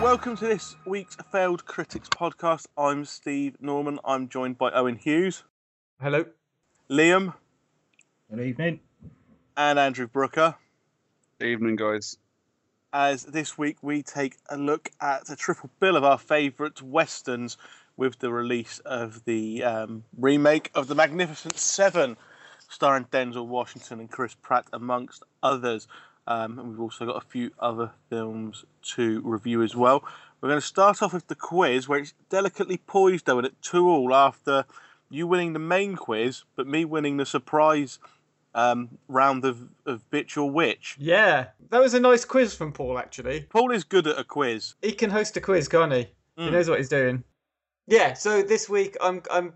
[0.00, 2.66] Welcome to this week's Failed Critics podcast.
[2.76, 3.98] I'm Steve Norman.
[4.04, 5.44] I'm joined by Owen Hughes,
[6.00, 6.24] Hello.
[6.90, 7.34] Liam,
[8.30, 8.80] Good evening.
[9.56, 10.54] and Andrew Brooker.
[11.40, 12.16] Evening, guys.
[12.92, 17.56] As this week we take a look at a triple bill of our favourite westerns
[17.96, 22.16] with the release of the um, remake of The Magnificent Seven,
[22.68, 25.86] starring Denzel Washington and Chris Pratt, amongst others.
[26.26, 28.64] Um, and we've also got a few other films
[28.96, 30.02] to review as well.
[30.40, 33.88] We're going to start off with the quiz, where it's delicately poised, though, at two
[33.88, 34.64] all after
[35.08, 38.00] you winning the main quiz, but me winning the surprise
[38.54, 40.96] um, round of, of Bitch or Witch.
[40.98, 42.98] Yeah, that was a nice quiz from Paul.
[42.98, 44.74] Actually, Paul is good at a quiz.
[44.82, 46.08] he can host a quiz, can't he?
[46.36, 46.52] He Mm.
[46.52, 47.22] knows what he's doing.
[47.86, 48.14] Yeah.
[48.14, 49.52] So this week, I'm I'm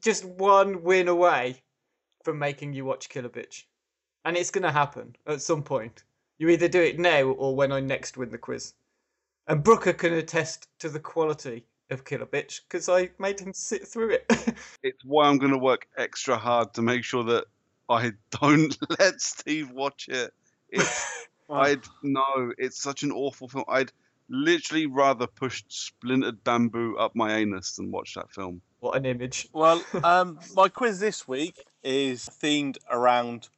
[0.00, 1.62] just one win away
[2.24, 3.64] from making you watch Killer Bitch,
[4.24, 6.02] and it's gonna happen at some point.
[6.38, 8.74] You either do it now or when I next win the quiz.
[9.46, 13.86] And Brooker can attest to the quality of Killer Bitch because I made him sit
[13.86, 14.26] through it.
[14.82, 17.44] It's why I'm going to work extra hard to make sure that
[17.88, 20.32] I don't let Steve watch it.
[20.70, 23.64] It's, I'd no, it's such an awful film.
[23.68, 23.92] I'd
[24.30, 28.62] literally rather push splintered bamboo up my anus than watch that film.
[28.80, 29.48] what an image.
[29.52, 33.48] Well, um, my quiz this week is themed around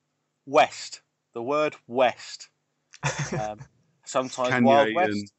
[0.47, 1.03] West,
[1.35, 2.49] the word West.
[3.39, 3.61] Um,
[4.05, 5.11] sometimes Kanye Wild West.
[5.13, 5.31] and-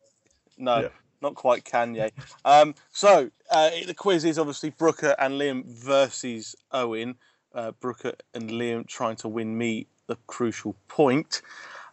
[0.57, 0.87] No, Yeah.
[1.21, 2.11] not quite Kanye.
[2.45, 7.15] Um, so uh, the quiz is obviously Brooker and Liam versus Owen.
[7.57, 11.41] Uh, Brooker and Liam trying to win me the crucial point.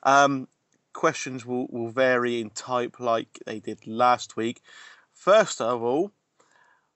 [0.03, 0.47] Um,
[0.93, 4.61] questions will, will vary in type like they did last week.
[5.15, 6.13] First of all,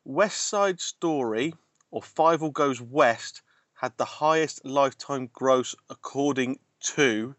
[0.04, 1.54] West Side Story
[1.90, 3.40] or Fievel Goes West
[3.72, 7.36] had the highest lifetime gross according to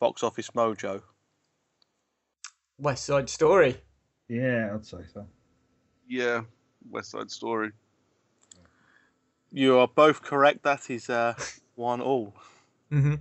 [0.00, 1.02] Box Office Mojo.
[2.78, 3.76] West Side Story.
[4.28, 5.26] Yeah, I'd say so.
[6.08, 6.40] Yeah,
[6.90, 7.72] West Side Story.
[9.56, 10.64] You are both correct.
[10.64, 11.34] That is uh,
[11.76, 12.34] one all.
[12.90, 13.14] Mm-hmm.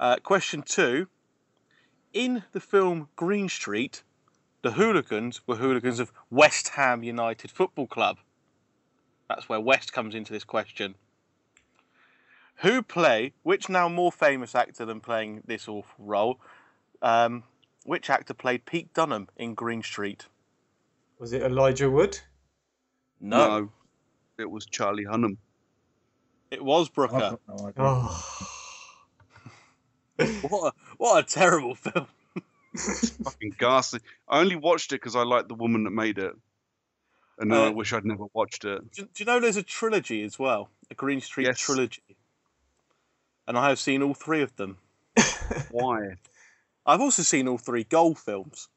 [0.00, 1.06] Uh, question two.
[2.12, 4.02] In the film Green Street,
[4.62, 8.18] the hooligans were hooligans of West Ham United Football Club.
[9.28, 10.96] That's where West comes into this question.
[12.56, 16.40] Who play, which now more famous actor than playing this awful role,
[17.02, 17.44] um,
[17.84, 20.26] which actor played Pete Dunham in Green Street?
[21.20, 22.18] Was it Elijah Wood?
[23.20, 23.70] No,
[24.40, 25.36] it was Charlie Hunnam.
[26.50, 27.14] it was I've Brooker.
[27.18, 27.72] got no.
[27.76, 28.46] Oh.
[30.42, 32.06] What a, what a terrible film.
[33.24, 34.00] Fucking ghastly.
[34.28, 36.32] I only watched it because I liked the woman that made it.
[37.38, 38.82] And then I Uh, wish I'd never watched it.
[38.92, 40.68] Do, do you know there's a trilogy as well?
[40.90, 41.58] A Green Street Yes.
[41.58, 42.02] trilogy.
[43.48, 44.76] And I have seen all three of them.
[45.70, 46.16] Why?
[46.84, 48.68] I've also seen all three Goal films.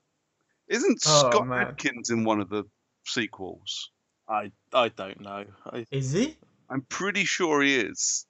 [0.69, 1.67] Isn't Oh, Scott man.
[1.67, 2.63] Adkins in one of the
[3.05, 3.91] sequels?
[4.33, 5.45] I I don't know.
[5.65, 6.37] I, Is he?
[6.69, 8.25] I'm pretty sure he is.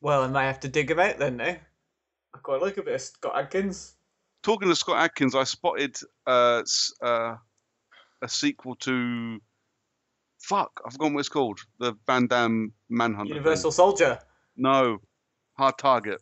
[0.00, 1.56] Well, I may have to dig him out then now.
[2.34, 3.96] I quite like a bit of Scott Adkins.
[4.44, 5.96] Talking to Scott Adkins, I spotted
[6.26, 6.62] uh,
[7.02, 7.36] uh,
[8.22, 9.40] a sequel to.
[10.40, 11.58] Fuck, I've forgotten what it's called.
[11.80, 13.30] The Van Damme Manhunter.
[13.30, 13.36] thing.
[13.36, 14.20] Universal Soldier.
[14.56, 14.98] No,
[15.54, 16.20] Hard Target.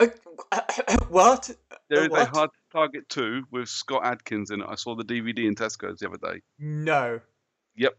[0.00, 0.08] Uh,
[1.08, 1.50] what?
[1.90, 2.24] There is a?
[2.24, 4.66] Hard Target 2 with Scott Adkins in it.
[4.68, 6.40] I saw the DVD in Tesco's the other day.
[6.58, 7.20] No.
[7.76, 7.92] Yep.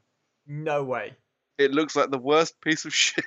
[0.47, 1.15] No way.
[1.57, 3.25] It looks like the worst piece of shit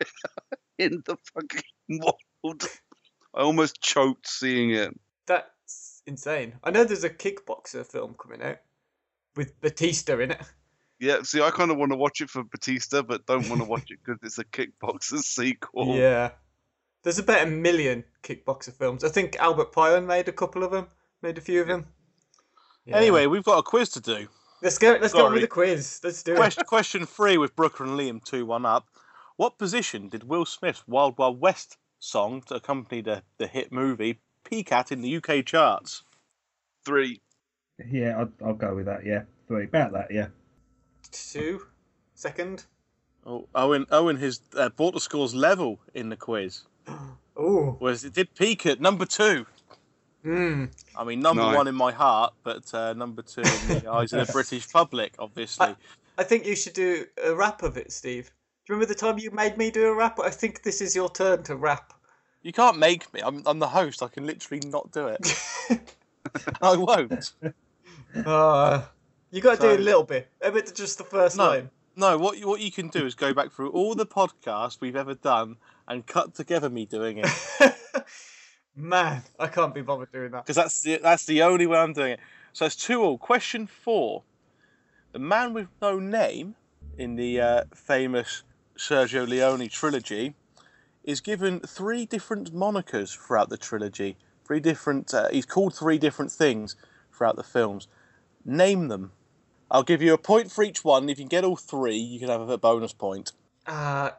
[0.78, 2.00] in the fucking
[2.42, 2.64] world.
[3.34, 4.98] I almost choked seeing it.
[5.26, 6.54] That's insane.
[6.64, 8.58] I know there's a kickboxer film coming out
[9.36, 10.40] with Batista in it.
[11.00, 13.68] Yeah, see, I kind of want to watch it for Batista, but don't want to
[13.68, 15.94] watch it because it's a kickboxer sequel.
[15.94, 16.30] Yeah.
[17.04, 19.04] There's about a million kickboxer films.
[19.04, 20.88] I think Albert Pyun made a couple of them,
[21.22, 21.86] made a few of them.
[22.84, 22.96] Yeah.
[22.96, 24.28] Anyway, we've got a quiz to do.
[24.62, 24.98] Let's go.
[25.00, 26.00] Let's go on with the quiz.
[26.02, 26.36] Let's do it.
[26.36, 28.88] Question, question three with Brooker and Liam 2 1 up.
[29.36, 34.20] What position did Will Smith's Wild Wild West song to accompany the, the hit movie
[34.44, 36.02] peak at in the UK charts?
[36.84, 37.20] Three.
[37.90, 39.06] Yeah, I'll, I'll go with that.
[39.06, 39.64] Yeah, three.
[39.64, 40.08] About that.
[40.10, 40.28] Yeah.
[41.12, 41.66] Two,
[42.14, 42.64] second.
[43.24, 46.62] Oh, Owen Owen has uh, brought the scores level in the quiz,
[47.36, 49.46] Oh, whereas it did peak at number two.
[50.22, 50.64] Hmm.
[50.96, 51.54] I mean, number No.
[51.54, 55.14] one in my heart, but uh, number two in the eyes of the British public,
[55.18, 55.74] obviously.
[56.18, 58.26] I think you should do a rap of it, Steve.
[58.26, 60.18] Do you remember the time you made me do a rap?
[60.20, 61.94] I think this is your turn to rap.
[62.42, 63.20] You can't make me.
[63.20, 64.02] I'm, I'm the host.
[64.02, 65.34] I can literally not do it.
[66.62, 67.32] I won't.
[68.26, 68.82] Uh,
[69.30, 70.28] you got to do a little bit.
[70.42, 71.48] A bit just the first No.
[71.48, 71.70] line.
[71.96, 74.94] No, what you, what you can do is go back through all the podcasts we've
[74.94, 75.56] ever done
[75.88, 77.74] and cut together me doing it
[78.78, 80.44] Man, I can't be bothered doing that.
[80.44, 82.20] because that's the, that's the only way I'm doing it.
[82.52, 83.18] So it's two all.
[83.18, 84.22] Question four:
[85.12, 86.54] The man with no name
[86.96, 88.44] in the uh, famous
[88.78, 90.34] Sergio Leone trilogy
[91.02, 94.16] is given three different monikers throughout the trilogy.
[94.46, 95.12] Three different.
[95.12, 96.76] Uh, he's called three different things
[97.12, 97.88] throughout the films.
[98.44, 99.10] Name them.
[99.72, 101.08] I'll give you a point for each one.
[101.08, 103.32] If you can get all three, you can have a bonus point.
[103.66, 104.10] Uh,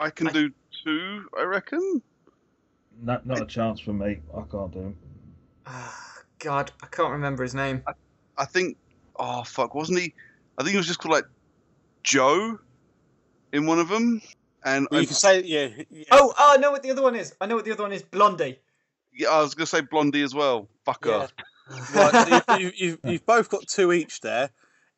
[0.00, 0.50] I can I- do
[0.84, 2.02] two, I reckon.
[3.02, 4.20] No, not a chance for me.
[4.36, 4.96] I can't do them.
[5.66, 7.82] ah, God, I can't remember his name.
[8.38, 8.76] I think.
[9.18, 9.74] Oh fuck!
[9.74, 10.14] Wasn't he?
[10.58, 11.24] I think he was just called like
[12.02, 12.58] Joe
[13.52, 14.20] in one of them.
[14.64, 15.68] And Well, I, you can say yeah.
[15.90, 16.04] yeah.
[16.10, 17.34] Oh, oh, I know what the other one is.
[17.40, 18.02] I know what the other one is.
[18.02, 18.58] Blondie.
[19.14, 20.68] yeah, I was gonna say Blondie as well.
[20.84, 21.12] Fuck Yeah.
[21.12, 21.32] off.
[21.92, 24.50] Right, so you, you, you've, you've both got two each there.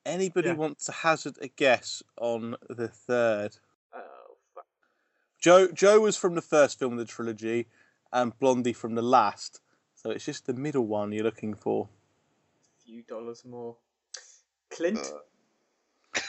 [0.04, 0.54] Anybody Yeah.
[0.54, 3.56] want to hazard a guess on the third?
[3.94, 4.66] Oh, fuck.
[5.40, 7.68] Joe Joe was from the first film of the trilogy,
[8.12, 9.60] and Blondie from the last.
[9.94, 11.88] So it's just the middle one you're looking for.
[12.80, 13.76] A few dollars more.
[14.70, 14.98] Clint?
[14.98, 16.20] Uh,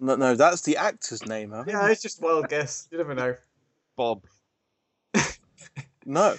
[0.00, 1.50] No, no, that's the actor's name.
[1.50, 1.64] Huh?
[1.66, 2.88] yeah, it's just wild guess.
[2.90, 3.34] You never know.
[3.96, 4.24] Bob.
[6.06, 6.36] No.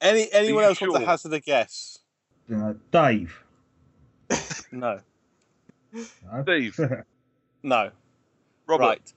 [0.00, 1.98] Any anyone you else want to hazard a guess?
[2.50, 3.44] Uh, Dave.
[4.72, 5.00] No.
[5.92, 6.42] No?
[6.42, 6.78] Steve.
[7.62, 7.90] No.
[8.66, 8.84] Robert.
[8.86, 9.12] Right.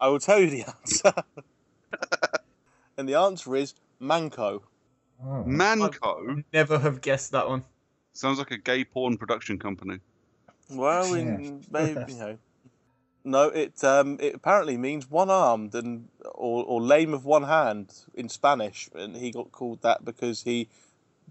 [0.00, 1.12] I will tell you the answer.
[2.96, 4.62] and the answer is Manco.
[5.24, 5.42] Oh.
[5.44, 7.64] Manco Never have guessed that one.
[8.12, 9.98] sounds like a gay porn production company.
[10.70, 12.38] Well, in, maybe you know.
[13.24, 18.28] No, it um, it apparently means one-armed and or, or lame of one hand in
[18.28, 20.68] Spanish, and he got called that because he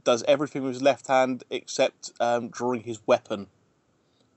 [0.03, 3.47] does everything with his left hand except um, drawing his weapon.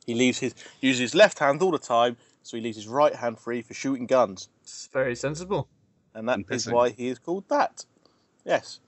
[0.07, 3.15] He leaves his uses his left hand all the time, so he leaves his right
[3.17, 5.69] hand free for shooting guns, It's very sensible.
[6.15, 7.85] and that And is why he is called that.
[8.45, 8.81] Yes.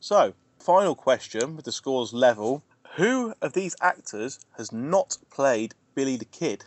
[0.00, 2.62] So, final question with the scores level:
[2.96, 6.64] Who of these actors has not played Billy the Kid?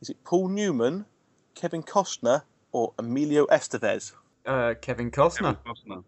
[0.00, 1.06] Is it Paul Newman,
[1.54, 2.42] Kevin Costner,
[2.72, 4.12] or Emilio Estevez?
[4.44, 5.58] Uh, Kevin Kevin Costner.
[5.64, 6.04] Costner.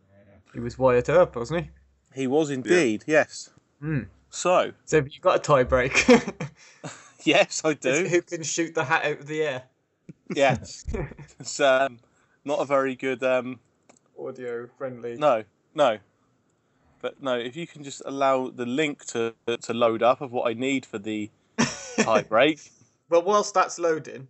[0.53, 1.71] He was Wyatt Earp, wasn't he?
[2.15, 3.51] He was indeed, yes.
[3.81, 4.03] Hmm.
[4.31, 6.09] So, So have you got a tie break?
[7.25, 8.07] yes, I do.
[8.07, 9.63] Who can shoot the hat out of the air?
[10.35, 10.85] yes.
[11.41, 11.99] It's um,
[12.45, 13.23] not a very good.
[13.23, 13.59] Um,
[14.19, 15.17] Audio friendly.
[15.17, 15.45] no,
[15.75, 15.99] no.
[17.01, 20.49] But no, if you can just allow the link to to load up of what
[20.49, 21.31] I need for the
[22.01, 22.73] tie break.
[23.11, 24.29] Well, whilst that's loading,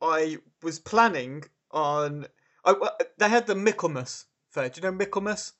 [0.00, 2.26] I was planning on.
[2.64, 2.74] I,
[3.18, 4.70] they had the Michaelmas fair.
[4.70, 5.52] Do you know Michaelmas?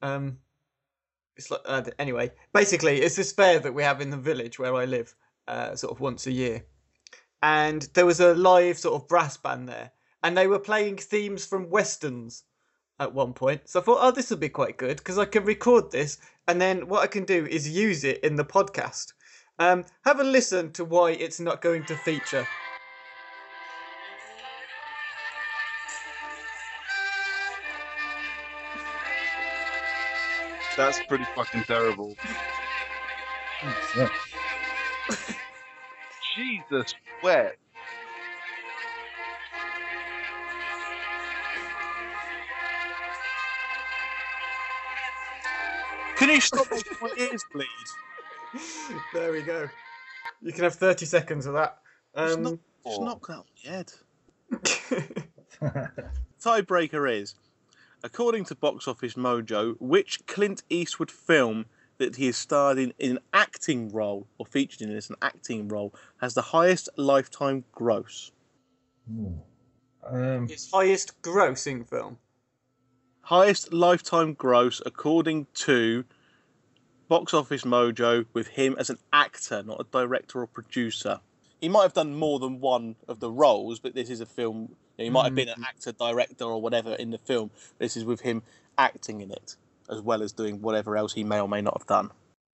[0.00, 0.38] Um,
[1.36, 2.30] it's like uh, anyway.
[2.52, 5.14] Basically, it's this fair that we have in the village where I live,
[5.48, 6.64] uh, sort of once a year.
[7.42, 9.90] And there was a live sort of brass band there,
[10.22, 12.44] and they were playing themes from westerns
[13.00, 13.68] at one point.
[13.68, 16.60] So I thought, oh, this would be quite good because I can record this, and
[16.60, 19.12] then what I can do is use it in the podcast.
[19.58, 22.46] Um, have a listen to why it's not going to feature.
[30.76, 32.16] That's pretty fucking terrible.
[36.36, 37.56] Jesus, wet.
[46.28, 47.66] Can you stop making my ears bleed?
[49.14, 49.66] there we go.
[50.42, 51.78] You can have 30 seconds of that.
[52.14, 53.92] Just Um, knock, just knock that on the head.
[56.38, 57.34] Tiebreaker is,
[58.04, 61.64] according to Box Office Mojo, which Clint Eastwood film
[61.96, 65.66] that he has starred in, in an acting role or featured in as an acting
[65.66, 68.32] role has the highest lifetime gross?
[69.10, 69.40] Ooh.
[70.06, 72.18] Um, His highest grossing film.
[73.22, 76.04] Highest lifetime gross according to
[77.08, 81.20] Box Office Mojo with him as an actor, not a director or producer.
[81.60, 84.76] He might have done more than one of the roles, but this is a film.
[84.96, 87.50] He might have been an actor, director, or whatever in the film.
[87.78, 88.42] This is with him
[88.76, 89.56] acting in it,
[89.90, 92.10] as well as doing whatever else he may or may not have done.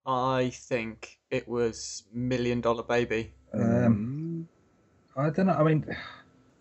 [0.07, 3.33] I think it was Million Dollar Baby.
[3.53, 4.49] Um,
[5.17, 5.55] I don't know.
[5.55, 5.85] I mean,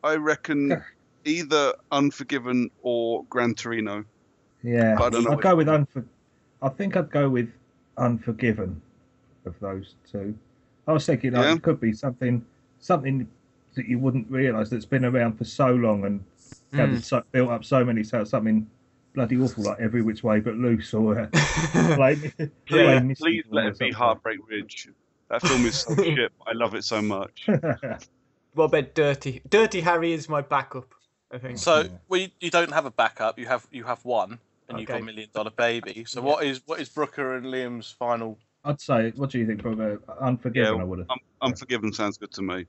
[0.04, 0.82] I reckon
[1.26, 4.06] either Unforgiven or Gran Torino.
[4.64, 6.06] yeah, I don't know I'd go with unfor.
[6.62, 7.50] I think I'd go with
[7.98, 8.82] Unforgiven
[9.46, 10.38] of those two.
[10.88, 11.56] I was thinking like, Yeah.
[11.56, 12.46] it could be something,
[12.80, 13.28] something
[13.76, 16.24] that you wouldn't realise that's been around for so long and
[16.74, 18.04] gathered so, built up so many.
[18.04, 18.68] So something
[19.14, 21.28] bloody awful like Every Which Way But Loose or uh,
[21.96, 23.92] Blame, Please, Blame Misty please let or it be.
[23.92, 24.90] Heartbreak Ridge.
[25.30, 26.32] That film is so shit.
[26.46, 27.48] I love it so much.
[28.54, 29.42] What about Dirty?
[29.50, 30.94] Dirty Harry is my backup.
[31.32, 31.58] I think.
[31.58, 33.40] So well, you, you don't have a backup.
[33.40, 34.40] You have you have one,
[34.70, 35.00] and you've Okay.
[35.00, 36.06] got Million Dollar Baby.
[36.06, 36.26] So Yeah.
[36.28, 38.38] what is what is Brooker and Liam's final?
[38.66, 40.00] I'd say, what do you think, brother?
[40.22, 41.10] Unforgiven, Yeah, I would have.
[41.10, 42.66] Um, Unforgiven sounds good to me.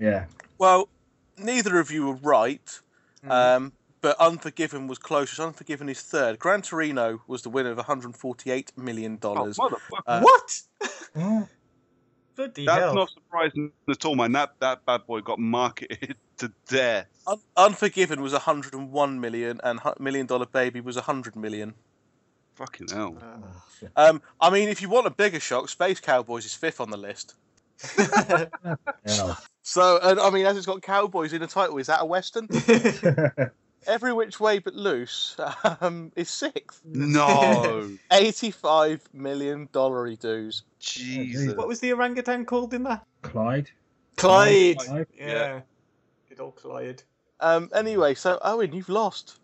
[0.00, 0.26] Yeah.
[0.58, 0.88] Well,
[1.36, 2.80] neither of you were right.
[3.22, 3.30] Mm.
[3.30, 5.38] Um, but Unforgiven was closest.
[5.40, 6.38] Unforgiven is third.
[6.38, 9.58] Gran Torino was the winner of 148 million dollars.
[9.58, 9.78] motherfucker.
[10.06, 10.62] Uh, what?
[11.16, 11.46] Yeah.
[12.34, 12.94] Bloody That's hell!
[12.94, 14.32] not surprising at all, man.
[14.32, 17.06] That that bad boy got marketed to death.
[17.26, 21.74] Un- Unforgiven was 101 million, and Hu- Million Dollar Baby was 100 million.
[22.54, 23.16] Fucking hell.
[23.96, 26.96] Um, I mean, if you want a bigger shock, Space Cowboys is fifth on the
[26.96, 27.34] list.
[29.06, 29.34] Yeah.
[29.62, 32.48] So, and I mean, as it's got cowboys in the title, is that a western?
[33.86, 35.36] Every Which Way But Loose
[35.80, 36.80] um, is sixth.
[36.84, 37.90] No.
[38.12, 40.62] 85 million dollar dues.
[40.80, 41.54] Jesus.
[41.56, 43.04] what was the orangutan called in that?
[43.22, 43.70] Clyde.
[44.16, 44.78] Clyde.
[44.78, 45.06] Clyde.
[45.16, 45.26] Yeah.
[45.26, 45.60] Yeah.
[46.36, 47.02] Good old Clyde.
[47.40, 49.38] Um, anyway, so Owen, you've lost.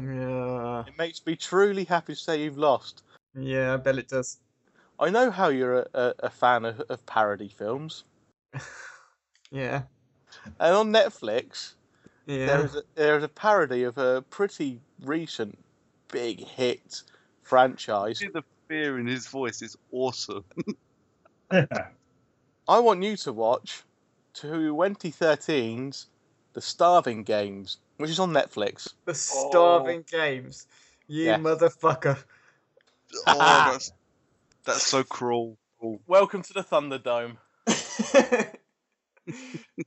[0.00, 0.84] Yeah.
[0.86, 3.02] It makes me truly happy to say you've lost.
[3.34, 4.38] Yeah, I bet it does.
[4.98, 8.04] I know how you're a, a, a fan of, of parody films,
[9.50, 9.82] Yeah.
[10.58, 11.74] and on Netflix
[12.24, 12.46] Yeah.
[12.46, 15.58] there is a, there is a parody of a pretty recent
[16.08, 17.02] big hit
[17.42, 18.22] franchise.
[18.32, 20.44] The fear in his voice is awesome.
[21.50, 23.82] I want you to watch
[24.36, 26.08] 2013's
[26.52, 28.92] The Starving Games, which is on Netflix.
[29.06, 29.48] The oh.
[29.48, 30.66] starving games.
[31.06, 31.38] You Yeah.
[31.38, 32.22] motherfucker.
[33.26, 33.38] Oh,
[33.72, 33.92] that's
[34.64, 35.56] that's so cruel.
[35.78, 36.02] cruel.
[36.06, 37.38] Welcome to the Thunderdome.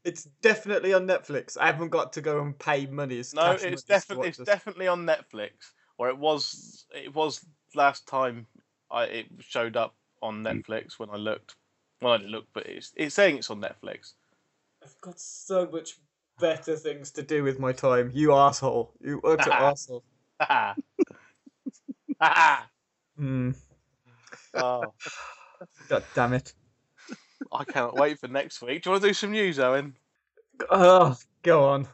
[0.04, 1.56] it's definitely on Netflix.
[1.56, 3.20] I haven't got to go and pay money.
[3.20, 4.48] It's No, it's money to definitely it's this.
[4.48, 5.52] definitely on Netflix,
[6.00, 8.48] or it was it was last time
[8.90, 11.56] I it showed up on Netflix when I looked.
[12.02, 14.14] Well, I didn't look, but it's it's saying it's on Netflix.
[14.90, 16.00] I've got so much
[16.40, 18.10] better things to do with my time.
[18.12, 18.92] You asshole.
[19.00, 20.04] You utter asshole.
[20.42, 20.76] Ha
[22.22, 22.68] ha!
[23.16, 23.52] Hmm.
[24.56, 24.86] Oh,
[25.90, 26.54] God damn it.
[27.52, 28.82] I cannot wait for next week.
[28.82, 29.96] Do you want to do some news, Owen?
[30.72, 31.88] Oh, go on.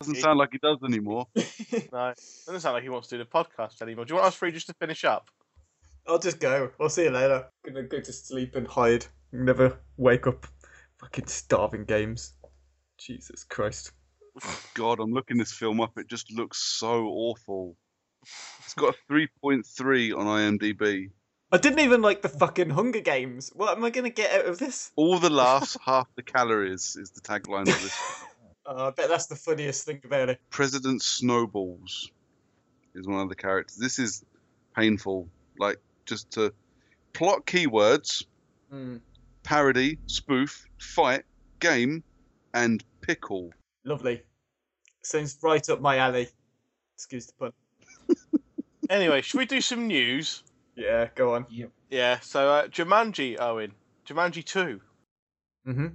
[0.00, 1.26] Doesn't sound like he does anymore.
[1.92, 2.12] No,
[2.46, 4.04] doesn't sound like he wants to do the podcast anymore.
[4.04, 5.30] Do you want us three just to finish up?
[6.06, 6.70] I'll just go.
[6.78, 7.46] I'll see you later.
[7.64, 9.06] gonna go to sleep and hide.
[9.32, 10.46] Never wake up.
[11.00, 12.34] Fucking starving games.
[12.98, 13.92] Jesus Christ.
[14.74, 15.96] God, I'm looking this film up.
[15.96, 17.76] It just looks so awful.
[18.60, 21.10] It's got a 3.3 on IMDb.
[21.50, 23.50] I didn't even like the fucking Hunger Games.
[23.54, 24.92] What am I gonna get out of this?
[24.96, 27.94] All the laughs, half the calories is the tagline of this.
[28.66, 30.40] Uh, I bet that's the funniest thing about it.
[30.50, 32.10] President Snowballs
[32.94, 33.76] is one of the characters.
[33.76, 34.22] This is
[34.76, 35.28] painful.
[35.58, 36.52] Like, just to
[37.14, 38.24] plot keywords,
[38.70, 38.98] Hmm.
[39.48, 41.24] Parody, spoof, fight,
[41.58, 42.04] game,
[42.52, 43.50] and pickle.
[43.82, 44.20] Lovely.
[45.02, 46.28] Sounds right up my alley.
[46.96, 47.52] Excuse the pun.
[48.90, 50.42] Anyway, should we do some news?
[50.74, 51.44] Yeah, go on.
[51.90, 52.20] Yeah.
[52.20, 53.72] So uh, Jumanji, Owen.
[54.06, 54.80] Jumanji two.
[55.66, 55.88] Mm-hmm.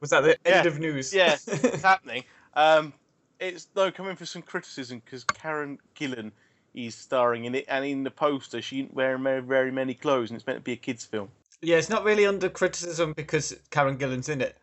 [0.00, 0.66] Was that the end Yeah.
[0.66, 1.12] of news?
[1.12, 2.22] Yeah, it's happening.
[2.54, 2.92] Um,
[3.40, 6.30] it's though coming for some criticism because Karen Gillan
[6.74, 10.30] is starring in it, and in the poster she ain't wearing very, very many clothes,
[10.30, 11.28] and it's meant to be a kids' film.
[11.62, 14.56] Yeah, it's not really under criticism because Karen Gillan's in it.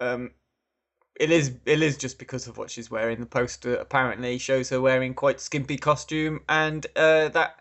[0.00, 0.32] Um,
[1.20, 3.20] it is it is just because of what she's wearing.
[3.20, 7.58] The poster apparently shows her wearing quite skimpy costume, and uh, that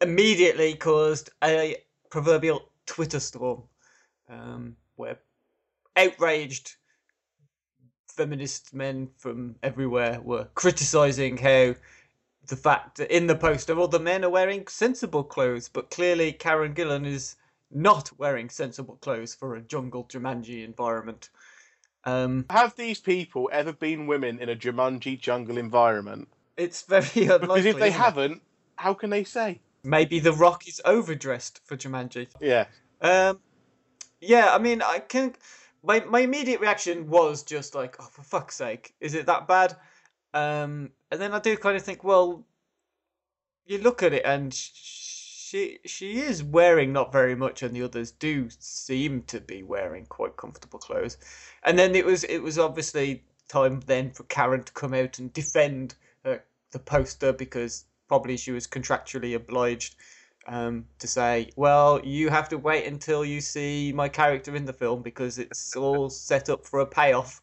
[0.00, 1.76] immediately caused a
[2.10, 3.64] proverbial Twitter storm,
[4.28, 5.18] um, where
[5.96, 6.76] outraged
[8.08, 11.74] feminist men from everywhere were criticizing how
[12.46, 16.32] the fact that in the poster all the men are wearing sensible clothes, but clearly
[16.32, 17.36] Karen Gillan is
[17.70, 21.30] not wearing sensible clothes for a jungle Jumanji environment.
[22.04, 26.28] Um, Have these people ever been women in a Jumanji jungle environment?
[26.56, 27.38] it's very unlikely.
[27.38, 28.04] Because if they isn't it?
[28.04, 28.42] haven't,
[28.76, 29.60] how can they say?
[29.84, 32.28] Maybe The Rock is overdressed for Jumanji.
[32.40, 32.66] Yeah.
[33.00, 33.38] Um,
[34.20, 35.34] yeah, I mean, I can.
[35.84, 39.76] My my immediate reaction was just like, oh, for fuck's sake, is it that bad?
[40.34, 42.44] Um, and then I do kind of think, well,
[43.66, 44.52] you look at it and
[45.48, 50.04] she she is wearing not very much, and the others do seem to be wearing
[50.04, 51.16] quite comfortable clothes.
[51.62, 55.32] And then it was it was obviously time then for Karen to come out and
[55.32, 56.36] defend uh,
[56.72, 59.96] the poster because probably she was contractually obliged
[60.46, 64.72] um, to say, well, you have to wait until you see my character in the
[64.74, 67.40] film because it's all set up for a payoff,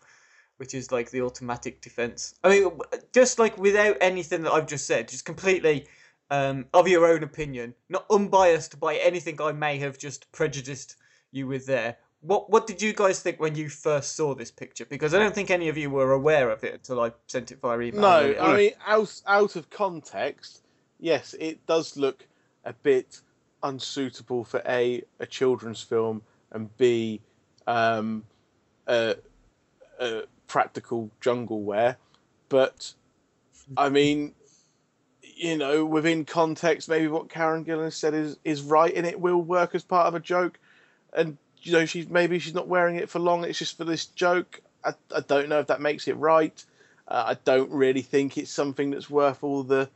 [0.58, 2.36] which is like the automatic defense.
[2.44, 2.80] I mean,
[3.14, 5.88] just like without anything that I've just said, just completely
[6.32, 10.96] um, of your own opinion, not unbiased by anything I may have just prejudiced
[11.32, 11.98] you with there.
[12.22, 14.86] What what did you guys think when you first saw this picture?
[14.86, 17.60] Because I don't think any of you were aware of it until I sent it
[17.62, 18.02] via email.
[18.02, 20.64] No, I mean out out of context,
[21.00, 22.26] yes, it does look
[22.64, 23.22] a bit
[23.62, 27.22] unsuitable for a a children's film and b
[27.68, 28.24] um,
[28.88, 29.16] a,
[30.00, 31.98] a practical jungle wear,
[32.50, 32.94] but
[33.78, 34.34] I mean,
[35.36, 39.42] you know, within context, maybe what Karen Gillan said is is right, and it will
[39.42, 40.60] work as part of a joke,
[41.14, 43.44] and you know, she's maybe she's not wearing it for long.
[43.44, 44.62] It's just for this joke.
[44.84, 46.64] I, I don't know if that makes it right.
[47.08, 49.90] Uh, I don't really think it's something that's worth all the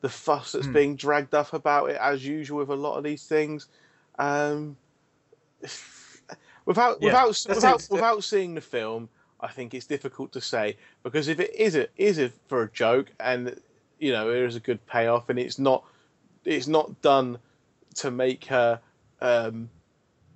[0.00, 0.72] the fuss that's Hmm.
[0.72, 3.68] being dragged up about it, as usual with a lot of these things.
[4.18, 4.76] Um,
[6.64, 9.08] without Yeah, without without without seeing the film,
[9.40, 12.70] I think it's difficult to say because if it is a is it for a
[12.70, 13.60] joke and
[13.98, 15.84] you know there is a good payoff and it's not
[16.44, 17.38] it's not done
[17.96, 18.80] to make her
[19.20, 19.68] um,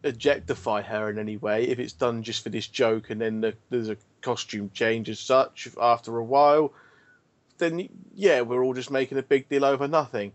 [0.04, 1.64] objectify her in any way.
[1.64, 5.20] If it's done just for this joke and then the, there's a costume change as
[5.20, 6.72] such after a while,
[7.58, 10.32] then yeah, we're all just making a big deal over nothing.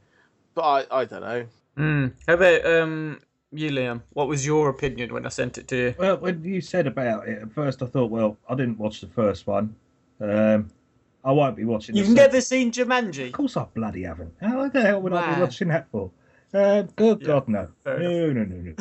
[0.53, 1.46] But I, I don't know.
[1.77, 2.13] Mm.
[2.27, 3.20] How about um,
[3.51, 4.01] you, Liam?
[4.13, 5.96] What was your opinion when I sent it to you?
[5.98, 9.08] Well, when you said about it, at first I thought, well, I didn't watch the
[9.08, 9.76] first one.
[10.21, 10.69] Um,
[11.26, 11.96] I won't be watching.
[11.96, 13.28] You've never seen Jumanji?
[13.28, 14.34] Of course, I bloody haven't.
[14.40, 16.12] How the hell would I be watching that for?
[16.54, 17.68] Uh, good Yeah, God, no.
[17.86, 17.98] No,
[18.32, 18.74] no, no, no.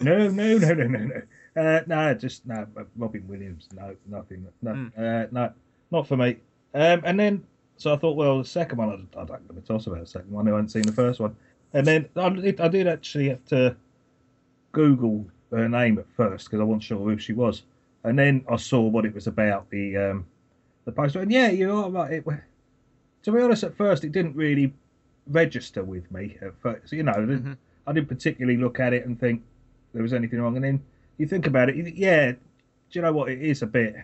[0.00, 1.22] no, no, no, no, no, no.
[1.56, 2.66] Uh, no, just no.
[2.96, 4.46] Robin Williams, no, nothing.
[4.62, 4.86] No, Hmm.
[4.98, 5.52] uh, no,
[5.92, 6.38] not for me.
[6.72, 7.44] Um, and then,
[7.76, 10.06] so I thought, well, the second one, I, I don't give a toss about the
[10.06, 10.48] second one.
[10.48, 11.36] I hadn't seen the first one.
[11.74, 13.76] And then I did, I did actually have to
[14.72, 17.62] Google her name at first because I wasn't sure who she was.
[18.02, 20.26] And then I saw what it was about, the um,
[20.84, 21.20] the poster.
[21.20, 22.12] And yeah, you know, right.
[22.12, 22.24] It,
[23.22, 24.72] to be honest, at first it didn't really
[25.26, 26.36] register with me.
[26.42, 27.56] At first, you know, I didn't- Mhm.
[27.86, 29.42] I didn't particularly look at it and think
[29.92, 30.56] there was anything wrong.
[30.56, 30.82] And then
[31.18, 32.38] you think about it, you yeah, do
[32.92, 33.30] you know what?
[33.30, 33.94] It is a bit,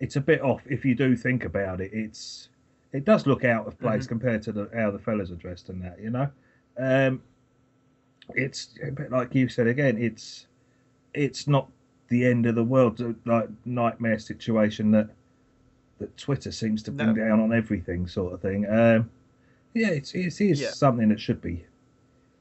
[0.00, 1.90] it's a bit off if you do think about it.
[1.92, 2.48] It's,
[2.92, 5.82] it does look out of place compared to the, how the fellas are dressed and
[5.82, 6.28] that, you know.
[6.76, 7.22] Um,
[8.34, 9.96] it's a bit like you said again.
[9.98, 10.46] It's,
[11.14, 11.70] it's not
[12.08, 15.10] the end of the world, like nightmare situation that
[16.00, 17.14] that Twitter seems to bring No.
[17.14, 18.66] down on everything, sort of thing.
[18.68, 19.08] Um,
[19.74, 20.70] yeah, it's it is Yeah.
[20.70, 21.64] something that should be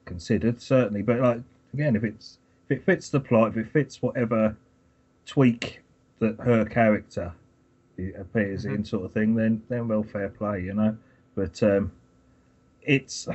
[0.05, 1.41] considered certainly, but like
[1.73, 4.55] again, if it's if it fits the plot, if it fits whatever
[5.25, 5.81] tweak
[6.19, 7.31] that her character
[8.17, 8.75] appears Mhm.
[8.75, 10.97] in, sort of thing, then then well, fair play, you know.
[11.35, 11.91] But um,
[12.81, 13.27] it's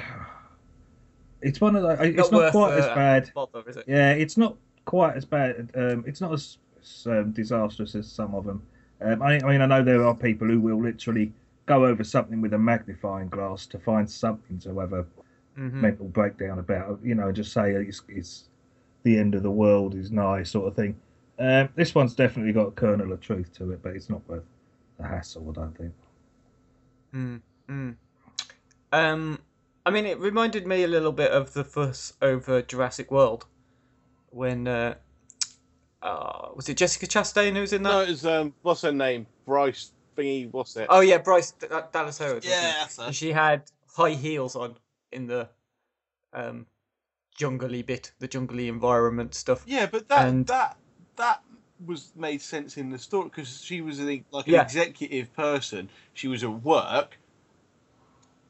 [1.43, 3.31] it's one of the it's not, worth, quite as uh, bad.
[3.35, 3.85] Bother, is it?
[3.87, 4.57] Yeah, it's not
[4.87, 5.71] quite as bad.
[5.75, 8.63] Um, it's not as, as um, disastrous as some of them.
[9.05, 11.33] Um, I, I mean, I know there are people who will literally
[11.67, 15.07] go over something with a magnifying glass to find something to have a
[15.59, 15.73] Mhm.
[15.75, 16.99] mental breakdown about.
[17.03, 18.49] You know, just say it's, it's
[19.05, 20.97] the end of the world is nigh, sort of thing.
[21.39, 24.45] Um, this one's definitely got a kernel of truth to it, but it's not worth
[24.99, 25.49] the hassle.
[25.51, 25.95] I don't think.
[27.15, 27.97] Mm, mm.
[28.93, 29.39] Um,
[29.87, 33.47] I mean, it reminded me a little bit of the fuss over Jurassic World
[34.31, 34.95] when uh,
[36.05, 37.91] uh was it Jessica Chastain who was in that?
[37.91, 39.27] No, it's um, what's her name?
[39.47, 40.53] Bryce thingy.
[40.53, 40.87] What's it?
[40.91, 42.45] Oh yeah, Bryce D- D- Dallas Howard.
[42.45, 43.05] Yeah, that's her.
[43.05, 43.63] And she had
[43.97, 44.77] high heels on
[45.11, 45.49] in the
[46.33, 46.67] um
[47.37, 49.65] jungly bit, the jungly environment stuff.
[49.67, 50.77] Yeah, but that And- that
[51.17, 51.43] that
[51.85, 54.63] was made sense in the story because she was an, like an Yeah.
[54.63, 55.89] executive person.
[56.13, 57.19] She was at work,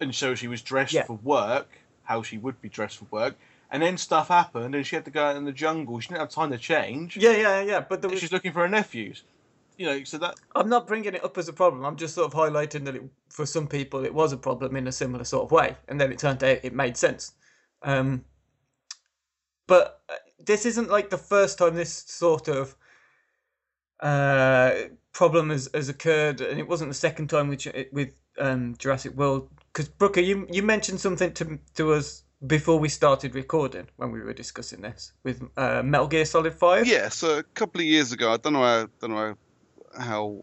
[0.00, 1.04] and so she was dressed Yeah.
[1.04, 1.68] for work,
[2.02, 3.36] how she would be dressed for work.
[3.70, 5.98] And then stuff happened, and she had to go out in the jungle.
[6.00, 7.16] She didn't have time to change.
[7.16, 7.81] Yeah, yeah, yeah.
[7.81, 9.24] But there was, She's looking for her nephews.
[9.77, 11.85] You know, so that I'm not bringing it up as a problem.
[11.85, 14.87] I'm just sort of highlighting that it, for some people it was a problem in
[14.87, 17.33] a similar sort of way, and then it turned out it made sense.
[17.83, 18.24] Um,
[19.66, 22.77] but uh, this isn't like the first time this sort of
[24.00, 24.74] uh,
[25.12, 29.48] problem has, has occurred, and it wasn't the second time with with um, Jurassic World.
[29.72, 34.20] Because Brooker, you you mentioned something to to us before we started recording when we
[34.20, 36.87] were discussing this with uh, Metal Gear Solid Five.
[36.87, 39.35] Yeah, so a couple of years ago, I don't know how, don't know
[39.98, 40.42] how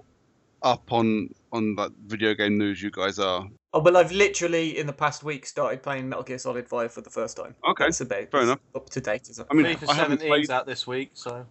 [0.64, 3.46] up on on that video game news you guys are.
[3.74, 7.02] Oh, well, I've literally in the past week started playing Metal Gear Solid Five for
[7.02, 7.56] the first time.
[7.68, 8.60] Okay, That's about fair enough.
[8.76, 10.52] Up to date as I I mean, FIFA I haven't 17's played.
[10.52, 11.46] out this week, so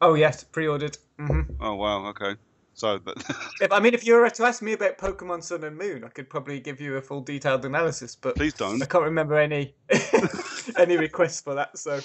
[0.00, 0.96] Oh yes, pre-ordered.
[1.18, 2.36] hmm Oh wow, okay.
[2.76, 3.00] So
[3.60, 6.08] If, I mean, if you were to ask me about Pokemon Sun and Moon, I
[6.08, 8.82] could probably give you a full detailed analysis, but please don't.
[8.82, 9.74] I can't remember any
[10.76, 11.78] any requests for that.
[11.78, 12.00] So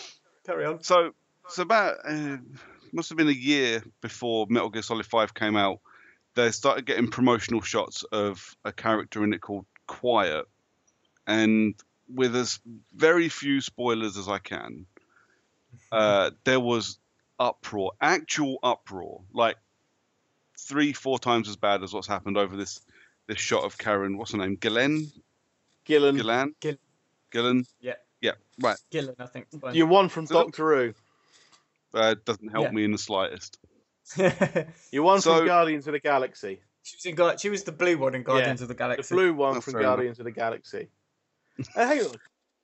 [0.45, 0.81] carry on.
[0.81, 1.11] So,
[1.49, 2.37] so about uh,
[2.93, 5.81] must have been a year before Metal Gear Solid Five came out.
[6.35, 10.45] They started getting promotional shots of a character in it called Quiet,
[11.27, 11.75] and
[12.07, 12.61] with as
[12.95, 14.85] very few spoilers as I can,
[15.91, 16.97] uh, there was
[17.37, 19.57] uproar, actual uproar, like
[20.67, 22.81] three, four times as bad as what's happened over this
[23.27, 24.17] this shot of Karen.
[24.17, 24.55] What's her name?
[24.55, 25.11] Gillen.
[25.85, 26.53] Gillen, Gillan.
[26.59, 26.77] Gill-
[27.31, 27.65] Gillen.
[27.79, 27.93] Yeah.
[28.21, 28.33] Yeah.
[28.59, 28.77] Right.
[28.91, 29.47] Gillen, I think.
[29.59, 29.75] Fine.
[29.75, 30.93] you won from So- Doctor Who.
[31.93, 32.71] Uh, doesn't help Yeah.
[32.71, 33.57] me in the slightest.
[34.15, 34.29] she
[34.91, 36.59] You won So- from Guardians of the Galaxy.
[36.83, 39.09] was in Guar- She was the blue one in Guardians of the Galaxy.
[39.09, 39.15] The Galaxy.
[39.15, 39.89] blue one Oh, from fair enough.
[39.95, 40.87] Guardians of the Galaxy.
[41.59, 42.15] uh, hang on.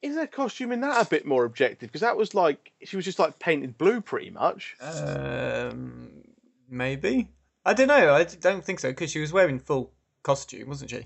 [0.01, 1.89] Is their costume in that a bit more objective?
[1.89, 4.75] Because that was like she was just like painted blue, pretty much.
[4.79, 6.23] Um,
[6.69, 7.29] maybe.
[7.67, 8.13] I don't know.
[8.13, 9.91] I don't think so because she was wearing full
[10.23, 11.05] costume, wasn't she?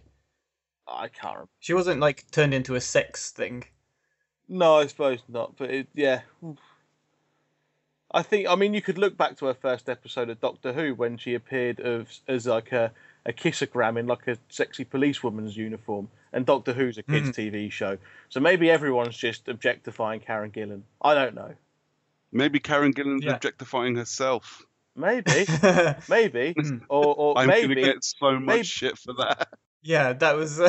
[0.87, 1.49] I can't remember.
[1.59, 3.63] She wasn't like turned into a sex thing.
[4.47, 5.57] No, I suppose not.
[5.57, 6.21] But it, yeah,
[8.11, 8.47] I think.
[8.47, 11.33] I mean, you could look back to her first episode of Doctor Who when she
[11.33, 12.91] appeared as, as like a
[13.25, 16.09] a kissogram in like a sexy policewoman's uniform.
[16.31, 17.41] And Doctor Who's a kids' hmm.
[17.41, 17.97] TV show,
[18.29, 20.83] so maybe everyone's just objectifying Karen Gillan.
[21.01, 21.55] I don't know.
[22.31, 23.33] Maybe Karen Gillan's Yeah.
[23.33, 24.63] objectifying herself.
[24.95, 25.45] Maybe,
[26.09, 26.55] maybe,
[26.89, 27.75] or or I'm maybe.
[27.75, 29.47] gonna get so much maybe- shit for that.
[29.81, 30.55] yeah, that was.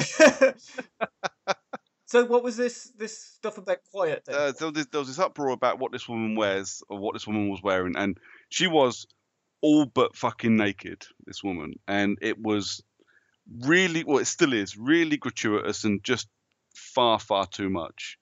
[2.06, 4.22] so what was this this stuff about quiet?
[4.26, 4.34] Then?
[4.34, 7.14] Uh, there, was this, there was this uproar about what this woman wears or what
[7.14, 9.06] this woman was wearing, and she was
[9.60, 11.04] all but fucking naked.
[11.26, 12.82] This woman, and it was
[13.64, 16.28] really, well, it still is really gratuitous and just
[16.74, 18.18] far, far too much.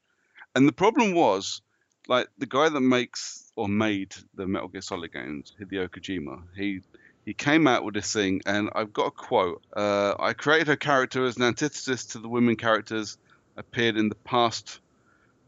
[0.54, 1.62] And the problem was,
[2.10, 6.80] like the guy that makes or made the Metal Gear Solid games, Hideo Kojima, he
[7.24, 9.62] he came out with this thing, and I've got a quote.
[9.74, 13.16] Uh, I created her character as an antithesis to the women characters
[13.56, 14.80] appeared in the past.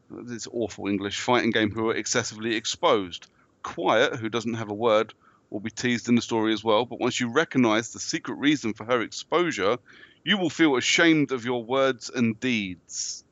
[0.08, 3.26] This awful English fighting game who are excessively exposed.
[3.64, 5.14] Quiet, who doesn't have a word,
[5.50, 6.84] will be teased in the story as well.
[6.84, 9.78] But once you recognize the secret reason for her exposure,
[10.22, 13.24] you will feel ashamed of your words and deeds.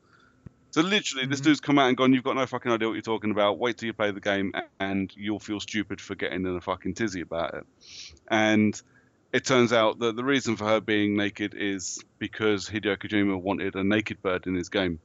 [0.71, 1.43] So literally, this Mhm.
[1.43, 2.13] dude's come out and gone.
[2.13, 3.59] You've got no fucking idea what you're talking about.
[3.59, 6.93] Wait till you play the game, and you'll feel stupid for getting in a fucking
[6.93, 7.63] tizzy about it.
[8.29, 8.81] And
[9.33, 13.75] it turns out that the reason for her being naked is because Hideo Kojima wanted
[13.75, 14.99] a naked bird in his game.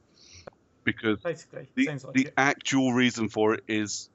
[0.85, 4.09] Because Basically, the, like the actual reason for it is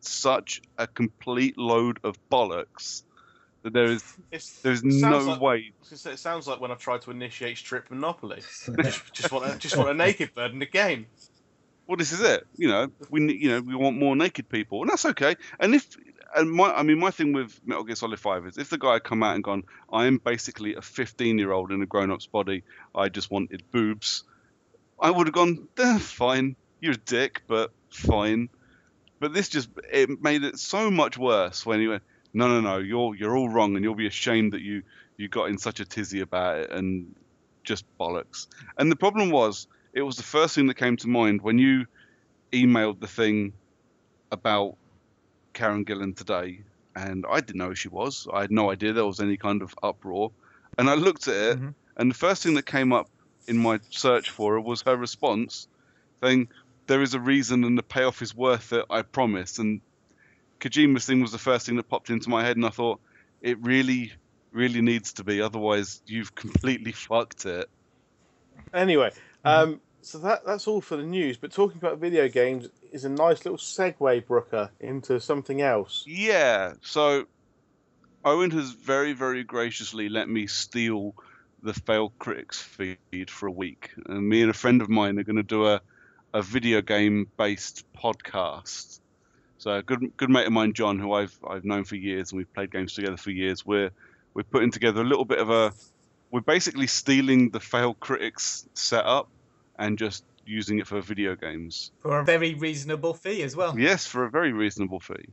[0.00, 3.04] such a complete load of bollocks
[3.62, 5.72] there is It's, there's no like- way.
[5.90, 8.40] It sounds like when I tried to initiate strip monopoly.
[8.82, 11.06] just, just want a, just want a naked bird in the game.
[11.86, 12.46] Well, this is it.
[12.56, 15.34] You know, we you know we want more naked people, and that's okay.
[15.58, 15.88] And if
[16.36, 18.92] and my I mean my thing with Metal Gear Solid Five is if the guy
[18.94, 22.12] had come out and gone, I am basically a 15 year old in a grown
[22.12, 22.62] up's body.
[22.94, 24.22] I just wanted boobs.
[25.00, 26.54] I would have gone, eh, fine.
[26.80, 28.50] You're a dick, but fine.
[29.18, 32.78] But this just it made it so much worse when he went, no, no, no,
[32.78, 34.82] you're you're all wrong, and you'll be ashamed that you
[35.16, 37.14] you got in such a tizzy about it, and
[37.64, 38.46] just bollocks.
[38.78, 41.86] And the problem was, it was the first thing that came to mind when you
[42.52, 43.52] emailed the thing
[44.32, 44.76] about
[45.52, 46.62] Karen Gillan today,
[46.96, 48.26] and I didn't know who she was.
[48.32, 50.32] I had no idea there was any kind of uproar,
[50.78, 51.74] and I looked at it, Mhm.
[51.96, 53.08] and the first thing that came up
[53.46, 55.68] in my search for her was her response,
[56.20, 56.48] saying,
[56.86, 58.86] "There is a reason, and the payoff is worth it.
[58.90, 59.80] I promise." And
[60.60, 63.00] Kojima's thing was the first thing that popped into my head, and I thought,
[63.40, 64.12] it really,
[64.52, 65.40] really needs to be.
[65.40, 67.68] Otherwise, you've completely fucked it.
[68.72, 69.10] Anyway,
[69.44, 71.36] um, so that that's all for the news.
[71.36, 76.04] But talking about video games is a nice little segue, Brooker, into something else.
[76.06, 76.74] Yeah.
[76.82, 77.26] So
[78.24, 81.14] Owen has very, very graciously let me steal
[81.62, 83.90] the Failed Critics feed for a week.
[84.06, 85.80] And me and a friend of mine are going to do a,
[86.32, 89.00] a video game based podcast.
[89.60, 92.38] So a good good mate of mine, John, who I've I've known for years and
[92.38, 93.90] we've played games together for years, we're
[94.32, 95.72] we're putting together a little bit of a
[96.30, 99.28] we're basically stealing the fail Critics setup
[99.78, 101.92] and just using it for video games.
[102.00, 103.78] for a very reasonable fee as well.
[103.78, 105.28] Yes, for a very reasonable fee.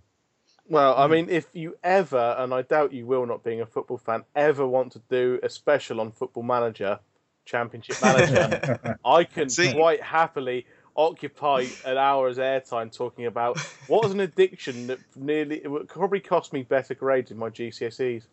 [0.67, 3.97] Well, I mean, if you ever, and I doubt you will, not being a football
[3.97, 6.99] fan, ever want to do a special on Football Manager,
[7.45, 10.65] Championship Manager, I can See- quite happily.
[10.97, 16.19] Occupy an hour's airtime talking about what was an addiction that nearly it would probably
[16.19, 18.23] cost me better grades in my GCSEs.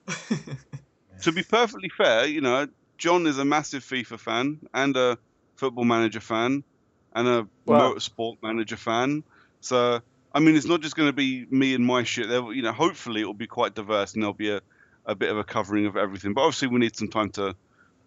[1.22, 5.18] to be perfectly fair, you know, John is a massive FIFA fan and a
[5.56, 6.64] Football Manager fan
[7.14, 9.22] and a Well- Motorsport Manager fan.
[9.60, 10.00] So,
[10.32, 12.28] I mean, it's not just going to be me and my shit.
[12.28, 14.60] There, you know, hopefully it will be quite diverse and there'll be a,
[15.06, 16.34] a bit of a covering of everything.
[16.34, 17.54] But obviously, we need some time to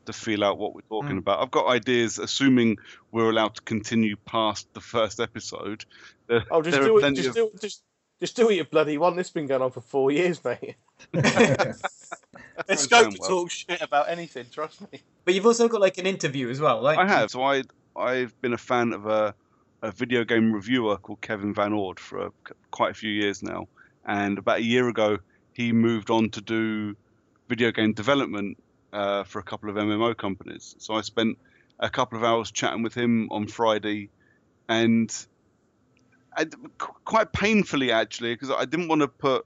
[0.08, 1.20] to feel out what we're talking Mm.
[1.20, 1.42] about.
[1.42, 2.78] I've got ideas, assuming
[3.12, 5.86] we're allowed to continue past the first episode.
[6.28, 7.16] There, Oh, just do it.
[7.16, 7.84] Just of- do, just
[8.20, 9.16] just do what you bloody want.
[9.16, 10.76] This has been going on for four years, mate.
[11.14, 11.80] There's
[12.68, 13.30] Sounds scope to well.
[13.30, 14.48] talk shit about anything.
[14.52, 15.02] Trust me.
[15.26, 16.98] But you've also got like an interview as well, right?
[16.98, 17.30] I have.
[17.30, 17.64] So I
[17.96, 19.36] I've been a fan of a,
[19.84, 22.32] a video game reviewer called Kevin VanOrd for a,
[22.72, 23.68] quite a few years now,
[24.06, 25.18] and about a year ago
[25.54, 26.96] he moved on to do
[27.50, 28.58] video game development
[28.94, 30.76] uh, for a couple of MMO companies.
[30.80, 31.38] So I spent
[31.80, 34.10] a couple of hours chatting with him on Friday,
[34.68, 35.14] and
[36.78, 39.46] quite painfully actually, because I didn't want to put,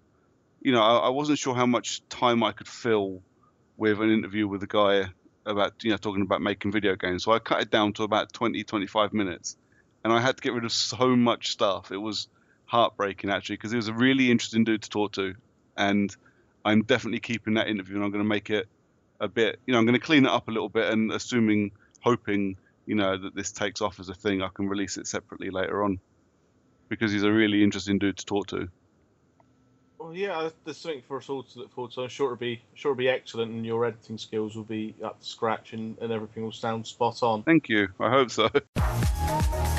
[0.62, 3.21] you know, I, I wasn't sure how much time I could fill
[3.77, 5.10] with an interview with a guy
[5.45, 8.32] about you know talking about making video games so i cut it down to about
[8.32, 9.58] 20 25 minutes
[10.04, 12.27] and i had to get rid of so much stuff it was
[12.65, 15.34] heartbreaking actually because he was a really interesting dude to talk to
[15.77, 16.15] and
[16.63, 18.67] i'm definitely keeping that interview and i'm going to make it
[19.22, 21.72] a bit you know i'm going to clean it up a little bit and assuming
[22.02, 25.50] hoping you know that this takes off as a thing i can release it separately
[25.50, 26.00] later on
[26.90, 28.68] because he's a really interesting dude to talk to
[29.98, 32.02] Well, yeah, there's something for us all to look forward to.
[32.02, 35.22] I'm sure it'll be sure it'll be excellent, and your editing skills will be up
[35.22, 37.44] to scratch, and, and everything will sound spot on.
[37.44, 38.50] thank you i hope so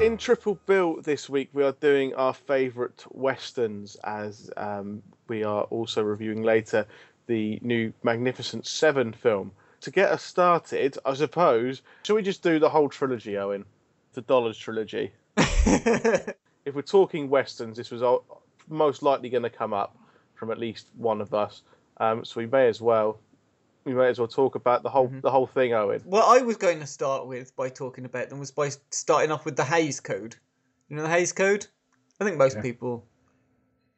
[0.00, 5.62] In Triple Bill this week, we are doing our favourite westerns, as um, we are
[5.64, 6.86] also reviewing later
[7.26, 9.52] the new Magnificent Seven film.
[9.80, 13.64] To get us started, I suppose, should we just do the whole trilogy, Owen?
[14.12, 15.12] The Dollars trilogy.
[16.64, 18.02] If we're talking westerns, this was
[18.68, 19.96] most likely going to come up
[20.34, 21.62] from at least one of us.
[21.98, 23.20] Um, so we may as well,
[23.84, 26.00] we may as well talk about the whole the whole thing, Owen.
[26.04, 29.44] What I was going to start with by talking about them was by starting off
[29.44, 30.36] with the Hays Code.
[30.88, 31.66] You know the Hays Code?
[32.20, 32.62] I think most Yeah.
[32.62, 33.06] people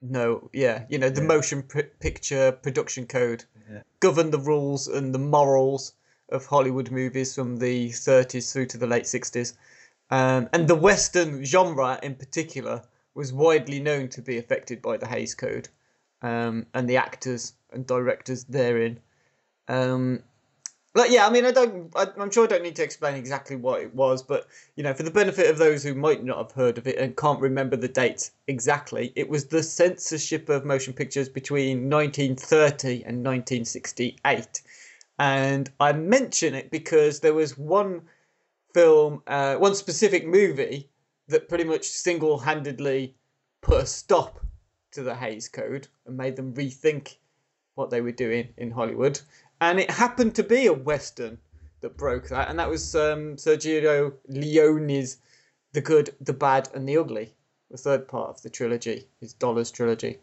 [0.03, 0.51] know.
[0.53, 1.27] Yeah, you know the Yeah.
[1.27, 3.83] motion pr- picture production code Yeah.
[4.01, 5.95] govern the rules and the morals
[6.29, 9.55] of Hollywood movies from the 30s through to the late 60s.
[10.11, 12.83] Um, and the Western genre in particular
[13.15, 15.69] was widely known to be affected by the Hays Code
[16.23, 19.01] um, and the actors and directors therein.
[19.69, 20.23] Um,
[20.97, 21.93] but yeah, I mean, I don't.
[21.95, 24.95] I, I'm sure I don't need to explain exactly what it was, but you know,
[24.95, 27.77] for the benefit of those who might not have heard of it and can't remember
[27.77, 34.63] the date exactly, it was the censorship of motion pictures between 1930 and 1968,
[35.19, 38.01] and I mention it because there was one
[38.73, 40.89] film, uh, one specific movie
[41.29, 43.15] that pretty much single-handedly
[43.61, 44.41] put a stop
[44.93, 47.17] to the Hays Code and made them rethink
[47.75, 49.21] what they were doing in Hollywood.
[49.61, 51.39] And it happened to be a Western
[51.81, 55.19] that broke that, and that was um, Sergio Leone's
[55.73, 57.33] The Good, the Bad, and the Ugly,
[57.71, 60.19] the third part of the trilogy, his Dollars trilogy,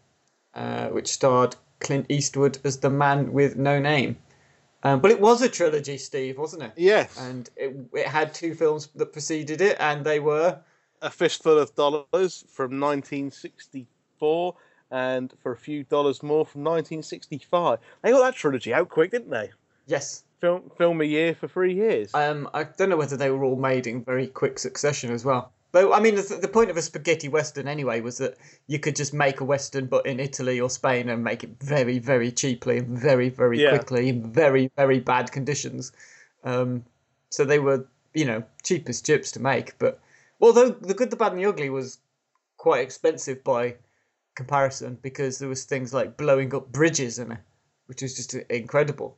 [0.54, 4.16] uh, which starred Clint Eastwood as the man with no name.
[4.82, 6.72] Um, but it was a trilogy, Steve, wasn't it?
[6.76, 7.18] Yes.
[7.18, 10.60] And it, it had two films that preceded it, and they were
[11.00, 14.54] a fistful of dollars from 1964
[14.94, 17.80] and for a few dollars more from 1965.
[18.02, 19.50] They got that trilogy out quick, didn't they?
[19.86, 22.10] yes, Film, film a year for three years.
[22.14, 25.52] Um, I don't know whether they were all made in very quick succession as well.
[25.72, 28.94] But I mean, the, the point of a spaghetti western anyway was that you could
[28.94, 32.76] just make a western, but in Italy or Spain, and make it very, very cheaply
[32.78, 33.70] and very, very Yeah.
[33.70, 35.92] quickly in very, very bad conditions.
[36.44, 36.84] Um,
[37.30, 39.78] so they were, you know, cheapest chips to make.
[39.78, 39.98] But
[40.42, 41.98] although the good, the bad, and the ugly was
[42.58, 43.76] quite expensive by
[44.34, 47.38] comparison, because there was things like blowing up bridges in it,
[47.86, 49.16] which was just incredible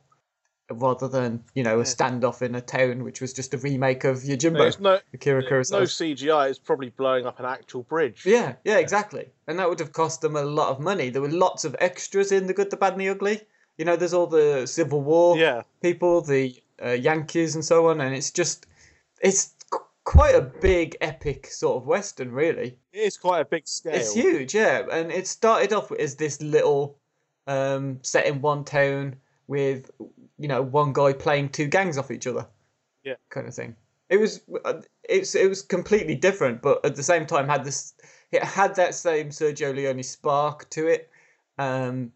[0.71, 4.17] rather than you know a standoff in a town, which was just a remake of
[4.17, 6.49] Yojimbo, There's no, Akira no CGI.
[6.49, 8.25] It's probably blowing up an actual bridge.
[8.25, 9.27] Yeah, yeah, exactly.
[9.47, 11.09] And that would have cost them a lot of money.
[11.09, 13.41] There were lots of extras in The Good, the Bad, and the Ugly.
[13.77, 15.61] You know, there's all the Civil War Yeah.
[15.81, 18.01] people, the uh, Yankees, and so on.
[18.01, 18.65] And it's just,
[19.21, 19.53] it's
[20.07, 22.77] quite a big, epic sort of Western, really.
[22.93, 23.93] It is quite a big scale.
[23.93, 24.83] It's huge, yeah.
[24.89, 26.97] And it started off as this little
[27.45, 29.17] um, set in one town
[29.47, 29.91] with,
[30.39, 32.47] you know, one guy playing two gangs off each other.
[33.03, 33.15] Yeah.
[33.29, 33.75] Kind of thing.
[34.07, 37.93] It was uh, it's it was completely different, but at the same time had this
[38.31, 41.09] it had that same Sergio Leone spark to it.
[41.57, 42.13] Um,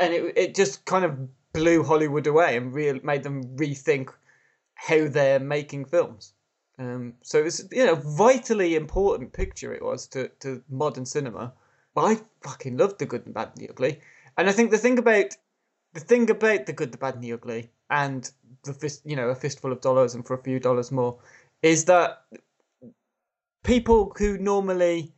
[0.00, 1.18] and it it just kind of
[1.52, 4.08] blew Hollywood away and real made them rethink
[4.76, 6.32] how they're making films.
[6.78, 11.52] Um, so it's you know vitally important picture it was to, to modern cinema.
[11.94, 14.00] But I fucking loved the good and bad and the ugly.
[14.36, 15.34] And I think the thing about
[15.94, 18.30] the thing about the good, the bad and the ugly and
[18.64, 21.18] the fist you know, a fistful of dollars and for a few dollars more
[21.62, 22.22] is that
[23.64, 25.12] people who normally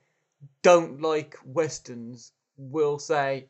[0.62, 3.48] don't like westerns will say,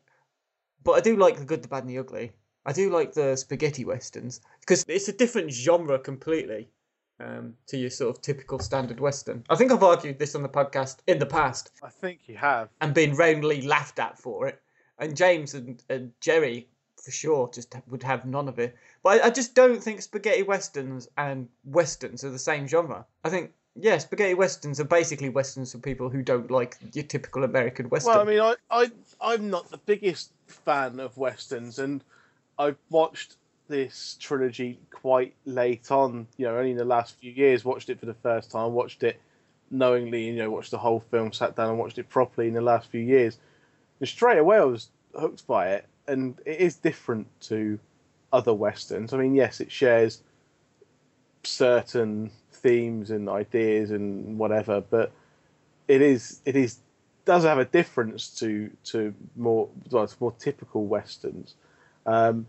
[0.83, 2.31] but I do like the good, the bad, and the ugly.
[2.65, 6.69] I do like the spaghetti westerns because it's a different genre completely
[7.19, 9.43] um, to your sort of typical standard western.
[9.49, 12.69] I think I've argued this on the podcast in the past I think you have.
[12.79, 14.61] and been roundly laughed at for it.
[14.99, 16.67] And James and, and Jerry,
[17.03, 18.75] for sure, just would have none of it.
[19.01, 23.07] But I, I just don't think spaghetti westerns and westerns are the same genre.
[23.23, 27.43] I think, yeah, spaghetti westerns are basically westerns for people who don't like your typical
[27.43, 28.13] American western.
[28.13, 32.03] Well, I mean, I, I, I'm not the biggest fan of westerns, and
[32.59, 33.37] I've watched
[33.69, 36.27] this trilogy quite late on.
[36.37, 38.73] You know, only in the last few years, watched it for the first time.
[38.73, 39.21] Watched it
[39.71, 42.61] knowingly, you know, watched the whole film, sat down and watched it properly in the
[42.61, 43.37] last few years.
[43.99, 47.79] And straight away, I was hooked by it, and it is different to
[48.33, 49.13] other westerns.
[49.13, 50.21] I mean, yes, it shares
[51.43, 55.11] certain themes and ideas and whatever, but
[55.87, 56.79] it is it is
[57.25, 61.55] does have a difference to to more well, more typical westerns.
[62.05, 62.47] Um,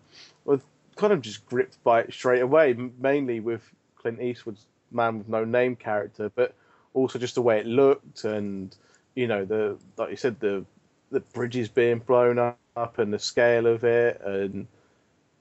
[1.01, 3.63] kind of just gripped by it straight away, mainly with
[3.97, 6.55] Clint Eastwood's Man with No Name character, but
[6.95, 8.77] also just the way it looked and
[9.15, 10.65] you know the like you said the
[11.11, 14.67] the bridges being blown up and the scale of it and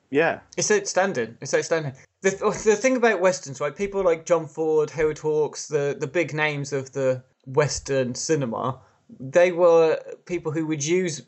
[0.09, 1.37] yeah It's outstanding.
[1.41, 1.93] It's outstanding.
[2.21, 3.75] The, oh, the thing about westerns, right?
[3.75, 8.79] People like John Ford, Howard Hawks, the the big names of the western cinema,
[9.19, 11.21] they were people who would use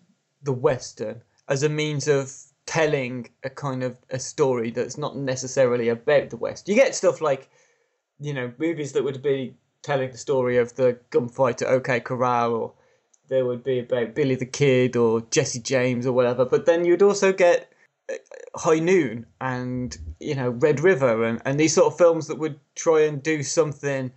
[0.43, 2.33] the western as a means of
[2.71, 6.69] telling a kind of a story that's not necessarily about the west.
[6.69, 7.49] You get stuff like,
[8.17, 12.73] you know, movies that would be telling the story of the gunfighter OK Corral, or
[13.27, 16.45] there would be about Billy the Kid or Jesse James or whatever.
[16.45, 17.69] But then you'd also get
[18.09, 18.15] uh,
[18.55, 22.57] High Noon and you know Red River and, and these sort of films that would
[22.75, 24.13] try and do something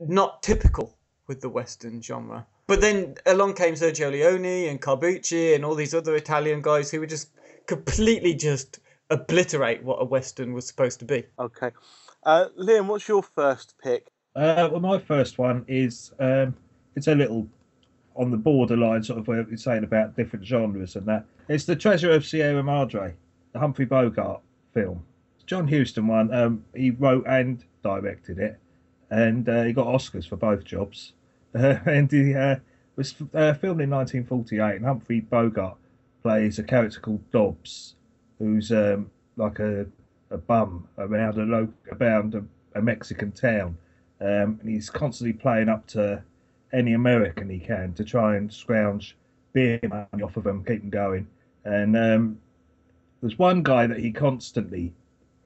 [0.00, 2.48] not typical with the Western genre.
[2.66, 6.98] But then along came Sergio Leone and Corbucci and all these other Italian guys who
[6.98, 7.28] were just
[7.76, 8.80] completely just
[9.10, 11.24] obliterate what a Western was supposed to be.
[11.38, 11.70] okay
[12.24, 16.54] uh, Liam what's your first pick Uh, well, my first one is um,
[16.96, 17.46] it's a little
[18.14, 21.24] on the borderline, sort of where you're saying about different genres and that.
[21.48, 23.14] It's the Treasure of Sierra Madre,
[23.52, 24.40] the Humphrey Bogart
[24.72, 25.04] film.
[25.46, 26.32] John Huston one.
[26.32, 28.58] Um, he wrote and directed it,
[29.10, 31.12] and uh, he got Oscars for both jobs.
[31.54, 32.56] Uh, and he uh,
[32.96, 35.76] was uh, filmed in 1948, and Humphrey Bogart
[36.22, 37.96] plays a character called Dobbs,
[38.38, 39.86] who's um, like a,
[40.30, 42.44] a bum around a lo- around a,
[42.78, 43.76] a Mexican town
[44.22, 46.22] um, and he's constantly playing up to
[46.72, 49.16] any American he can to try and scrounge
[49.52, 51.26] beer money off of them, keep them going.
[51.64, 52.38] And um,
[53.20, 54.92] there's one guy that he constantly,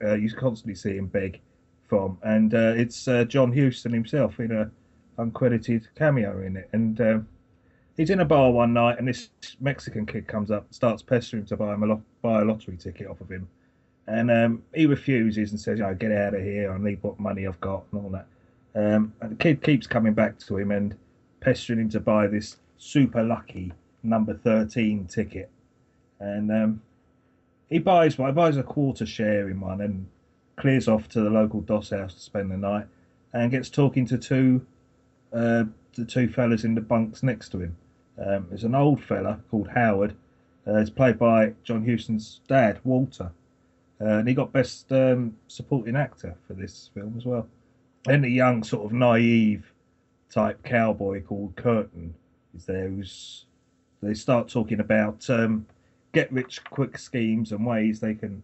[0.05, 1.41] uh, you constantly see him beg
[1.89, 4.71] from, and uh, it's uh, John Huston himself in a
[5.19, 6.69] uncredited cameo in it.
[6.73, 7.29] And um,
[7.97, 9.31] he's in a bar one night, and this
[9.61, 12.77] Mexican kid comes up, starts pestering him to buy him a lot, buy a lottery
[12.77, 13.49] ticket off of him.
[14.07, 16.73] And um, he refuses and says, "You know, get out of here.
[16.73, 18.27] I need what money I've got and all that."
[18.75, 20.95] Um, and the kid keeps coming back to him and
[21.41, 25.51] pestering him to buy this super lucky number 13 ticket.
[26.21, 26.83] And um,
[27.69, 30.07] he buys one, buys a quarter share in one and
[30.57, 32.87] clears off to the local doss house to spend the night
[33.33, 34.65] and gets talking to two
[35.33, 37.77] uh, the two fellas in the bunks next to him.
[38.19, 40.17] Um, there's an old fella called Howard.
[40.67, 43.31] Uh, it's played by John Huston's dad, Walter.
[44.01, 47.49] Uh, and he got best um, supporting actor for this film as well
[48.07, 49.73] and a young sort of naive
[50.31, 52.15] type cowboy called Curtin
[52.55, 53.45] is there who's
[54.03, 55.67] they start talking about um,
[56.13, 58.43] get rich quick schemes and ways they can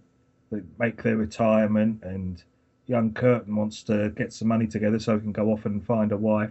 [0.78, 2.42] make their retirement and
[2.86, 6.12] young Curtin wants to get some money together so he can go off and find
[6.12, 6.50] a wife.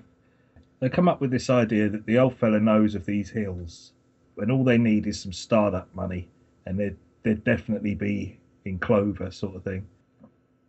[0.82, 3.94] They come up with this idea that the old fella knows of these hills
[4.38, 6.28] and all they need is some startup money
[6.66, 9.88] and they'd, they'd definitely be in clover sort of thing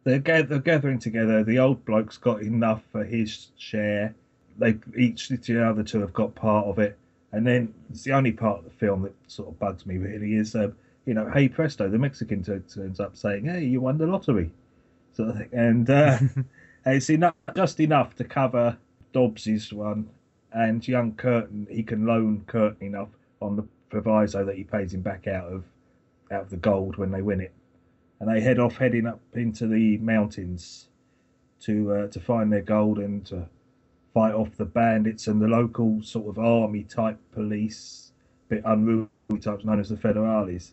[0.05, 1.45] they're, they're gathering together.
[1.45, 4.15] The old bloke's got enough for his share.
[4.59, 6.99] They each the other two have got part of it,
[7.33, 10.35] and then it's the only part of the film that sort of bugs me really
[10.35, 10.75] is, um,
[11.07, 14.51] you know, hey presto, the Mexican turns up saying, "Hey, you won the lottery,"
[15.15, 16.19] sort of thing, and uh,
[16.87, 18.77] it's enough, just enough to cover
[19.13, 20.09] Dobbs's one,
[20.53, 23.11] and young Curtin he can loan Curtin enough
[23.41, 25.65] on the proviso that he pays him back out of
[26.31, 27.53] out of the gold when they win it,
[28.21, 30.89] and they head off heading up into the mountains
[31.61, 33.47] to uh, to find their gold and to
[34.15, 38.13] fight off the bandits and the local sort of army type police,
[38.49, 39.09] bit unruly
[39.41, 40.73] types known as the Federales.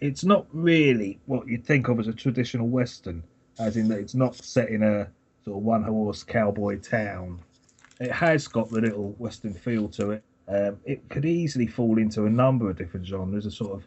[0.00, 3.22] It's not really what you'd think of as a traditional western,
[3.58, 5.08] as in that it's not set in a
[5.44, 7.38] sort of one horse cowboy town.
[8.00, 10.24] It has got the little western feel to it.
[10.48, 13.84] Um, it could easily fall into a number of different genres, a sort of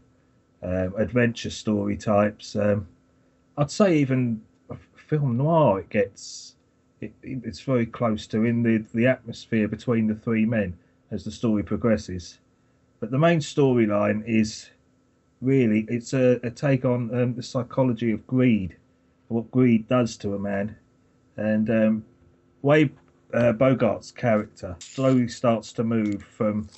[0.61, 2.55] um, adventure story types.
[2.55, 2.87] Um,
[3.57, 4.41] I'd say even
[4.95, 5.79] film noir.
[5.79, 6.55] It gets
[7.01, 10.77] it, it's very close to in the the atmosphere between the three men
[11.11, 12.39] as the story progresses.
[12.99, 14.69] But the main storyline is
[15.41, 18.77] really it's a, a take on um, the psychology of greed,
[19.27, 20.75] what greed does to a man,
[21.35, 22.05] and um,
[22.61, 22.91] way
[23.33, 26.69] uh, Bogart's character slowly starts to move from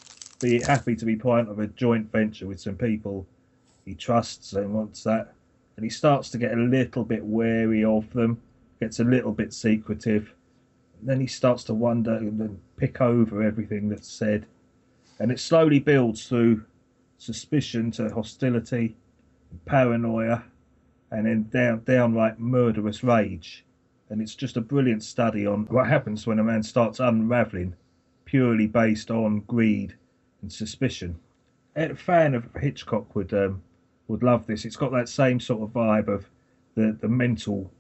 [0.42, 3.26] be happy to be part of a joint venture with some people
[3.86, 5.34] he trusts and wants that,
[5.76, 8.42] and he starts to get a little bit wary of them,
[8.80, 10.34] gets a little bit secretive.
[11.00, 14.48] And then he starts to wonder and pick over everything that's said,
[15.20, 16.66] and it slowly builds through
[17.18, 18.98] suspicion to hostility,
[19.66, 20.44] paranoia,
[21.12, 23.65] and then down downright murderous rage.
[24.10, 27.76] And it's just a brilliant study on what happens when a man starts unraveling
[28.26, 29.96] purely based on greed
[30.42, 31.18] and suspicion.
[31.76, 33.62] A fan of Hitchcock would um,
[34.08, 34.66] would love this.
[34.66, 36.30] It's got that same sort of vibe of
[36.76, 37.72] the, the mental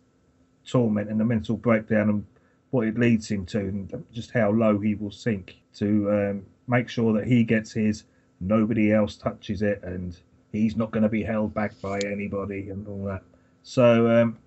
[0.66, 2.26] torment and the mental breakdown and
[2.72, 6.90] what it leads him to, and just how low he will sink to um, make
[6.90, 8.04] sure that he gets his,
[8.40, 10.18] nobody else touches it, and
[10.52, 13.22] he's not going to be held back by anybody and all that.
[13.64, 14.38] So um,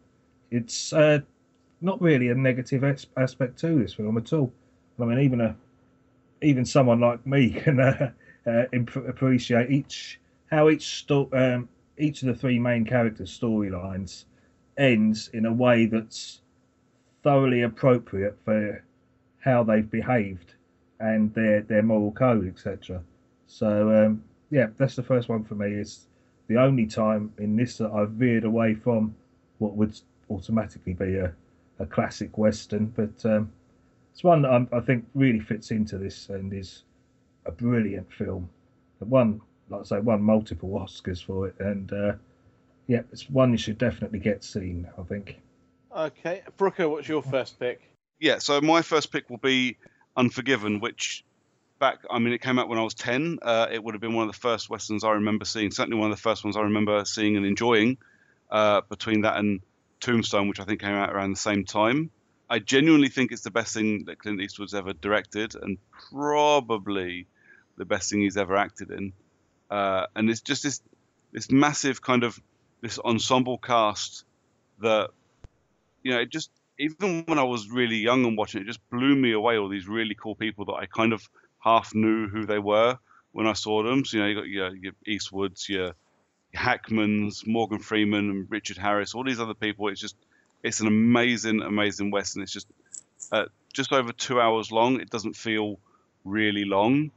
[0.51, 1.21] it's uh,
[1.81, 2.85] not really a negative
[3.17, 4.53] aspect to this film at all.
[5.01, 5.57] I mean, even a
[6.43, 8.13] even someone like me can uh,
[8.47, 10.21] uh, imp- appreciate each
[10.51, 11.69] how each sto- um,
[11.99, 14.25] each of the three main characters' storylines
[14.77, 16.41] ends in a way that's
[17.23, 18.83] thoroughly appropriate for
[19.41, 20.55] how they've behaved
[21.01, 23.03] and their their moral code, etc.
[23.47, 25.73] So um, yeah, that's the first one for me.
[25.73, 26.07] It's
[26.49, 29.15] the only time in this that I've veered away from
[29.59, 29.99] what would
[30.31, 31.33] automatically be a,
[31.79, 33.51] a classic western, but um,
[34.13, 36.85] it's one that I'm, i think really fits into this and is
[37.47, 38.49] a brilliant film.
[38.99, 42.13] One like I say, won multiple Oscars for it, and uh,
[42.87, 44.89] yeah, it's one you should definitely get seen.
[44.99, 45.41] I think.
[45.95, 47.83] Okay, Brooker, what's your first pick?
[48.21, 49.77] Yeah, so my first pick will be
[50.17, 51.25] Unforgiven, which
[51.79, 53.39] back, I mean, it came out when I was 10.
[53.41, 55.71] Uh, it would have been one of the first westerns I remember seeing.
[55.71, 57.99] Certainly one of the first ones I remember seeing and enjoying.
[58.51, 59.61] Uh, between that and
[60.01, 62.11] Tombstone, which I think came out around the same time.
[62.51, 65.79] I genuinely think it's the best thing that Clint Eastwood's ever directed, and
[66.11, 67.27] probably
[67.77, 69.13] the best thing he's ever acted in
[69.71, 70.81] uh, and it's just this
[71.33, 72.41] this massive kind of
[72.81, 74.25] this ensemble cast
[74.81, 75.11] that
[76.03, 78.89] you know it just even when I was really young and watching it, it just
[78.89, 79.59] blew me away.
[79.59, 81.29] All these really cool people that I kind of
[81.59, 82.99] half knew who they were
[83.33, 84.05] when I saw them.
[84.05, 85.95] So you know, you got your, your Eastwoods, your, your
[86.55, 89.89] Hackmans, Morgan Freeman, and Richard Harris, all these other people.
[89.89, 90.17] It's just
[90.63, 92.43] it's an amazing, amazing western.
[92.43, 92.67] It's just
[93.33, 95.01] uh, just over two hours long.
[95.01, 95.79] It doesn't feel
[96.25, 97.11] really long.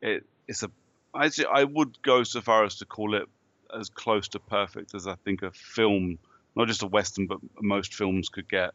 [0.00, 0.70] It it's a
[1.14, 3.28] I I would go so far as to call it
[3.74, 6.18] as close to perfect as I think a film,
[6.56, 8.70] not just a western, but most films could get.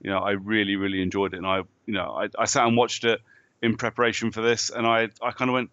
[0.00, 2.76] You know, I really, really enjoyed it, and I, you know, I, I sat and
[2.76, 3.20] watched it
[3.62, 5.70] in preparation for this, and I, I kind of went,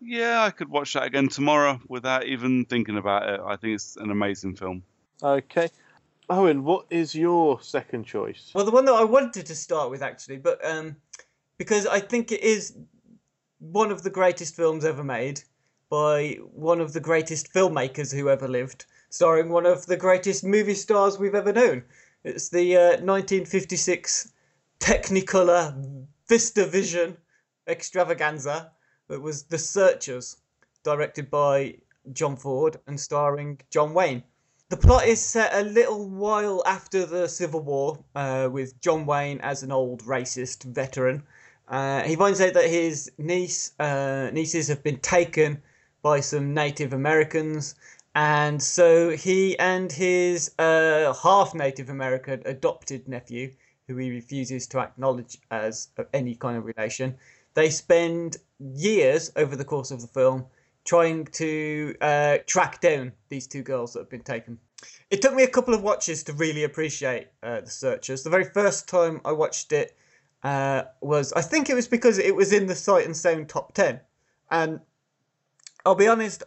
[0.00, 3.40] yeah, I could watch that again tomorrow without even thinking about it.
[3.44, 4.82] I think it's an amazing film.
[5.22, 5.68] Okay.
[6.30, 8.52] Owen, what is your second choice?
[8.54, 10.96] Well, the one that I wanted to start with actually, but um,
[11.56, 12.76] because I think it is
[13.58, 15.42] one of the greatest films ever made
[15.90, 20.74] by one of the greatest filmmakers who ever lived, starring one of the greatest movie
[20.74, 21.82] stars we've ever known.
[22.24, 24.32] It's the uh, 1956
[24.80, 27.16] Technicolor VistaVision
[27.66, 28.70] extravaganza
[29.08, 30.36] that was The Searchers,
[30.82, 31.76] directed by
[32.12, 34.22] John Ford and starring John Wayne.
[34.68, 39.40] The plot is set a little while after the Civil War, uh, with John Wayne
[39.40, 41.24] as an old racist veteran
[41.68, 45.62] uh, he finds out that his niece uh, nieces have been taken
[46.02, 47.74] by some Native Americans,
[48.14, 53.52] and so he and his uh, half Native American adopted nephew,
[53.86, 57.14] who he refuses to acknowledge as any kind of relation,
[57.54, 60.46] they spend years over the course of the film
[60.84, 64.58] trying to uh, track down these two girls that have been taken.
[65.10, 68.22] It took me a couple of watches to really appreciate uh, the searchers.
[68.22, 69.96] The very first time I watched it
[70.42, 73.74] uh, was I think it was because it was in the Sight and Sound top
[73.74, 74.00] ten,
[74.50, 74.80] and
[75.84, 76.42] I'll be honest,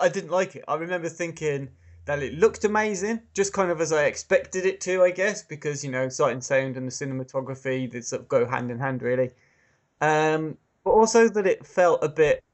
[0.00, 0.64] I didn't like it.
[0.68, 1.70] I remember thinking
[2.06, 5.84] that it looked amazing, just kind of as I expected it to, I guess, because
[5.84, 9.02] you know sight and sound and the cinematography they sort of go hand in hand,
[9.02, 9.30] really.
[10.00, 12.44] Um, but also that it felt a bit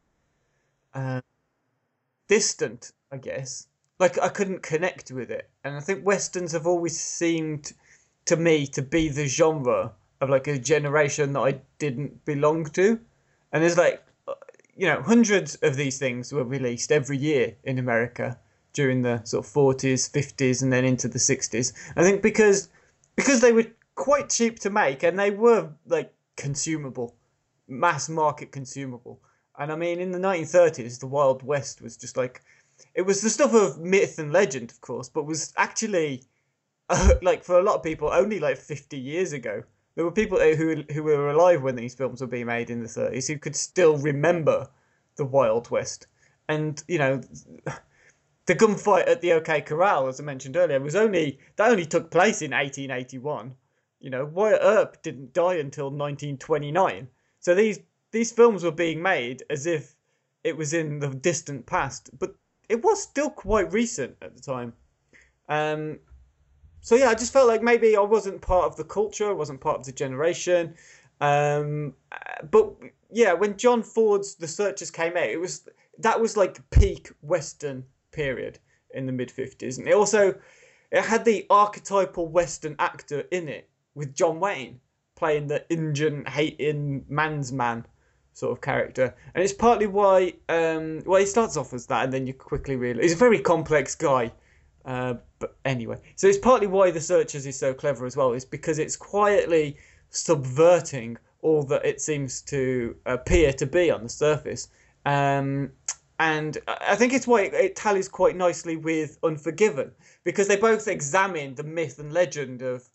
[0.94, 1.20] uh,
[2.28, 3.66] distant, I guess.
[3.98, 7.72] Like I couldn't connect with it, and I think westerns have always seemed
[8.26, 12.98] to me to be the genre of like a generation that I didn't belong to,
[13.52, 14.34] and there's like uh,
[14.74, 18.38] you know hundreds of these things were released every year in America
[18.72, 21.72] during the sort of 40s, 50s, and then into the 60s.
[21.96, 22.68] I think because
[23.16, 27.14] because they were quite cheap to make and they were like consumable,
[27.70, 29.20] mass market consumable.
[29.58, 32.42] And I mean, in the 1930s, the Wild West was just like
[32.94, 36.22] it was the stuff of myth and legend, of course, but was actually
[36.88, 39.62] uh, like for a lot of people only like 50 years ago.
[39.94, 42.88] There were people who who were alive when these films were being made in the
[42.88, 44.68] 30s who could still remember
[45.16, 46.06] the Wild West.
[46.48, 47.20] And you know,
[48.46, 52.10] the gunfight at the OK Corral, as I mentioned earlier, was only that only took
[52.10, 53.54] place in 1881.
[54.00, 57.08] You know, Wyatt Earp didn't die until 1929.
[57.40, 57.80] So these
[58.12, 59.94] these films were being made as if
[60.44, 62.34] it was in the distant past, but
[62.68, 64.72] it was still quite recent at the time.
[65.48, 65.98] Um,
[66.80, 69.60] so yeah, I just felt like maybe I wasn't part of the culture, I wasn't
[69.60, 70.74] part of the generation.
[71.20, 71.94] Um,
[72.50, 72.74] but
[73.10, 75.68] yeah, when John Ford's The Searchers came out, it was
[75.98, 78.58] that was like peak Western period
[78.94, 80.34] in the mid 50s, and it also
[80.90, 84.80] it had the archetypal Western actor in it with John Wayne
[85.20, 87.86] playing the Injun hating man's man
[88.32, 92.12] sort of character, and it's partly why um, well he starts off as that, and
[92.12, 94.32] then you quickly realize he's a very complex guy.
[94.86, 98.46] Uh, but anyway, so it's partly why the Searchers is so clever as well, is
[98.46, 99.76] because it's quietly
[100.08, 104.68] subverting all that it seems to appear to be on the surface.
[105.04, 105.70] Um,
[106.18, 109.92] and I think it's why it, it tallies quite nicely with Unforgiven
[110.24, 112.88] because they both examine the myth and legend of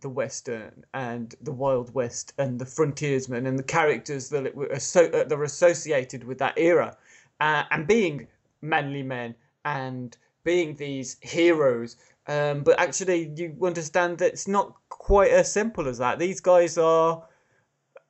[0.00, 5.10] the Western and the Wild West and the frontiersmen and the characters that were asso-
[5.10, 6.96] that are associated with that era,
[7.40, 8.28] uh, and being
[8.62, 9.34] manly men
[9.64, 11.96] and being these heroes.
[12.28, 16.18] Um, but actually, you understand that it's not quite as simple as that.
[16.18, 17.26] These guys are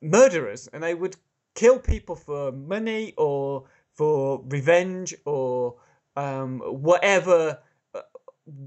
[0.01, 1.15] murderers, and they would
[1.55, 5.75] kill people for money or for revenge or
[6.15, 7.59] um, whatever
[7.93, 8.01] uh,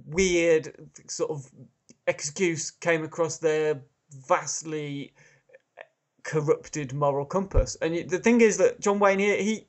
[0.06, 1.50] weird sort of
[2.10, 3.80] excuse came across their
[4.28, 5.14] vastly
[6.24, 7.76] corrupted moral compass.
[7.80, 9.66] And the thing is that John Wayne here, he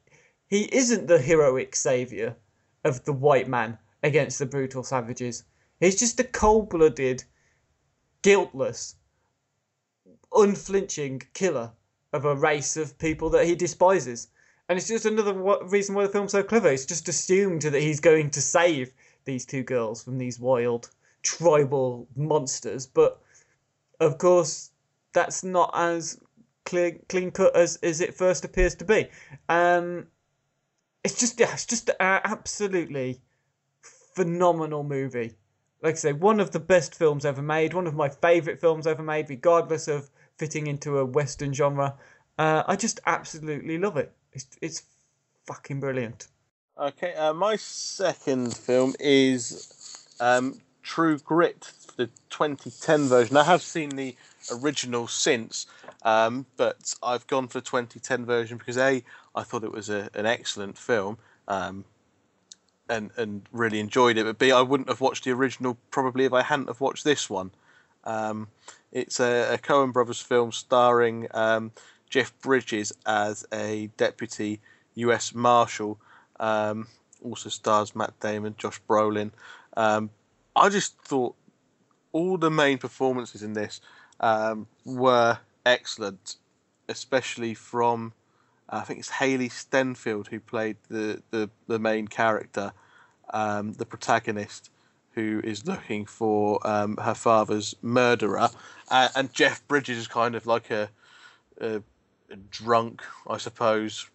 [0.47, 2.35] he isn't the heroic savior
[2.83, 5.45] of the white man against the brutal savages.
[5.79, 7.23] He's just a cold-blooded,
[8.21, 8.95] guiltless,
[10.33, 11.71] unflinching killer
[12.11, 14.27] of a race of people that he despises.
[14.67, 15.33] And it's just another
[15.65, 16.69] reason why the film's so clever.
[16.69, 18.93] It's just assumed that he's going to save
[19.25, 20.89] these two girls from these wild
[21.23, 23.21] tribal monsters, but
[23.99, 24.71] of course
[25.13, 26.19] that's not as
[26.65, 29.09] clear, clean cut as, as it first appears to be.
[29.49, 30.07] Um,
[31.03, 33.19] it's just yeah, it's just absolutely
[34.15, 35.33] phenomenal movie.
[35.81, 38.85] Like I say, one of the best films ever made, one of my favourite films
[38.85, 41.95] ever made, regardless of fitting into a Western genre.
[42.37, 44.11] Uh, I just absolutely love it.
[44.33, 44.83] It's it's
[45.45, 46.27] fucking brilliant.
[46.77, 53.37] Okay, uh, my second film is um, True Grit, the 2010 version.
[53.37, 54.15] I have seen the
[54.51, 55.67] original since,
[56.03, 59.03] um, but I've gone for the 2010 version because a
[59.35, 61.17] I thought it was a, an excellent film.
[61.47, 61.85] Um,
[62.89, 66.33] and, and really enjoyed it, but B, I wouldn't have watched the original probably if
[66.33, 67.51] I hadn't have watched this one.
[68.03, 68.49] Um,
[68.91, 71.71] it's a, a Coen Brothers film starring um,
[72.09, 74.59] Jeff Bridges as a deputy
[74.95, 75.33] U.S.
[75.33, 75.97] Marshal.
[76.39, 76.87] Um,
[77.23, 79.31] also stars Matt Damon, Josh Brolin.
[80.55, 81.35] I just thought
[82.11, 83.81] all the main performances in this
[84.19, 86.35] um, were excellent,
[86.89, 88.13] especially from
[88.69, 92.73] uh, I think it's Hailee Steinfeld who played the the, the main character,
[93.33, 94.69] um, the protagonist,
[95.13, 98.49] who is looking for um, her father's murderer,
[98.89, 100.89] uh, and Jeff Bridges is kind of like a,
[101.59, 101.81] a
[102.49, 104.09] drunk, I suppose,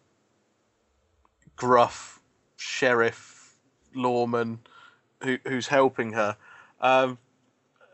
[1.57, 2.21] gruff
[2.57, 3.57] sheriff
[3.95, 4.61] lawman
[5.27, 6.37] who, who's helping her.
[6.81, 7.19] Um,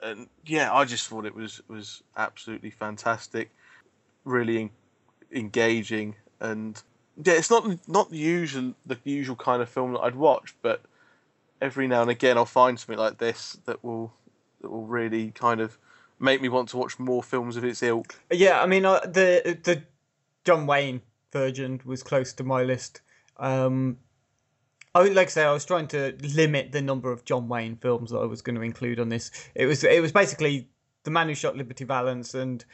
[0.02, 3.50] and yeah, I just thought it was was absolutely fantastic,
[4.24, 4.70] really en-
[5.32, 6.82] engaging, and
[7.22, 10.82] yeah, it's not not the usual the usual kind of film that I'd watch, but
[11.60, 14.12] every now and again I'll find something like this that will
[14.60, 15.78] that will really kind of
[16.18, 18.16] make me want to watch more films of its ilk.
[18.30, 19.82] Yeah, I mean uh, the the
[20.44, 21.02] John Wayne
[21.32, 23.00] version was close to my list.
[23.38, 23.98] Um,
[24.94, 28.10] I like I say, I was trying to limit the number of John Wayne films
[28.10, 29.30] that I was going to include on this.
[29.54, 30.68] It was it was basically
[31.04, 32.64] the man who shot Liberty Valance, and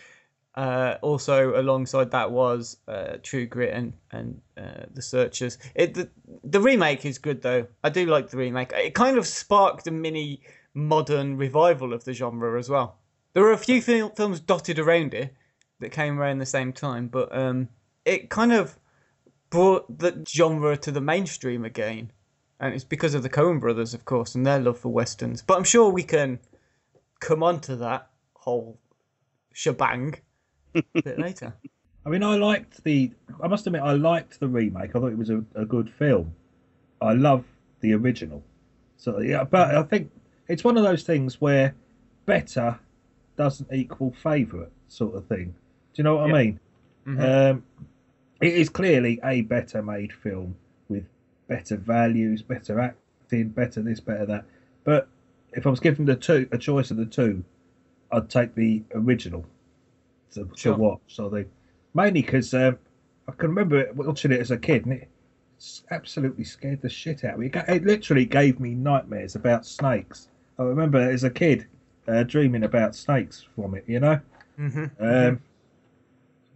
[0.57, 5.59] uh, also alongside that was uh, True Grit and and uh, The Searchers.
[5.77, 6.09] It the,
[6.43, 7.69] the remake is good though.
[7.85, 8.73] I do like the remake.
[8.73, 10.43] It kind of sparked a mini
[10.75, 12.99] modern revival of the genre as well.
[13.35, 15.35] There were a few fil- films dotted around it
[15.79, 17.69] that came around the same time, but um,
[18.05, 18.77] it kind of
[19.51, 22.13] brought the genre to the mainstream again.
[22.61, 25.43] And it's because of the Coen brothers, of course, and their love for westerns.
[25.43, 26.41] But I'm sure we can
[27.21, 28.79] come on to that whole
[29.53, 30.17] shebang
[30.75, 31.55] a bit later.
[32.05, 33.13] I mean, I liked the.
[33.43, 34.91] I must admit, I liked the remake.
[34.97, 36.35] I thought it was a, a good film.
[37.01, 37.45] I love
[37.81, 38.43] the original.
[38.97, 40.11] So yeah, but I think
[40.49, 41.75] it's one of those things where
[42.27, 42.79] better
[43.37, 45.55] doesn't equal favourite sort of thing.
[45.95, 46.61] Do you know what I mean?
[47.07, 47.63] Um,
[48.41, 50.57] it is clearly a better made film
[50.89, 51.05] with
[51.49, 54.45] better values, better acting, better this, better that.
[54.85, 55.09] But
[55.53, 57.45] if I was given the two a choice of the two,
[58.13, 59.45] I'd take the original
[60.33, 60.75] to, Sure.
[60.75, 61.01] to watch.
[61.09, 61.47] So they
[61.95, 62.79] mainly because um,
[63.27, 65.09] I can remember watching it as a kid, and it
[65.91, 67.51] absolutely scared the shit out of me.
[67.53, 70.29] It, literally gave me nightmares about snakes.
[70.59, 71.67] I remember as a kid
[72.07, 73.85] uh, dreaming about snakes from it.
[73.87, 74.21] You know,
[74.57, 75.41] hmm um,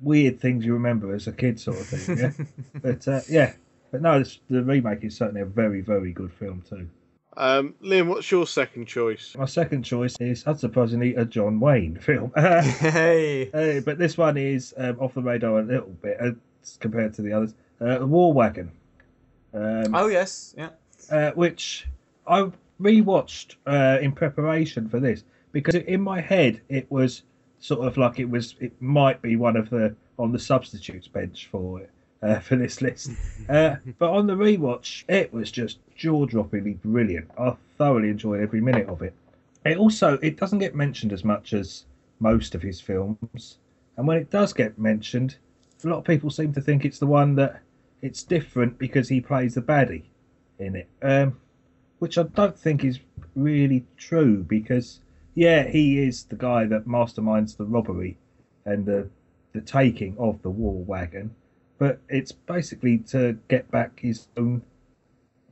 [0.02, 2.18] weird things you remember as a kid, sort of thing.
[2.18, 2.32] Yeah,
[2.82, 3.52] but uh, yeah,
[3.90, 6.88] but no, this, the remake is certainly a very, very good film too.
[7.36, 9.34] Um, Liam, what's your second choice?
[9.38, 12.30] My second choice is unsurprisingly a John Wayne film.
[12.36, 13.50] Hey.
[13.52, 16.32] Uh, but this one is um, off the radar a little bit uh,
[16.78, 17.54] compared to the others.
[17.80, 18.70] Uh, War Wagon,
[19.54, 20.68] um, Oh yes, yeah.
[21.10, 21.86] uh, which
[22.26, 22.50] I
[22.80, 27.22] rewatched uh, in preparation for this because in my head it was
[27.62, 31.48] sort of like it was it might be one of the on the substitutes bench
[31.50, 31.90] for it
[32.22, 33.12] uh, for this list.
[33.48, 37.30] Uh, but on the rewatch, it was just jaw-droppingly brilliant.
[37.38, 39.14] I thoroughly enjoyed every minute of it.
[39.64, 41.84] It also it doesn't get mentioned as much as
[42.18, 43.58] most of his films,
[43.96, 45.36] and when it does get mentioned,
[45.84, 47.62] a lot of people seem to think it's the one that
[48.02, 50.02] it's different because he plays the baddie
[50.58, 51.38] in it, um,
[52.00, 52.98] which I don't think is
[53.36, 54.98] really true because
[55.34, 58.18] yeah, he is the guy that masterminds the robbery
[58.64, 59.08] and the
[59.52, 61.34] the taking of the war wagon,
[61.78, 64.62] but it's basically to get back his own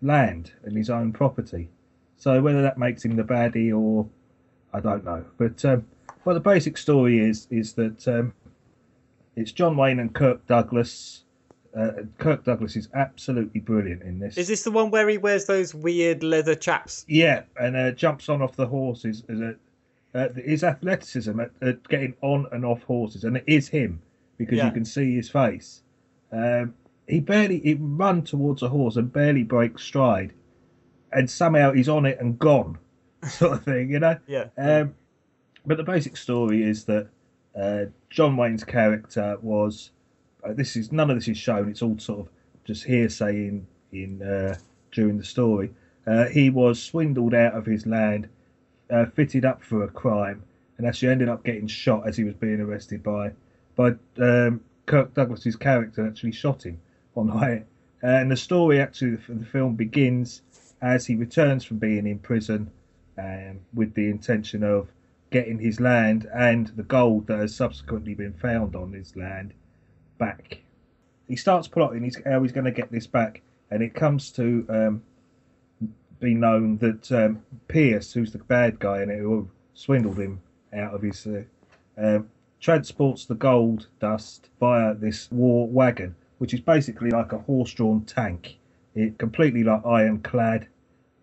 [0.00, 1.68] land and his own property.
[2.16, 4.08] So whether that makes him the baddie or
[4.72, 5.86] I don't know, but um,
[6.24, 8.32] well, the basic story is is that um,
[9.36, 11.24] it's John Wayne and Kirk Douglas.
[11.76, 14.36] Uh, Kirk Douglas is absolutely brilliant in this.
[14.36, 17.04] Is this the one where he wears those weird leather chaps?
[17.08, 19.22] Yeah, and uh, jumps on off the horses.
[19.28, 19.54] Is a,
[20.14, 24.00] uh, his athleticism at, at getting on and off horses, and it is him
[24.36, 24.66] because Yeah.
[24.66, 25.82] you can see his face.
[26.32, 26.74] Um,
[27.08, 30.32] he barely he run towards a horse and barely breaks stride,
[31.12, 32.78] and somehow he's on it and gone,
[33.28, 34.16] sort of thing, you know.
[34.26, 34.46] Yeah.
[34.56, 34.94] Um,
[35.66, 37.08] but the basic story is that
[37.56, 39.90] uh, John Wayne's character was.
[40.42, 41.68] Uh, this is none of this is shown.
[41.68, 42.28] It's all sort of
[42.64, 44.56] just hearsay in in uh,
[44.92, 45.70] during the story.
[46.06, 48.28] Uh, he was swindled out of his land,
[48.90, 50.42] uh, fitted up for a crime,
[50.78, 53.32] and actually ended up getting shot as he was being arrested by
[53.76, 56.06] by um, Kirk Douglas's character.
[56.06, 56.80] Actually shot him
[57.16, 57.64] on high.
[58.02, 60.42] And the story actually for the film begins
[60.80, 62.70] as he returns from being in prison
[63.18, 64.88] um, with the intention of
[65.30, 69.52] getting his land and the gold that has subsequently been found on his land
[70.18, 70.58] back.
[71.28, 75.02] He starts plotting how he's going to get this back, and it comes to um,
[76.20, 80.40] be known that um, Pierce, who's the bad guy in it, who swindled him
[80.72, 81.42] out of his, uh,
[81.96, 82.28] um,
[82.60, 88.58] transports the gold dust via this war wagon, which is basically like a horse-drawn tank.
[88.94, 90.68] It completely like ironclad.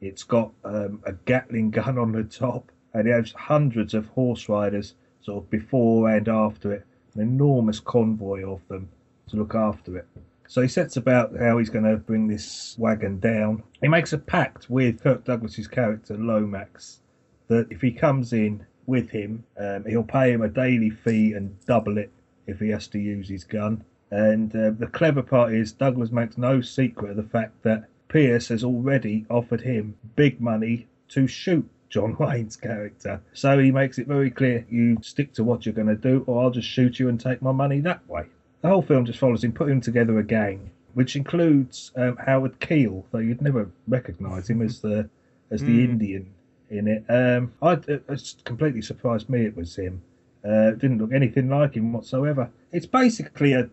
[0.02, 4.50] It's got um, a Gatling gun on the top, and it has hundreds of horse
[4.50, 8.90] riders sort of before and after it, an enormous convoy of them
[9.30, 10.08] to look after it.
[10.48, 13.64] So he sets about how he's going to bring this wagon down.
[13.82, 17.00] He makes a pact with Kirk Douglas's character Lomax
[17.48, 21.58] that if he comes in with him, um, he'll pay him a daily fee and
[21.66, 22.12] double it
[22.48, 23.84] if he has to use his gun.
[24.10, 28.48] And uh, the clever part is Douglas makes no secret of the fact that Pierce
[28.48, 33.22] has already offered him big money to shoot John Wayne's character.
[33.34, 36.42] So he makes it very clear you stick to what you're going to do, or
[36.42, 38.28] I'll just shoot you and take my money that way.
[38.62, 43.06] The whole film just follows him putting together a gang, which includes um, Howard Keel,
[43.12, 45.10] though you'd never recognise him as the
[45.52, 45.92] as the Hmm.
[45.92, 46.34] Indian
[46.70, 47.06] in it.
[47.08, 48.04] Um, I it,
[48.44, 50.02] completely surprised me it was him.
[50.44, 52.50] Uh, it didn't look anything like him whatsoever.
[52.72, 53.70] It's basically a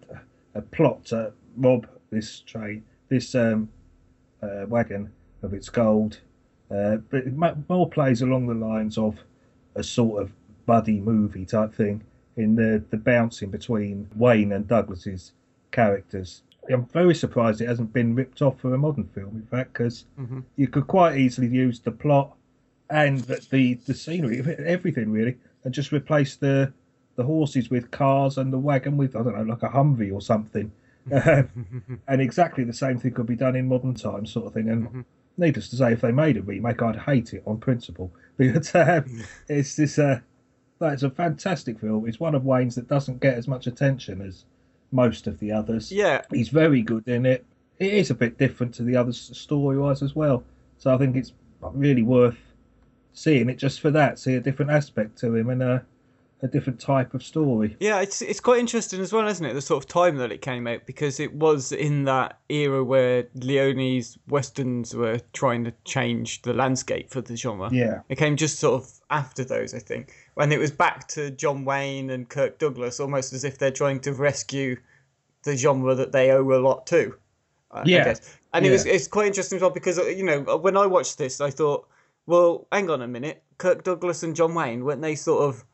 [0.54, 3.68] a plot to rob this train, this um,
[4.42, 5.12] uh, wagon
[5.42, 6.20] of its gold.
[6.70, 7.34] Uh, but it
[7.68, 9.18] more plays along the lines of
[9.74, 10.32] a sort of
[10.66, 12.02] buddy movie type thing
[12.36, 15.32] in the, the bouncing between Wayne and Douglas's
[15.70, 16.42] characters.
[16.70, 20.06] I'm very surprised it hasn't been ripped off for a modern film, in fact, because
[20.18, 20.44] Mhm.
[20.56, 22.36] you could quite easily use the plot
[22.90, 26.72] and the, the, scenery, everything really, and just replace the
[27.16, 30.20] the horses with cars and the wagon with, I don't know, like a Humvee or
[30.20, 30.72] something.
[31.12, 31.48] Um,
[32.08, 34.68] and exactly the same thing could be done in modern times, sort of thing.
[34.68, 35.04] And Mhm.
[35.38, 38.10] needless to say, if they made a remake, I'd hate it on principle.
[38.36, 39.04] But um,
[39.48, 40.18] it's this, uh,
[40.88, 42.06] that's a fantastic film.
[42.08, 44.44] It's one of Wayne's that doesn't get as much attention as
[44.92, 45.90] most of the others.
[45.90, 47.44] Yeah, He's very good in it.
[47.78, 50.44] It is a bit different to the others story wise as well.
[50.78, 52.38] So I think it's really worth
[53.12, 54.18] seeing it just for that.
[54.18, 55.84] See a different aspect to him and a,
[56.42, 57.76] a different type of story.
[57.80, 59.54] Yeah, it's it's quite interesting as well, isn't it?
[59.54, 63.26] The sort of time that it came out because it was in that era where
[63.34, 67.70] Leone's westerns were trying to change the landscape for the genre.
[67.72, 68.00] Yeah.
[68.08, 71.64] It came just sort of after those, I think, when it was back to John
[71.64, 74.76] Wayne and Kirk Douglas, almost as if they're trying to rescue
[75.44, 77.16] the genre that they owe a lot to.
[77.84, 78.04] Yeah.
[78.04, 78.36] guess.
[78.52, 81.18] And it was it's quite interesting as well because uh, you know when I watched
[81.18, 81.88] this, I thought,
[82.26, 85.64] well, hang on a minute, Kirk Douglas and John Wayne weren't they sort of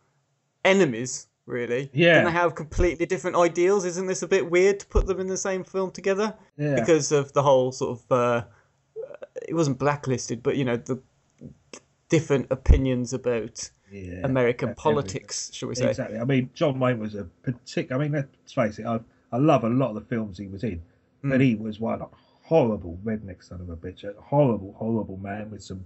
[0.65, 1.27] enemies?
[1.45, 1.91] Really?
[1.93, 2.15] Yeah.
[2.15, 3.85] Didn't they have completely different ideals?
[3.85, 6.35] Isn't this a bit weird to put them in the same film together?
[6.57, 6.77] Yeah.
[6.77, 8.45] because of the whole sort of uh,
[9.47, 11.01] it wasn't blacklisted, but you know the
[12.09, 14.21] different opinions about yeah.
[14.25, 15.89] American politics, shall we say?
[15.91, 16.19] Exactly.
[16.19, 18.01] I mean, John Wayne was a particular.
[18.01, 18.87] I mean, let's face it.
[18.87, 19.01] I,
[19.33, 20.83] I love a lot of the films he was in,
[21.25, 21.31] Mm.
[21.31, 22.03] but he was one
[22.45, 24.05] horrible redneck son of a bitch.
[24.05, 25.85] A horrible, horrible man with some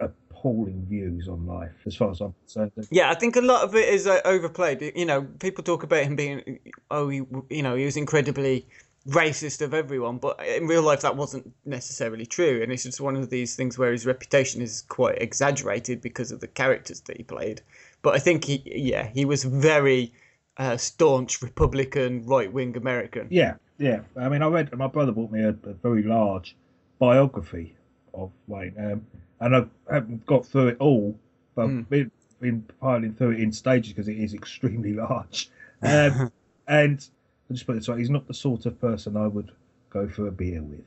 [0.00, 2.72] appalling views on life, as far as I'm concerned.
[2.90, 4.92] Yeah, I think a lot of it is uh, overplayed.
[4.94, 6.58] You know, people talk about him being,
[6.90, 8.66] oh, he, you know, he was incredibly
[9.08, 12.62] racist of everyone, but in real life that wasn't necessarily true.
[12.62, 16.40] And it's just one of these things where his reputation is quite exaggerated because of
[16.40, 17.60] the characters that he played.
[18.02, 20.12] But I think he, yeah, he was very
[20.56, 23.26] uh, staunch Republican, right-wing American.
[23.30, 24.00] Yeah, yeah.
[24.16, 24.72] I mean, I read.
[24.76, 26.56] My brother bought me a, a very large
[26.98, 27.74] biography
[28.14, 29.06] of Wayne, um,
[29.40, 31.18] and I haven't got through it all,
[31.54, 31.78] but Mm.
[31.80, 35.50] I've been, been piling through it in stages because it is extremely large.
[35.82, 36.32] Um,
[36.68, 37.06] and
[37.50, 39.52] I just put it this way: he's not the sort of person I would
[39.90, 40.84] go for a beer with.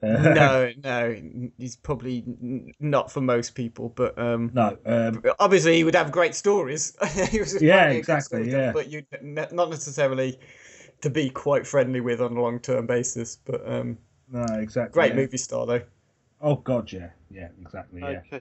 [0.00, 4.78] Uh, no, no, he's probably n- not for most people, but um, no.
[4.86, 6.96] Um, obviously he would have great stories.
[7.30, 8.72] he was Yeah, apparently a good exactly, storyteller, yeah.
[8.72, 10.38] But you not necessarily
[11.00, 13.38] to be quite friendly with on a long term basis.
[13.44, 13.98] But um,
[14.30, 14.92] no, exactly.
[14.92, 15.16] great yeah.
[15.16, 15.82] movie star though.
[16.40, 18.00] Oh God, yeah, yeah, exactly.
[18.00, 18.20] Yeah.
[18.26, 18.40] Okay.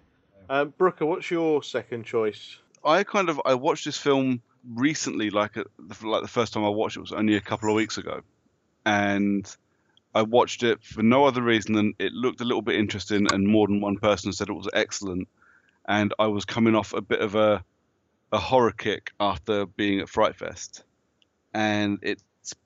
[0.50, 2.58] Um, Brooker, what's your second choice?
[2.84, 4.42] I kind of I watched this film
[4.74, 7.70] recently, like uh, a, like the first time I watched it was only a couple
[7.70, 8.22] of weeks ago,
[8.86, 9.56] and
[10.16, 13.48] I watched it for no other reason than it looked a little bit interesting, and
[13.48, 15.28] more than one person said it was excellent,
[15.86, 17.64] and I was coming off a bit of a
[18.32, 20.84] a horror kick after being at Fright Fest,
[21.54, 22.24] and it's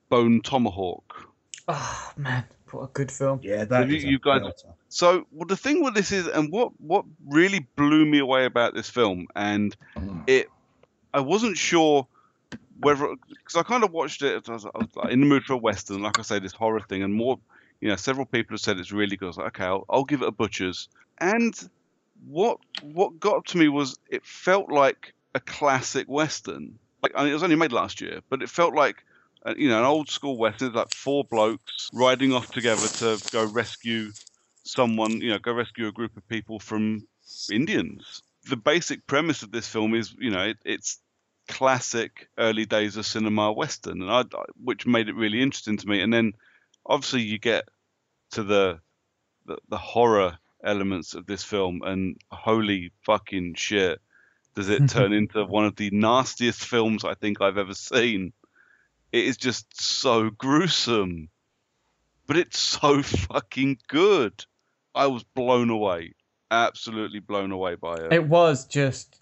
[0.08, 1.28] Bone Tomahawk.
[1.68, 3.40] Oh man, what a good film.
[3.42, 4.74] Yeah, that you- is a you guys- belter.
[4.88, 8.74] So well, the thing with this is, and what what really blew me away about
[8.74, 10.22] this film, and mm.
[10.26, 10.48] it,
[11.14, 12.06] I wasn't sure
[12.80, 14.48] whether because I kind of watched it.
[14.48, 16.80] I was, I was in the mood for a western, like I say, this horror
[16.80, 17.38] thing, and more.
[17.80, 19.26] You know, several people have said it's really good.
[19.26, 20.88] I was like, okay, I'll, I'll give it a butcher's.
[21.18, 21.54] And
[22.26, 26.78] what what got to me was it felt like a classic western.
[27.02, 29.04] Like I mean, it was only made last year, but it felt like
[29.44, 30.72] uh, you know an old school western.
[30.72, 34.12] Like four blokes riding off together to go rescue
[34.64, 37.06] someone, you know, go rescue a group of people from
[37.50, 38.22] Indians.
[38.48, 40.98] The basic premise of this film is, you know, it, it's
[41.48, 44.24] classic early days of cinema western, and I,
[44.62, 46.00] which made it really interesting to me.
[46.00, 46.32] And then,
[46.86, 47.68] obviously, you get
[48.32, 48.80] to the
[49.46, 54.00] the, the horror elements of this film, and holy fucking shit,
[54.54, 58.32] does it turn into one of the nastiest films I think I've ever seen.
[59.10, 61.28] It is just so gruesome,
[62.26, 64.44] but it's so fucking good.
[64.94, 66.14] I was blown away,
[66.50, 68.12] absolutely blown away by it.
[68.12, 69.20] It was just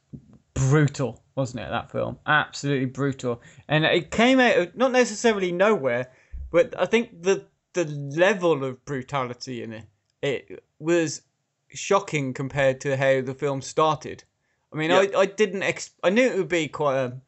[0.54, 1.68] brutal, wasn't it?
[1.70, 6.10] That film, absolutely brutal, and it came out of not necessarily nowhere,
[6.50, 9.86] but I think the the level of brutality in it
[10.22, 11.22] it was
[11.68, 14.24] shocking compared to how the film started.
[14.72, 14.90] I mean.
[14.92, 17.20] I, I didn't ex- I knew it would be quite a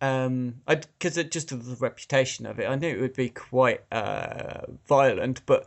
[0.00, 3.30] um I because it just of the reputation of it I knew it would be
[3.30, 5.66] quite uh violent but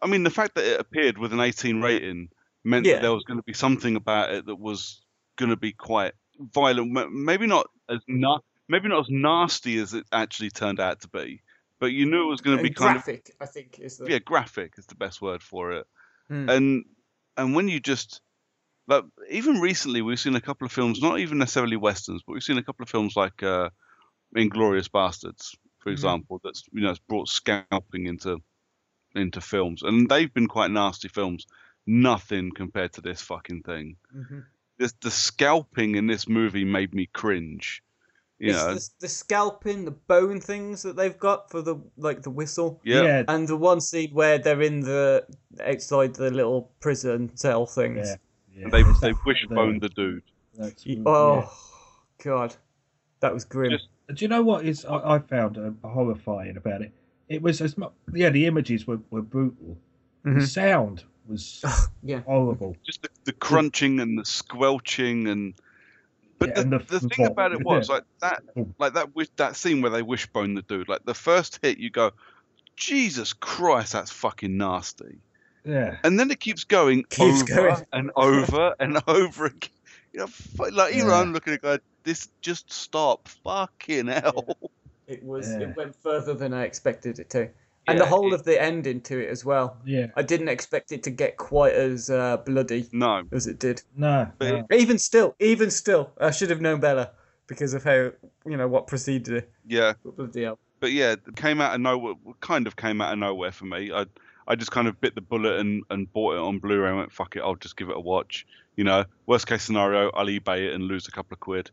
[0.00, 2.28] I mean, the fact that it appeared with an 18 rating
[2.62, 2.94] meant Yeah.
[2.94, 5.02] that there was going to be something about it that was
[5.36, 6.92] going to be quite violent.
[7.12, 11.42] Maybe not as na- maybe not as nasty as it actually turned out to be,
[11.80, 14.10] but you knew it was going to be kind of graphic I think is the
[14.10, 15.86] yeah, graphic is the best word for it.
[16.28, 16.48] Hmm.
[16.48, 16.84] and
[17.36, 18.20] and when you just
[18.86, 22.42] like even recently we've seen a couple of films, not even necessarily westerns, but we've
[22.42, 23.70] seen a couple of films like uh,
[24.36, 25.92] Inglourious Basterds, for Mhm.
[25.92, 28.42] example, that's you know it's brought scalping into
[29.14, 31.46] into films, and they've been quite nasty films.
[31.86, 33.96] Nothing compared to this fucking thing.
[34.12, 34.40] hmm
[34.78, 37.82] The, the scalping in this movie made me cringe.
[38.40, 42.22] You it's know, the, the scalping, the bone things that they've got for the like
[42.22, 45.24] the whistle, yeah, and the one scene where they're in the
[45.64, 48.08] outside the little prison cell things.
[48.08, 48.16] Yeah.
[48.62, 48.68] yeah.
[48.70, 50.22] they There's they that- wishboned the dude.
[50.58, 51.02] that's- Y- yeah.
[51.06, 51.52] Oh
[52.22, 52.56] god,
[53.20, 53.70] that was grim.
[53.70, 56.92] Just- Do you know what is I, I found uh, horrifying about it?
[57.28, 57.92] It was as much.
[58.12, 59.78] Yeah, the images were, were brutal.
[60.24, 60.46] The Mhm.
[60.48, 61.64] sound was
[62.02, 62.20] yeah.
[62.20, 62.76] horrible.
[62.84, 65.54] just the, the crunching and the squelching and
[66.38, 68.68] but Yeah, the, and the the thing about it was like that oh.
[68.78, 71.90] like that wish that scene where they wishbone the dude like the first hit you
[71.90, 72.10] go
[72.76, 75.18] jesus christ that's fucking nasty
[75.64, 77.86] Yeah, and then it keeps going Keeps over going.
[77.92, 79.70] and over and over again
[80.12, 81.20] you know fu- like even Yeah.
[81.20, 84.58] i'm looking at it going this just stop fucking hell
[85.06, 85.48] It was.
[85.50, 85.68] Yeah.
[85.68, 87.50] It went further than I expected it to,
[87.86, 89.76] and the whole it- of the ending to it as well.
[89.84, 90.06] yeah.
[90.16, 93.82] I didn't expect it to get quite as uh, bloody no as it did.
[93.96, 94.76] No, But no.
[94.76, 97.10] Even still, even still, I should have known better
[97.46, 98.10] because of how
[98.46, 99.52] you know what preceded it.
[99.66, 100.58] yeah But bloody hell.
[100.80, 102.14] but yeah, it came out of nowhere.
[102.40, 103.92] Kind of came out of nowhere for me.
[103.92, 104.06] I
[104.46, 107.12] I just kind of bit the bullet and, and bought it on Blu-ray and went
[107.12, 108.46] fuck it, I'll just give it a watch.
[108.76, 111.70] You know, worst case scenario, I'll eBay it and lose a couple of quid.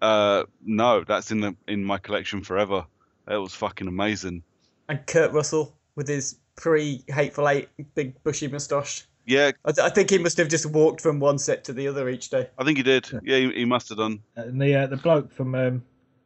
[0.00, 2.86] Uh, no, that's in the in my collection forever.
[3.28, 4.42] It was fucking amazing.
[4.90, 9.06] And Kurt Russell with his pre-hateful eight big bushy moustache.
[9.24, 11.86] Yeah, I, th- I think he must have just walked from one set to the
[11.86, 12.48] other each day.
[12.58, 13.08] I think he did.
[13.22, 14.20] Yeah, he, he must have done.
[14.34, 15.84] And the uh, the bloke from um,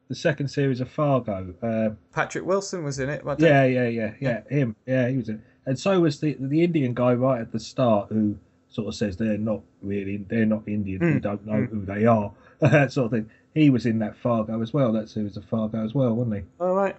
[0.09, 1.55] the second series of Fargo.
[1.63, 3.23] Uh, Patrick Wilson was in it.
[3.27, 4.41] I yeah, yeah, yeah, yeah.
[4.49, 4.77] Him.
[4.87, 5.43] Yeah, he was in.
[5.67, 8.39] And so was the the Indian guy right at the start who
[8.71, 11.01] sort of says they're not really they're not Indian.
[11.01, 11.69] We Mm, don't know mm.
[11.69, 12.33] who they are.
[12.61, 13.31] that sort of thing.
[13.55, 14.93] He was in that Fargo as well.
[14.93, 16.43] That series of Fargo as well, wasn't he?
[16.59, 16.97] All right.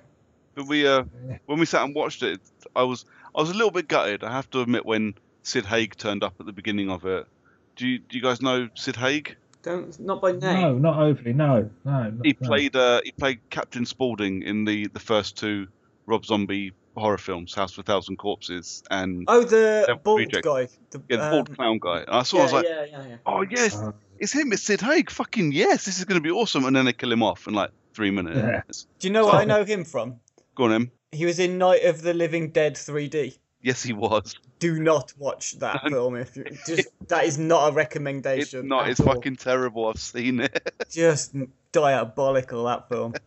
[0.56, 1.04] But we uh
[1.46, 2.40] when we sat and watched it,
[2.76, 4.24] I was I was a little bit gutted.
[4.24, 7.28] I have to admit when Sid Haig turned up at the beginning of it.
[7.76, 9.36] Do you do you guys know Sid Haig?
[9.64, 10.62] Don't not by name.
[10.62, 11.34] No, not overly.
[11.34, 12.10] No, no.
[12.10, 12.48] not- He no.
[12.48, 15.68] played uh, he played Captain Spaulding in the, the first two
[16.06, 20.46] Rob Zombie horror films, House of a Thousand Corpses and Oh, the Devil bald Reject.
[20.46, 20.68] guy.
[20.92, 22.00] The, yeah, the bald um, clown guy.
[22.02, 23.16] And I saw, yeah, I was like, yeah, yeah, yeah.
[23.26, 25.10] oh yes, Uh, it's him, it's Sid Haig.
[25.10, 26.64] Fucking yes, this is going to be awesome.
[26.64, 28.38] And then they kill him off in like three minutes.
[28.38, 28.62] Yeah.
[29.00, 30.20] Do you know what I know him from?
[30.56, 30.92] Go on, him.
[31.12, 33.38] He was in Night of the Living Dead 3D.
[33.62, 34.36] Yes, he was.
[34.60, 38.40] Do not watch that film if you just that is not a recommendation.
[38.40, 38.68] It's recommendation.
[38.68, 38.90] not.
[38.90, 39.08] It's all.
[39.08, 39.88] fucking terrible.
[39.88, 40.74] I've seen it.
[40.90, 41.36] just
[41.72, 43.14] diabolical that film.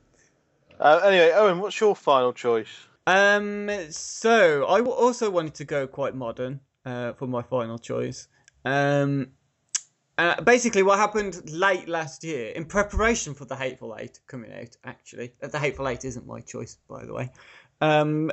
[0.80, 2.68] Uh, anyway, Owen, what's your final choice?
[3.04, 8.28] Um, so I also wanted to go quite modern uh, for my final choice.
[8.64, 9.32] Um,
[10.18, 14.76] uh, basically, what happened late last year in preparation for the Hateful Eight coming out.
[14.84, 17.30] Actually, Uh, the Hateful Eight isn't my choice, by the way.
[17.80, 18.32] Um,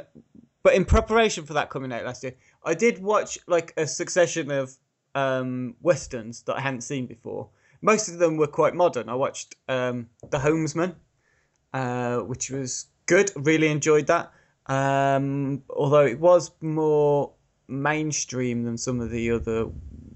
[0.64, 2.34] but in preparation for that coming out last year,
[2.64, 4.76] I did watch like a succession of
[5.14, 7.50] um, westerns that I hadn't seen before.
[7.82, 9.08] Most of them were quite modern.
[9.08, 10.96] I watched um, The Homesman,
[11.72, 13.32] uh, which was good.
[13.36, 14.32] Really enjoyed that.
[14.66, 17.34] Um, although it was more
[17.68, 19.68] mainstream than some of the other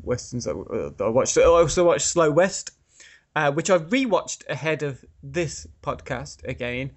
[0.10, 0.56] westerns that,
[1.00, 1.38] uh, I watched.
[1.38, 2.72] I also watched Slow West,
[3.36, 6.92] uh, which I rewatched ahead of this podcast again.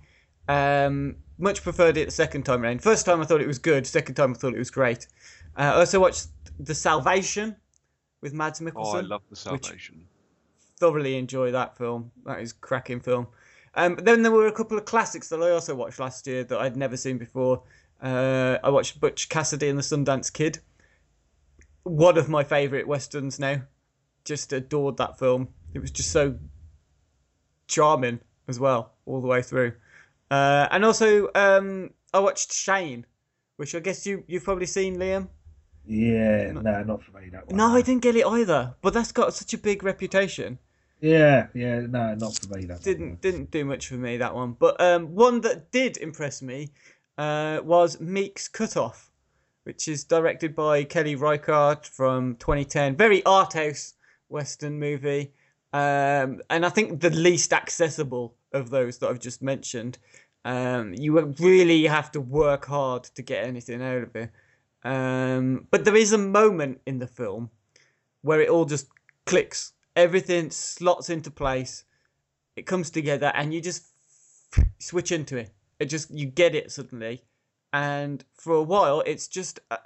[0.49, 2.83] Um, much preferred it the second time around.
[2.83, 3.87] First time I thought it was good.
[3.87, 5.07] Second time I thought it was great.
[5.57, 7.55] Uh, I also watched The Salvation
[8.21, 10.07] with Mads Oh, Mikkelsen I love the Salvation.
[10.79, 12.11] thoroughly enjoy that film.
[12.25, 13.29] That is a cracking film.
[13.75, 16.59] Um, then there were a couple of classics that I also watched last year that
[16.59, 17.63] I'd never seen before.
[18.03, 20.59] Uh, I watched Butch Cassidy and the Sundance Kid.
[21.85, 23.63] One of my favourite westerns now.
[24.25, 25.49] Just adored that film.
[25.75, 26.39] It was just so
[27.67, 29.73] charming as well, all the way through.
[30.31, 33.07] Uh, and also, um, I watched Shane,
[33.57, 35.29] which I guess you you've probably seen, Liam.
[35.87, 37.29] yeah, no, not for me.
[37.31, 37.57] That one.
[37.57, 38.75] No, I didn't get it either.
[38.81, 40.59] But that's got such a big reputation.
[41.01, 42.65] Yeah, yeah, no, not for me.
[42.67, 44.53] That didn't didn't do much for me that one.
[44.53, 46.69] But um, one that did impress me
[47.19, 49.11] uh, was Meek's Cutoff,
[49.65, 52.97] which is directed by Kelly Reichardt from 2010.
[52.97, 53.95] Very art house
[54.29, 55.33] western movie,
[55.73, 59.99] um, and I think the least accessible of those that I've just mentioned.
[60.45, 64.31] Um, you really have to work hard to get anything out of it.
[64.85, 67.51] Um, but there is a moment in the film
[68.23, 68.89] where it all just
[69.27, 69.73] clicks.
[69.95, 71.85] Everything slots into place.
[72.57, 73.87] It comes together, and you just
[74.79, 75.51] switch into it.
[75.79, 77.23] It just you get it suddenly,
[77.73, 79.79] and for a while, it's just a,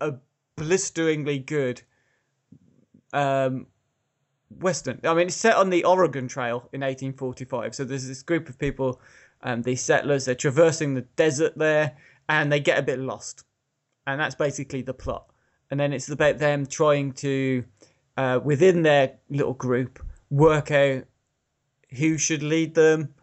[0.00, 0.14] a
[0.56, 1.82] blisteringly good
[3.12, 3.66] um,
[4.60, 5.00] western.
[5.04, 7.74] I mean, it's set on the Oregon Trail in 1845.
[7.74, 9.00] So there's this group of people,
[9.42, 10.24] um, these settlers.
[10.24, 11.96] They're traversing the desert there,
[12.28, 13.44] and they get a bit lost,
[14.06, 15.26] and that's basically the plot.
[15.70, 17.64] And then it's about them trying to,
[18.16, 21.04] uh, within their little group, work out
[21.96, 23.14] who should lead them.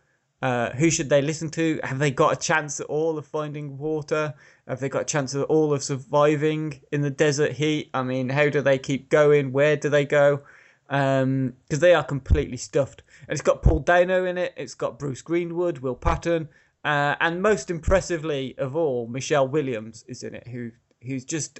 [0.42, 1.80] Uh, who should they listen to?
[1.84, 4.34] Have they got a chance at all of finding water?
[4.68, 7.92] Have they got a chance at all of surviving in the desert heat?
[7.94, 9.52] I mean, how do they keep going?
[9.52, 10.42] Where do they go?
[10.88, 13.04] Because um, they are completely stuffed.
[13.28, 14.54] And it's got Paul Dano in it.
[14.58, 16.50] It's got Bruce Greenwood, Will Patton,
[16.84, 20.48] uh, and most impressively of all, Michelle Williams is in it.
[20.48, 20.72] Who
[21.04, 21.60] who's just,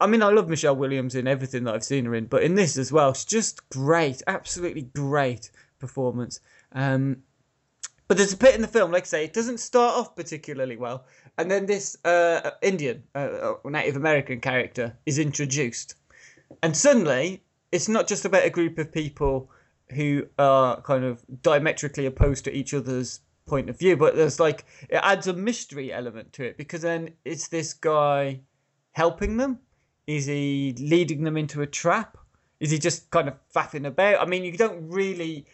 [0.00, 2.54] I mean, I love Michelle Williams in everything that I've seen her in, but in
[2.54, 6.40] this as well, she's just great, absolutely great performance.
[6.72, 7.22] Um,
[8.12, 10.76] but there's a bit in the film, like I say, it doesn't start off particularly
[10.76, 11.06] well,
[11.38, 15.94] and then this uh, Indian, uh, Native American character is introduced,
[16.62, 17.42] and suddenly
[17.72, 19.50] it's not just about a group of people
[19.94, 24.66] who are kind of diametrically opposed to each other's point of view, but there's like
[24.90, 28.40] it adds a mystery element to it because then it's this guy
[28.90, 29.58] helping them.
[30.06, 32.18] Is he leading them into a trap?
[32.60, 34.20] Is he just kind of faffing about?
[34.20, 35.46] I mean, you don't really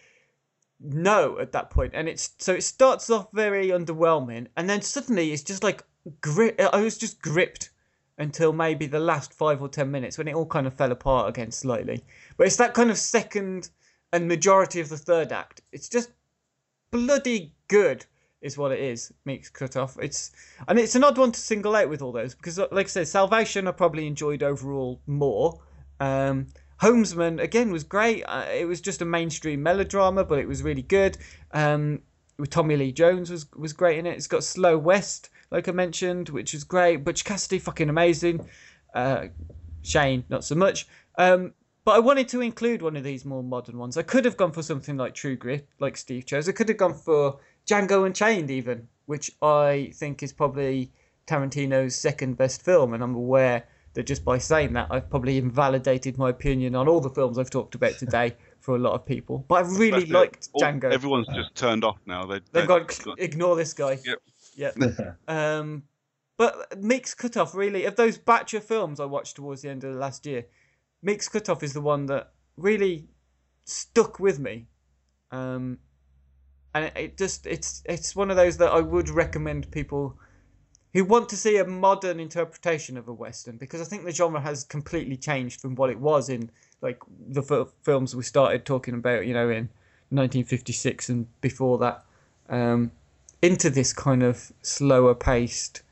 [0.81, 5.33] know at that point, and it's so it starts off very underwhelming, and then suddenly
[5.33, 5.85] it's just like
[6.21, 6.61] grip.
[6.61, 7.71] I was just gripped
[8.19, 11.29] until maybe the last five or ten minutes when it all kind of fell apart
[11.29, 12.05] again slightly.
[12.37, 13.71] But it's that kind of second
[14.13, 15.63] and majority of the third act.
[15.73, 16.11] It's just
[16.91, 18.05] bloody good,
[18.41, 19.13] is what it is.
[19.25, 19.97] Meek's Cutoff.
[20.01, 20.33] It's
[20.67, 23.09] and it's an odd one to single out with all those because, like I said,
[23.09, 25.61] Salvation I probably enjoyed overall more.
[26.01, 26.47] Um,
[26.81, 28.23] Homesman again was great.
[28.25, 31.19] Uh, it was just a mainstream melodrama, but it was really good.
[31.53, 32.01] Um,
[32.39, 34.17] with Tommy Lee Jones was was great in it.
[34.17, 37.05] It's got Slow West, like I mentioned, which is great.
[37.05, 38.49] Butch Cassidy, fucking amazing.
[38.95, 39.27] Uh,
[39.83, 40.87] Shane, not so much.
[41.17, 41.53] Um,
[41.85, 43.97] but I wanted to include one of these more modern ones.
[43.97, 46.49] I could have gone for something like True Grit, like Steve chose.
[46.49, 50.93] I could have gone for Django Unchained, even, which I think is probably
[51.27, 53.65] Tarantino's second best film, and I'm aware
[53.99, 57.51] that just by saying that, I've probably invalidated my opinion on all the films I've
[57.51, 59.45] talked about today for a lot of people.
[59.49, 60.93] But I really Especially liked all- Django.
[60.93, 62.25] Everyone's just turned off now.
[62.25, 62.87] They, They've they- gone,
[63.19, 63.99] ignore this guy.
[64.05, 64.23] Yep.
[64.55, 65.19] Yep.
[65.29, 65.83] um,
[66.37, 69.93] but Meek's Cutoff, really, of those batch of films I watched towards the end of
[69.93, 70.47] the last year,
[71.03, 73.09] Meek's Cutoff is the one that really
[73.65, 74.69] stuck with me.
[75.33, 75.79] Um,
[76.73, 80.17] and it, it just it's it's one of those that I would recommend people
[80.95, 84.41] who want to see a modern interpretation of a western because I think the genre
[84.41, 88.95] has completely changed from what it was in like the f- films we started talking
[88.95, 89.69] about, you know, in
[90.11, 92.05] 1956 and before that,
[92.49, 92.91] um,
[93.43, 95.83] into this kind of slower paced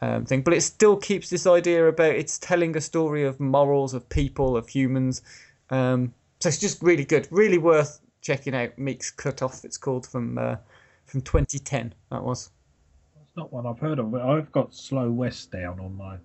[0.00, 0.42] um, thing.
[0.42, 4.56] But it still keeps this idea about it's telling a story of morals, of people,
[4.56, 5.22] of humans.
[5.70, 8.78] Um, so it's just really good, really worth checking out.
[8.78, 10.56] Meek's Cut Off, it's called from uh,
[11.06, 11.94] from 2010.
[12.10, 12.50] That was.
[13.38, 16.16] Not one I've heard of, but I've got Slow West down on my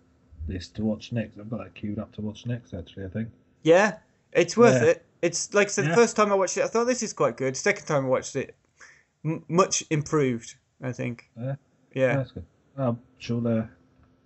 [0.47, 1.37] list to watch next.
[1.37, 3.29] I've got that queued up to watch next, actually, I think.
[3.61, 3.97] Yeah,
[4.31, 4.89] it's worth Yeah.
[4.89, 5.05] it.
[5.21, 5.95] It's like I said, the Yeah.
[5.95, 7.55] first time I watched it, I thought this is quite good.
[7.55, 8.55] Second time I watched it,
[9.23, 10.55] m- much improved.
[10.81, 11.29] I think.
[11.39, 11.55] Yeah.
[11.93, 12.15] Yeah.
[12.17, 12.45] That's good.
[12.75, 13.67] I'm sure uh,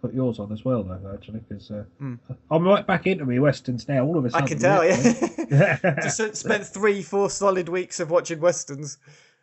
[0.02, 2.18] put yours on as well, though, actually, because uh, Mm.
[2.50, 4.06] I'm right back into me westerns now.
[4.06, 4.86] All of a I sudden, can tell.
[4.86, 5.78] Yeah.
[5.84, 6.00] yeah.
[6.02, 8.98] Just spent three, four solid weeks of watching westerns.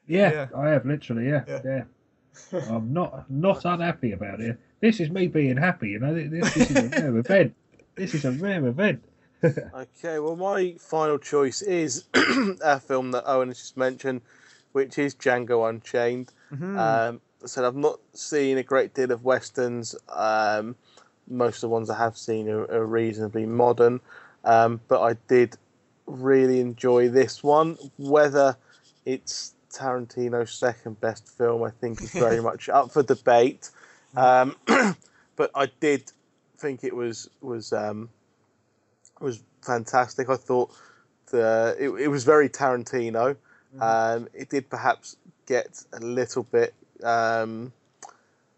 [0.06, 0.46] yeah, Yeah.
[0.56, 1.28] I have literally.
[1.28, 1.60] Yeah, Yeah.
[1.62, 1.82] yeah.
[2.52, 4.58] I'm not not unhappy about it.
[4.80, 5.90] This is me being happy.
[5.90, 7.54] You know, this, this is a rare event.
[7.94, 9.02] This is a rare event.
[9.44, 12.04] Okay, well, my final choice is
[12.64, 14.22] a film that Owen has just mentioned,
[14.72, 16.32] which is Django Unchained.
[16.50, 16.78] Mhm.
[16.78, 19.94] Um, I said I've not seen a great deal of westerns.
[20.08, 20.76] Um,
[21.28, 24.00] most of the ones I have seen are, are reasonably modern,
[24.44, 25.58] um, but I did
[26.06, 27.76] really enjoy this one.
[27.98, 28.56] Whether
[29.04, 33.70] it's Tarantino's second best film, I think is very much up for debate.
[34.16, 34.56] Um,
[35.36, 36.12] but I did
[36.58, 38.08] think it was was um,
[39.20, 40.28] was fantastic.
[40.28, 40.70] I thought
[41.30, 43.36] the it, it was very Tarantino.
[43.80, 45.16] Um, it did perhaps
[45.46, 47.72] get a little bit um,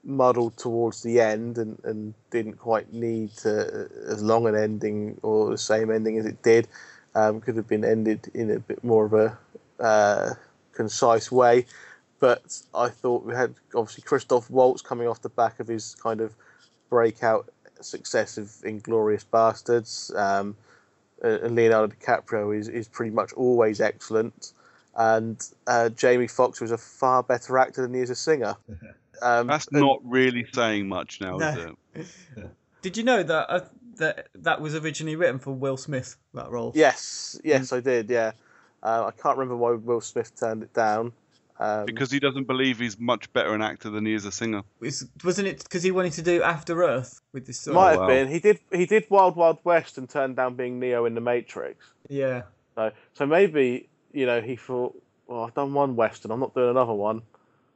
[0.04, 5.50] muddled towards the end and, and didn't quite need to, as long an ending or
[5.50, 6.68] the same ending as it did.
[7.14, 9.38] Um, could have been ended in a bit more of a
[9.82, 10.34] uh,
[10.76, 11.66] concise way.
[12.20, 16.20] But I thought we had obviously Christoph Waltz coming off the back of his kind
[16.20, 16.34] of
[16.88, 17.48] breakout
[17.80, 20.14] success of Inglourious Basterds.
[20.16, 20.56] Um,
[21.24, 24.52] uh, and Leonardo DiCaprio is, is pretty much always excellent.
[24.94, 28.56] And uh, Jamie Foxx was a far better actor than he is a singer.
[29.22, 31.74] Um, That's and- not really saying much now, No.
[31.94, 32.50] is it?
[32.82, 33.60] Did you know that uh,
[33.96, 36.16] that that was originally written for Will Smith?
[36.34, 36.72] That role.
[36.74, 38.10] Yes, yes, I did.
[38.10, 38.32] Yeah,
[38.82, 41.12] uh, I can't remember why Will Smith turned it down.
[41.58, 44.62] Um, because he doesn't believe he's much better an actor than he is a singer.
[44.80, 47.74] Was, wasn't it because he wanted to do After Earth with this song?
[47.74, 48.08] might have wow.
[48.08, 51.22] been he did he did Wild Wild West and turned down being Neo in the
[51.22, 51.86] Matrix.
[52.10, 52.42] Yeah.
[52.74, 56.68] So so maybe you know he thought, well, I've done one Western, I'm not doing
[56.68, 57.22] another one.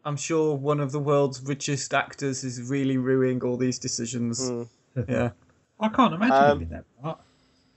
[0.04, 4.50] I'm sure one of the world's richest actors is really ruining all these decisions.
[4.50, 4.68] Mm.
[5.08, 5.30] Yeah.
[5.78, 7.20] I can't imagine Um, him in that part.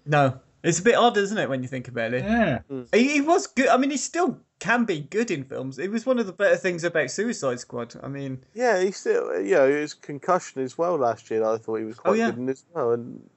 [0.06, 0.40] No.
[0.64, 2.24] It's a bit odd, isn't it, when you think about it?
[2.24, 2.60] Yeah.
[2.94, 3.68] He, he was good.
[3.68, 5.78] I mean, he still can be good in films.
[5.78, 7.96] It was one of the better things about Suicide Squad.
[8.02, 11.44] I mean, Yeah, he still you know his concussion as well last year.
[11.44, 12.32] I thought he was quite yeah.
[12.32, 12.94] good in as well.
[12.94, 13.30] And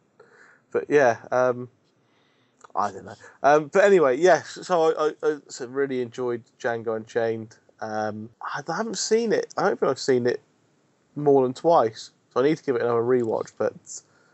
[0.70, 1.68] but yeah, um,
[2.76, 3.16] I don't know.
[3.42, 4.58] Um, but anyway, yes.
[4.62, 7.56] So I, I, I so really enjoyed Django Unchained.
[7.80, 9.52] Um, I haven't seen it.
[9.56, 10.40] I don't think I've seen it
[11.16, 12.12] more than twice.
[12.32, 13.50] So I need to give it another rewatch.
[13.58, 13.74] But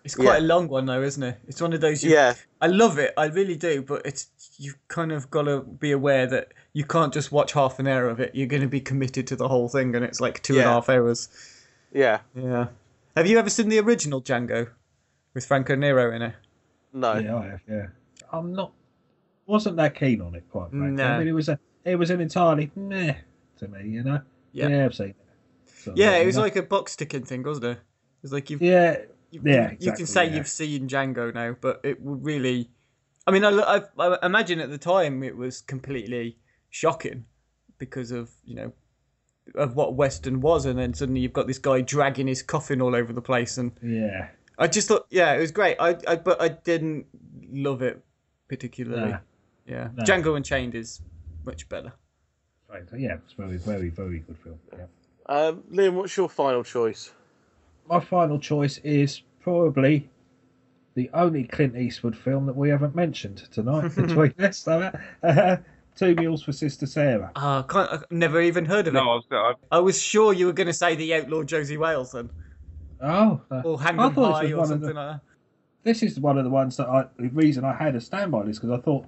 [0.05, 0.39] it's quite Yeah.
[0.41, 1.39] a long one, though, isn't it?
[1.47, 2.03] It's one of those.
[2.03, 3.13] You, yeah, I love it.
[3.17, 3.83] I really do.
[3.83, 4.29] But it's
[4.59, 8.09] you kind of got to be aware that you can't just watch half an hour
[8.09, 8.35] of it.
[8.35, 10.73] You're going to be committed to the whole thing, and it's like two and a
[10.73, 11.29] half hours.
[11.93, 12.69] yeah, Yeah.
[13.17, 14.69] Have you ever seen the original Django
[15.35, 16.35] with Franco Nero in it?
[16.95, 17.61] no, Yeah, I have.
[17.69, 17.87] Yeah.
[18.33, 18.73] I'm not.
[19.47, 20.93] Wasn't that keen on it, quite frankly.
[20.93, 21.05] No.
[21.07, 21.59] I mean, it was a.
[21.85, 23.17] It was an entirely meh
[23.59, 24.21] to me, you know.
[24.53, 24.69] Yeah.
[24.69, 25.17] Yeah, I've seen it.
[25.67, 26.43] So, Yeah, it was know.
[26.43, 27.71] like a box ticking thing, wasn't it?
[27.79, 27.79] It
[28.23, 28.99] was like you've Yeah.
[29.33, 30.37] You, Yeah, you can say yeah.
[30.37, 32.71] you've seen Django now, but it would really.
[33.27, 36.37] I mean, I, I, I imagine at the time it was completely
[36.71, 37.25] shocking
[37.79, 38.73] because of you know
[39.57, 42.95] of what Western was, and then suddenly you've got this guy dragging his coffin all
[42.95, 44.29] over the place, and Yeah.
[44.59, 45.77] I just thought, yeah, it was great.
[45.81, 47.07] I, I but I didn't
[47.51, 48.01] love it
[48.49, 49.11] particularly.
[49.13, 49.19] Nah.
[49.67, 50.05] Yeah, No.
[50.05, 51.01] Django Unchained is
[51.45, 51.93] much better.
[52.69, 52.83] Right.
[52.91, 54.59] So, yeah, it's very, very, very good film.
[54.77, 54.87] Yeah.
[55.27, 57.13] Um, Liam, what's your final choice?
[57.89, 60.09] My final choice is probably
[60.95, 64.59] the only Clint Eastwood film that we haven't mentioned tonight between us.
[64.59, 65.57] So, uh,
[65.95, 67.31] Two Mules for Sister Sarah.
[67.37, 69.03] Ah, I've never even heard of No, it.
[69.03, 72.13] I was, I, I was sure you were going to say the Outlaw Josey Wales
[72.13, 72.31] then,
[73.03, 75.21] Oh, uh, or Hang I 'em thought this High or something the- like that.
[75.83, 77.07] this is one of the ones that I.
[77.19, 79.05] The reason I had a standby list because I thought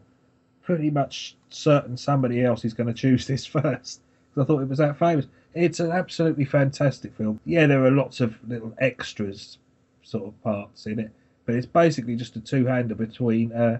[0.62, 4.00] pretty much certain somebody else is going to choose this first
[4.34, 5.26] because I thought it was that famous.
[5.54, 7.40] It's an absolutely fantastic film.
[7.44, 9.58] Yeah, there are lots of little extras
[10.02, 11.10] sort of parts in it,
[11.46, 13.78] but it's basically just a two-hander between uh,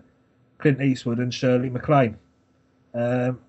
[0.58, 2.16] Clint Eastwood and Shirley MacLaine,
[2.94, 3.40] um,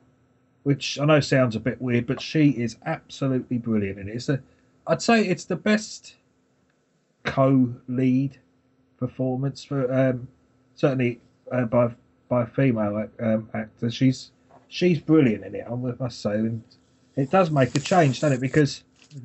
[0.64, 4.16] which I know sounds a bit weird, but she is absolutely brilliant in it.
[4.16, 4.42] It's a,
[4.88, 6.16] I'd say it's the best
[7.24, 8.40] co-lead
[8.98, 10.28] performance for um,
[10.76, 11.22] certainly
[11.52, 11.94] uh, by
[12.28, 13.92] by female um, actor.
[13.92, 14.32] She's
[14.68, 15.66] she's brilliant in it.
[15.70, 16.64] I must say, and
[17.16, 18.42] it does make a change, doesn't it?
[18.42, 18.84] Because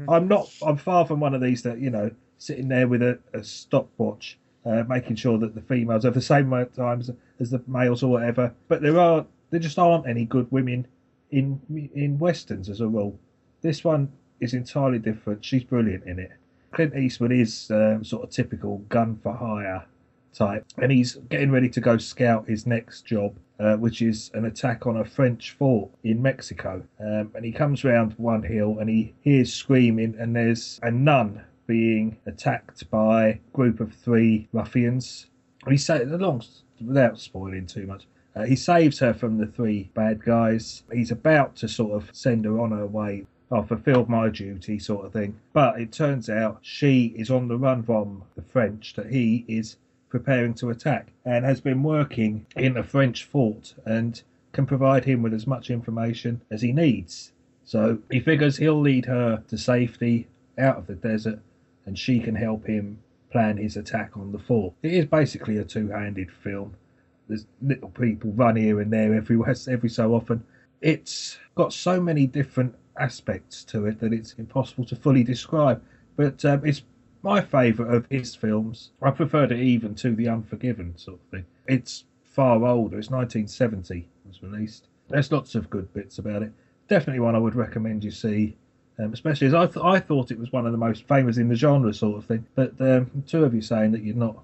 [0.08, 0.50] I'm not.
[0.64, 4.38] I'm far from one of these that you know sitting there with a, a stopwatch,
[4.64, 8.02] uh, making sure that the females have the same amount of times as the males
[8.02, 8.54] or whatever.
[8.68, 10.86] But there are there just aren't any good women
[11.30, 11.60] in
[11.94, 13.18] in westerns as a rule.
[13.62, 15.44] This one is entirely different.
[15.44, 16.30] She's brilliant in it.
[16.72, 19.84] Clint Eastwood is um, sort of typical gun for hire
[20.32, 24.44] type, and he's getting ready to go scout his next job, uh, which is an
[24.44, 26.82] attack on a French fort in Mexico.
[27.00, 31.44] Um, and he comes round one hill and he hears screaming, and there's a nun
[31.66, 35.26] being attacked by a group of three ruffians.
[35.68, 36.42] He says, along
[36.80, 38.06] without spoiling too much.
[38.34, 40.82] Uh, he saves her from the three bad guys.
[40.92, 43.26] He's about to sort of send her on her way.
[43.52, 45.38] I fulfilled my duty, sort of thing.
[45.52, 49.76] But it turns out she is on the run from the French that he is
[50.10, 54.22] preparing to attack and has been working in a French fort and
[54.52, 57.32] can provide him with as much information as he needs.
[57.64, 60.26] So he figures he'll lead her to safety
[60.58, 61.38] out of the desert
[61.86, 62.98] and she can help him
[63.30, 64.74] plan his attack on the fort.
[64.82, 66.74] It is basically a two handed film.
[67.28, 69.38] There's little people run here and there every,
[69.68, 70.42] every so often.
[70.80, 75.80] It's got so many different aspects to it that it's impossible to fully describe.
[76.16, 76.82] But um, it's
[77.22, 78.90] my favourite of his films.
[79.02, 81.46] I preferred it even to The Unforgiven sort of thing.
[81.66, 82.98] It's far older.
[82.98, 84.86] It's 1970 it was released.
[85.08, 86.52] There's lots of good bits about it.
[86.88, 88.56] Definitely one I would recommend you see.
[88.98, 91.48] Um, especially as I, th- I thought it was one of the most famous in
[91.48, 92.46] the genre, sort of thing.
[92.54, 94.36] But um, two of you saying that you're not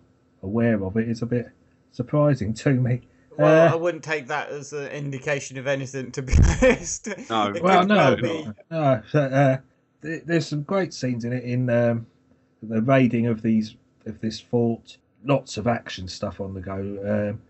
[0.42, 1.50] aware of it is a bit
[1.92, 3.02] surprising to me.
[3.36, 6.32] Well, Uh, I wouldn't take that as an indication of anything, to be
[6.62, 7.06] honest.
[7.28, 7.52] No.
[7.62, 9.02] Well, could no, be- no.
[9.14, 9.58] uh,
[10.00, 12.06] there's some great scenes in it in um,
[12.62, 13.76] the raiding of these
[14.06, 14.98] of this fort.
[15.24, 17.30] Lots of action stuff on the go.
[17.32, 17.40] Um,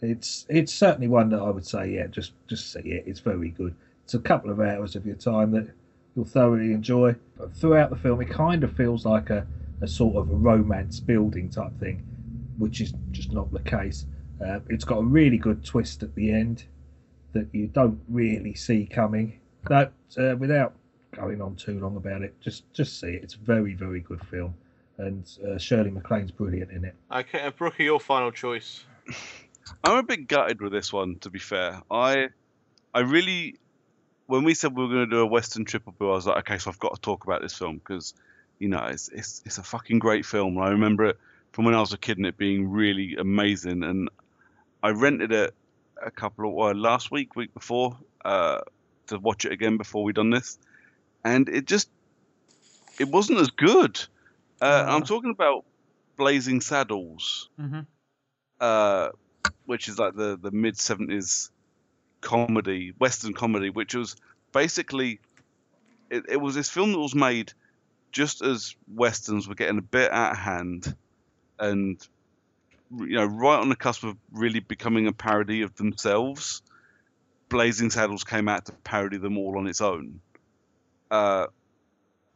[0.00, 3.04] it's it's certainly one that I would say, yeah, just just see it.
[3.06, 3.74] It's very good.
[4.04, 5.68] It's a couple of hours of your time that
[6.14, 7.16] you'll thoroughly enjoy.
[7.38, 9.46] But throughout the film, it kind of feels like a,
[9.80, 12.04] a sort of a romance building type thing.
[12.58, 14.06] which is just not the case.
[14.44, 16.64] Uh, it's got a really good twist at the end
[17.32, 19.40] that you don't really see coming.
[19.68, 20.74] But uh, without
[21.16, 23.22] going on too long about it, just just see it.
[23.22, 24.54] It's a very very good film,
[24.98, 26.94] and uh, Shirley MacLaine's brilliant in it.
[27.10, 28.84] Okay, uh, Brookie, your final choice.
[29.84, 31.80] I'm a bit gutted with this one, to be fair.
[31.90, 32.28] I,
[32.92, 33.56] I really,
[34.26, 36.38] when we said we were going to do a Western triple bill, I was like,
[36.38, 38.14] okay, so I've got to talk about this film because,
[38.58, 40.58] you know, it's it's it's a fucking great film.
[40.58, 41.18] I remember it
[41.52, 43.82] from when I was a kid and it being really amazing.
[43.82, 44.10] And
[44.82, 45.54] I rented it
[46.02, 48.60] a couple of well, last week, week before, uh,
[49.06, 50.58] to watch it again before we'd done this,
[51.24, 51.88] and it just
[52.98, 54.00] it wasn't as good.
[54.60, 55.64] Uh, I'm talking about
[56.16, 57.80] Blazing Saddles Mm-hmm.
[58.60, 59.08] uh,
[59.66, 61.50] which is like the the mid seventies
[62.20, 64.16] comedy, Western comedy, which was
[64.52, 65.20] basically
[66.10, 67.52] it, it was this film that was made
[68.12, 70.94] just as westerns were getting a bit out of hand,
[71.58, 72.06] and
[72.96, 76.62] you know, right on the cusp of really becoming a parody of themselves.
[77.48, 80.20] Blazing Saddles came out to parody them all on its own.
[81.10, 81.46] Uh,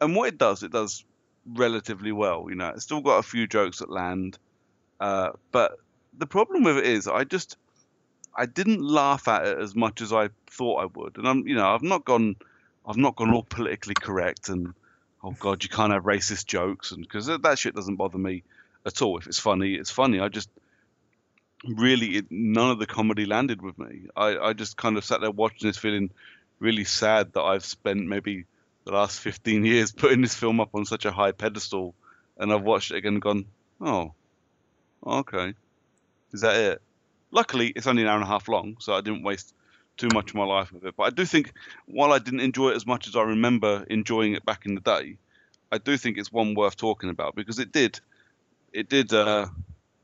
[0.01, 1.05] and what it does, it does
[1.47, 2.47] relatively well.
[2.49, 4.39] You know, it's still got a few jokes that land,
[5.01, 5.78] uh, but
[6.16, 7.57] the problem with it is I just
[8.35, 11.55] I didn't laugh at it as much as I thought I would, and I'm you
[11.55, 12.36] know I've not gone
[12.86, 14.74] I've not gone all politically correct and
[15.23, 18.43] oh god you can't have racist jokes and because that shit doesn't bother me
[18.86, 19.19] at all.
[19.19, 20.20] If it's funny, it's funny.
[20.20, 20.49] I just
[21.66, 24.09] really it, none of the comedy landed with me.
[24.16, 26.11] I I just kind of sat there watching this feeling
[26.61, 28.47] really sad that I've spent maybe
[28.89, 31.94] the last 15 years putting this film up on such a high pedestal
[32.39, 33.44] and I've watched it again and gone
[33.81, 34.15] oh
[35.06, 35.55] okay
[36.32, 36.82] is that it?
[37.31, 39.55] Luckily, it's only an hour and a half long, so I didn't waste
[39.97, 40.94] too much of my life with it.
[40.97, 41.52] But I do think,
[41.86, 44.81] while I didn't enjoy it as much as I remember enjoying it back in the
[44.81, 45.16] day,
[45.70, 48.01] I do think it's one worth talking about because it did,
[48.73, 49.47] it did, uh,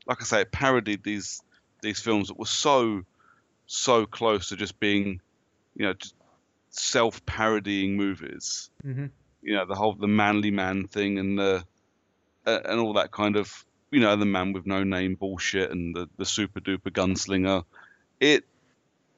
[0.05, 1.41] like I say, it parodied these
[1.81, 3.03] these films that were so,
[3.67, 5.21] so close to just being,
[5.75, 6.14] you know, just
[6.79, 8.69] self-parodying movies.
[8.85, 9.07] Mm-hmm.
[9.41, 11.63] You know, the whole the manly man thing and the
[12.45, 13.65] uh, and all that kind of
[13.95, 17.63] you know, the man with no name bullshit and the, the super duper gunslinger.
[18.19, 18.43] It,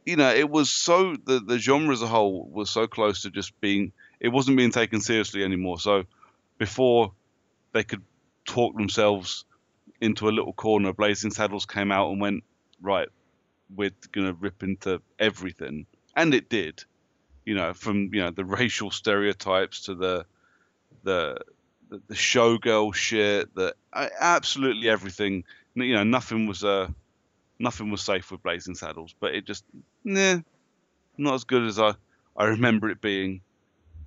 [0.05, 3.31] you know, it was so, the, the genre as a whole was so close to
[3.31, 5.79] just being, it wasn't being taken seriously anymore.
[5.79, 6.03] So
[6.59, 7.11] before
[7.73, 8.03] they could
[8.45, 9.45] talk themselves
[9.99, 12.43] into a little corner, Blazing Saddles came out and went,
[12.79, 13.09] right,
[13.75, 15.87] we're going to rip into everything.
[16.15, 16.83] And it did,
[17.47, 20.25] you know, from, you know, the racial stereotypes to the,
[21.03, 21.37] the,
[21.89, 25.45] the, the showgirl shit, the absolutely everything.
[25.73, 26.89] You know, nothing was uh,
[27.57, 29.63] nothing was safe with Blazing Saddles, but it just
[30.03, 30.39] nah,
[31.17, 31.93] not as good as I
[32.35, 33.39] I remember it being.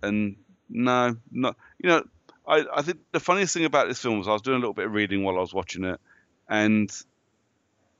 [0.03, 0.37] And
[0.69, 2.05] no, not you know,
[2.47, 4.75] I I think the funniest thing about this film was I was doing a little
[4.75, 5.99] bit of reading while I was watching it,
[6.47, 6.93] and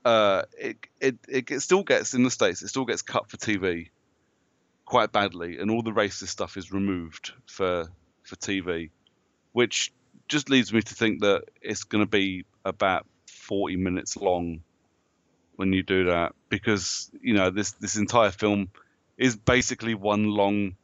[0.05, 3.89] uh, it it, it still gets in the states, it still gets cut for TV
[4.91, 7.87] quite badly, and all the racist stuff is removed for
[8.25, 8.91] for TV
[9.53, 9.93] which
[10.29, 14.61] just leads me to think that it's going to be about 40 minutes long
[15.57, 18.69] when you do that because you know this this entire film
[19.19, 20.77] is basically one long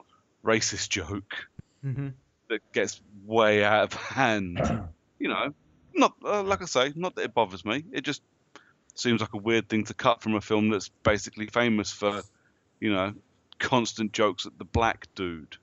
[0.45, 1.35] racist joke
[1.85, 2.09] Mm-hmm.
[2.49, 4.59] that gets way out of hand
[5.21, 5.55] you know
[5.95, 8.23] not uh, like i say not that it bothers me it just
[8.95, 12.23] seems like a weird thing to cut from a film that's basically famous for
[12.81, 13.13] you know
[13.59, 15.57] constant jokes at the black dude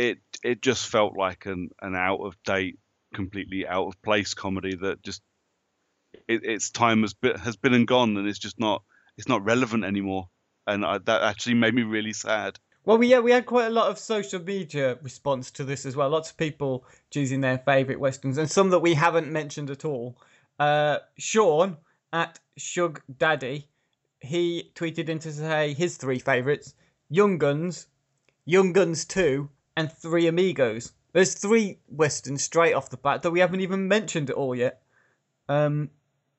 [0.00, 2.78] it it just felt like an an out of date,
[3.14, 5.22] completely out of place comedy that just
[6.26, 8.82] it, its time has been has been and gone, and it's just not
[9.18, 10.28] it's not relevant anymore.
[10.66, 12.58] And I, that actually made me really sad.
[12.84, 15.96] Well, we, yeah, we had quite a lot of social media response to this as
[15.96, 16.08] well.
[16.08, 20.16] Lots of people choosing their favourite westerns, and some that we haven't mentioned at all.
[20.58, 21.76] Uh, Sean
[22.12, 23.68] at Shug Daddy,
[24.20, 26.74] he tweeted in to say his three favourites:
[27.12, 27.88] Young Guns,
[28.44, 30.92] Young Guns Two, and Three Amigos.
[31.12, 34.80] There's three westerns straight off the bat that we haven't even mentioned at all yet.
[35.48, 35.90] Um,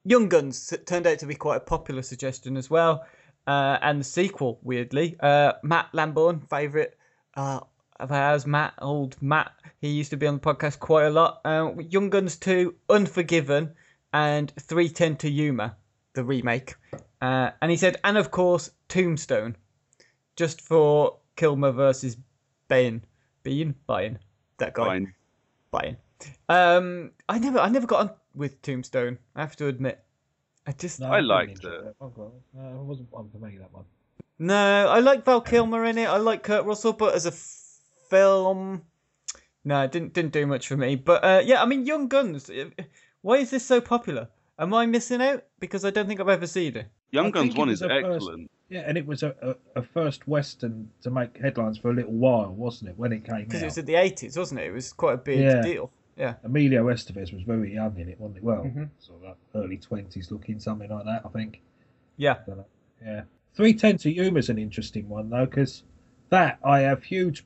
[0.05, 3.05] Young Guns turned out to be quite a popular suggestion as well.
[3.45, 6.91] Uh, and the sequel, weirdly, uh, Matt Lamborn, favourite
[7.35, 7.59] uh,
[7.99, 9.51] of ours, Matt, old Matt.
[9.81, 11.41] He used to be on the podcast quite a lot.
[11.43, 13.73] Uh, Young Guns 2, Unforgiven,
[14.13, 15.75] and 310 to Yuma,
[16.13, 16.75] the remake.
[17.21, 19.57] Uh, and he said, and of course, Tombstone,
[20.41, 22.17] just for Kilmer versus
[22.67, 23.03] Bain.
[23.43, 23.75] Bean?
[23.87, 24.17] Bain.
[24.57, 24.85] That guy.
[24.85, 25.13] Fine.
[25.71, 25.97] Bain.
[26.49, 29.19] Um, I never, I never got on with Tombstone.
[29.35, 30.03] I have to admit.
[30.65, 31.61] I just No, I liked it.
[31.63, 33.85] that one, well, no, I wasn't one for me that one.
[34.39, 36.05] No, I like Val Kilmer in it.
[36.09, 37.77] I like Kurt Russell, but as a f-
[38.09, 38.81] film,
[39.63, 40.95] no, it didn't didn't do much for me.
[40.95, 42.49] But uh, yeah, I mean, Young Guns.
[42.49, 42.69] uh,
[43.21, 44.27] Why is this so popular?
[44.57, 45.43] Am I missing out?
[45.59, 46.87] Because I don't think I've ever seen it.
[47.11, 48.49] Young I Guns one is a first- excellent.
[48.71, 49.35] Yeah, and it was a,
[49.75, 53.25] a, a first Western to make headlines for a little while, wasn't it, when it
[53.25, 53.41] came out?
[53.41, 54.67] Because it was in the 80s, wasn't it?
[54.67, 55.61] It was quite a big Yeah.
[55.61, 55.91] deal.
[56.15, 56.35] Yeah.
[56.45, 58.43] Emilio Estevez was very young in it, wasn't it?
[58.43, 58.89] Well, Mhm.
[58.97, 61.61] sort of early 20s looking, something like that, I think.
[62.15, 62.37] Yeah.
[62.47, 62.65] Dunno.
[63.03, 63.23] Yeah.
[63.55, 65.83] 310 to Yuma's an interesting one, though, because
[66.29, 67.45] that I have huge.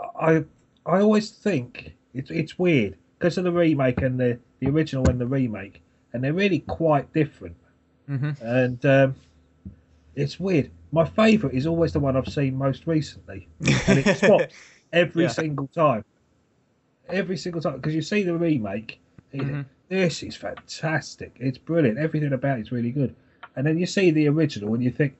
[0.00, 0.44] I
[0.84, 5.20] I always think it's it's weird because of the remake and the, the original and
[5.20, 5.82] the remake,
[6.12, 7.56] and they're really quite different.
[8.06, 9.14] hmm And um,
[10.16, 10.70] it's weird.
[10.92, 14.54] My favourite is always the one I've seen most recently, and it stops
[14.92, 15.28] every Yeah.
[15.28, 16.04] single time.
[17.08, 18.98] Every single time, because you see the remake,
[19.32, 19.66] Mhm.
[19.88, 21.36] this is fantastic.
[21.38, 21.98] It's brilliant.
[21.98, 23.14] Everything about it's really good.
[23.54, 25.16] And then you see the original, and you think,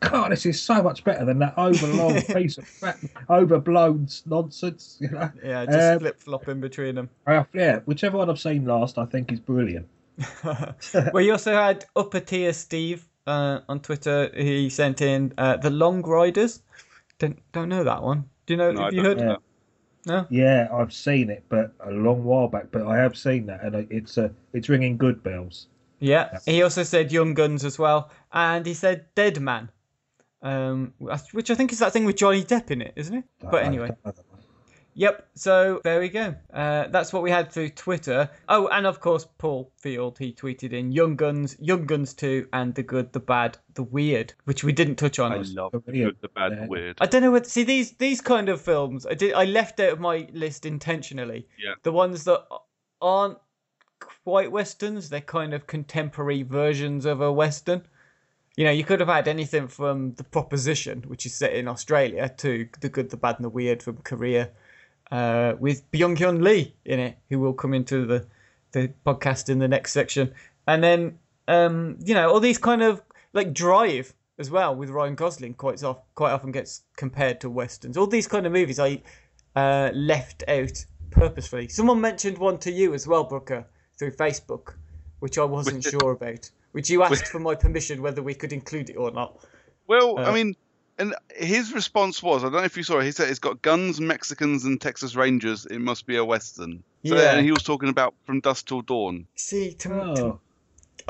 [0.00, 2.98] God, this is so much better than that overlong piece of crap,
[3.30, 4.96] overblown nonsense.
[5.00, 7.10] You know, Yeah, just Um, flip flopping between them.
[7.26, 9.86] Uh, yeah, whichever one I've seen last, I think is brilliant.
[10.42, 14.30] well, you also had Upper Tier Steve uh, on Twitter.
[14.34, 16.62] He sent in uh, the Long Riders.
[17.18, 18.24] Don't don't know that one.
[18.46, 18.72] Do you know?
[18.72, 19.18] No, have you heard?
[19.18, 19.30] know.
[19.30, 19.36] Yeah.
[20.06, 20.26] No.
[20.30, 22.70] Yeah, I've seen it, but a long while back.
[22.70, 25.66] But I have seen that, and it's uh, it's ringing good bells.
[26.00, 26.38] Yeah.
[26.46, 29.68] He also said Young Guns as well, and he said Dead Man,
[30.42, 30.94] um,
[31.32, 33.24] which I think is that thing with Johnny Depp in it, isn't it?
[33.40, 33.90] But I- I anyway.
[34.98, 35.28] Yep.
[35.34, 36.34] So there we go.
[36.52, 38.28] Uh, that's what we had through Twitter.
[38.48, 42.74] Oh, and of course, Paul Field he tweeted in Young Guns, Young Guns Two, and
[42.74, 45.32] the Good, the Bad, the Weird, which we didn't touch on.
[45.32, 46.98] I love the good, the bad, the weird.
[47.00, 47.46] I don't know what.
[47.46, 49.06] See these these kind of films.
[49.06, 49.34] I did.
[49.34, 51.46] I left out of my list intentionally.
[51.64, 51.74] Yeah.
[51.84, 52.44] The ones that
[53.00, 53.38] aren't
[54.00, 55.10] quite westerns.
[55.10, 57.82] They're kind of contemporary versions of a western.
[58.56, 62.28] You know, you could have had anything from The Proposition, which is set in Australia,
[62.38, 64.50] to The Good, the Bad, and the Weird from Korea,
[65.10, 68.26] uh, with Byung-hun Lee in it, who will come into the
[68.72, 70.32] the podcast in the next section,
[70.66, 71.18] and then
[71.48, 73.00] um, you know all these kind of
[73.32, 77.96] like Drive as well with Ryan Gosling quite off, quite often gets compared to westerns.
[77.96, 79.02] All these kind of movies I
[79.56, 81.68] uh, left out purposefully.
[81.68, 83.66] Someone mentioned one to you as well, Brooker,
[83.98, 84.74] through Facebook,
[85.20, 86.50] which I wasn't Which- sure about.
[86.72, 89.42] Which you asked for my permission whether we could include it or not.
[89.88, 90.54] Well, Uh, I mean,
[90.98, 93.04] and his response was, I don't know if you saw it.
[93.04, 95.66] He said it's got guns, Mexicans, and Texas Rangers.
[95.66, 96.82] It must be a western.
[97.04, 97.32] So, Yeah.
[97.36, 99.26] And he was talking about From Dusk Till Dawn.
[99.36, 100.40] See, to, to-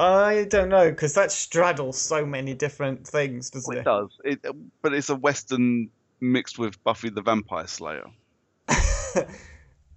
[0.01, 4.24] Oh, I don't know because that straddles so many different things, doesn't Well, it?
[4.24, 4.44] it does.
[4.47, 5.90] It, but it's a western
[6.20, 8.06] mixed with Buffy the Vampire Slayer.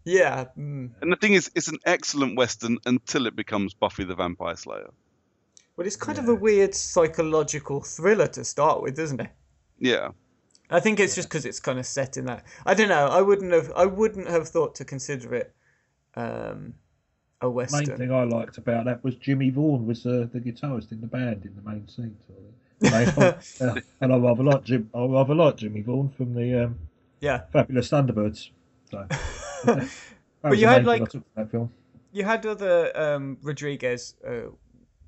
[0.03, 0.45] yeah.
[0.57, 0.89] mm.
[1.01, 4.89] And the thing is, it's an excellent western until it becomes Buffy the Vampire Slayer.
[5.77, 9.29] Well, it's kind of a weird psychological thriller to start with, isn't it?
[9.81, 10.11] Yeah.
[10.69, 12.45] I think it's just because it's kind of set in that.
[12.65, 13.07] I don't know.
[13.07, 13.73] I wouldn't have.
[13.75, 15.53] I wouldn't have thought to consider it
[16.15, 16.75] um,
[17.41, 21.01] a main thing I liked about that was Jimmy Vaughan was uh, the guitarist in
[21.01, 22.15] the band in the main scene.
[22.27, 23.17] Sort of.
[23.61, 24.89] uh, and I rather like Jim.
[24.93, 26.79] I rather like Jimmy Vaughan from the um,
[27.19, 27.41] Yeah.
[27.51, 28.49] Fabulous Thunderbirds.
[28.89, 29.05] So,
[29.65, 29.89] that
[30.43, 31.71] was you had, like- I took from that film.
[32.13, 34.51] You had other um, Rodriguez uh,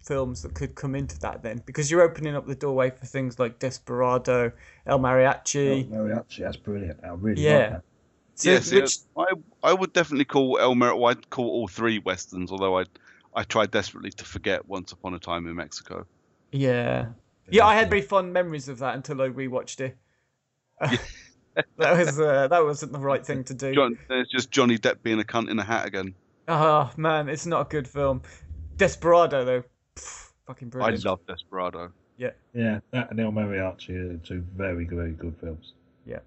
[0.03, 3.39] films that could come into that then, because you're opening up the doorway for things
[3.39, 4.51] like Desperado,
[4.85, 5.87] El Mariachi.
[5.91, 6.99] Oh, Mariachi, that's brilliant.
[7.03, 7.57] I really Yeah.
[7.57, 7.83] like that.
[8.35, 9.25] So- yeah, see, which, I
[9.61, 12.85] I would definitely call El Mer- well, I'd call all three westerns, although I
[13.35, 16.05] I tried desperately to forget Once Upon a Time in Mexico.
[16.51, 17.07] yeah,
[17.49, 17.65] yeah.
[17.65, 19.97] I had very fond memories of that until I rewatched it.
[21.77, 23.73] that was uh, that wasn't the right thing to do.
[23.75, 26.15] John, it's just Johnny Depp being a cunt in a hat again.
[26.47, 28.23] Oh man, it's not a good film.
[28.77, 29.63] Desperado though,
[29.95, 31.05] pff, fucking brilliant.
[31.05, 31.91] I love Desperado.
[32.17, 35.73] Yeah, Yeah, that and El Mariachi are two very, very good films.
[36.05, 36.19] Yeah.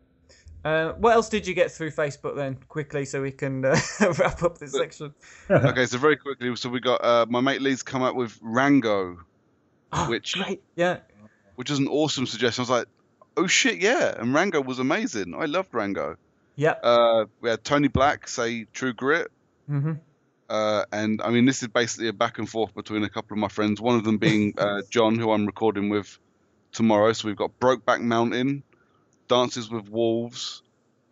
[0.65, 3.77] Uh, what else did you get through Facebook then, quickly, so we can uh,
[4.19, 5.15] wrap up this section?
[5.51, 9.19] okay, so very quickly, so we got uh, my mate Lee's come up with Rango,
[9.93, 10.99] Oh, Which- great, yeah,
[11.55, 12.63] which is an awesome suggestion.
[12.63, 12.87] I was like,
[13.37, 15.35] oh shit, yeah, and Rango was amazing.
[15.39, 16.17] I loved Rango.
[16.57, 16.73] yeah.
[16.83, 19.29] Uh, we had Tony Black say True Grit.
[19.69, 19.93] hmm
[20.49, 23.41] Uh, and I mean, this is basically a back and forth between a couple of
[23.41, 23.81] my friends.
[23.81, 26.19] One of them being uh, John, who I'm recording with
[26.73, 27.13] tomorrow.
[27.13, 28.63] So we've got Brokeback Mountain,
[29.29, 30.63] Dances with Wolves.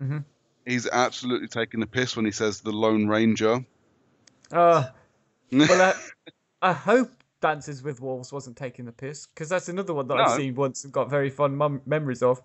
[0.03, 0.25] Mhm.
[0.67, 3.65] He's absolutely taking the piss when he says the Lone Ranger.
[4.51, 4.85] Uh,
[5.53, 5.93] well, uh,
[6.63, 10.37] I hope Dances with Wolves wasn't taking the piss because that's another one that I've
[10.37, 12.41] seen once and got very fond mum- memories of.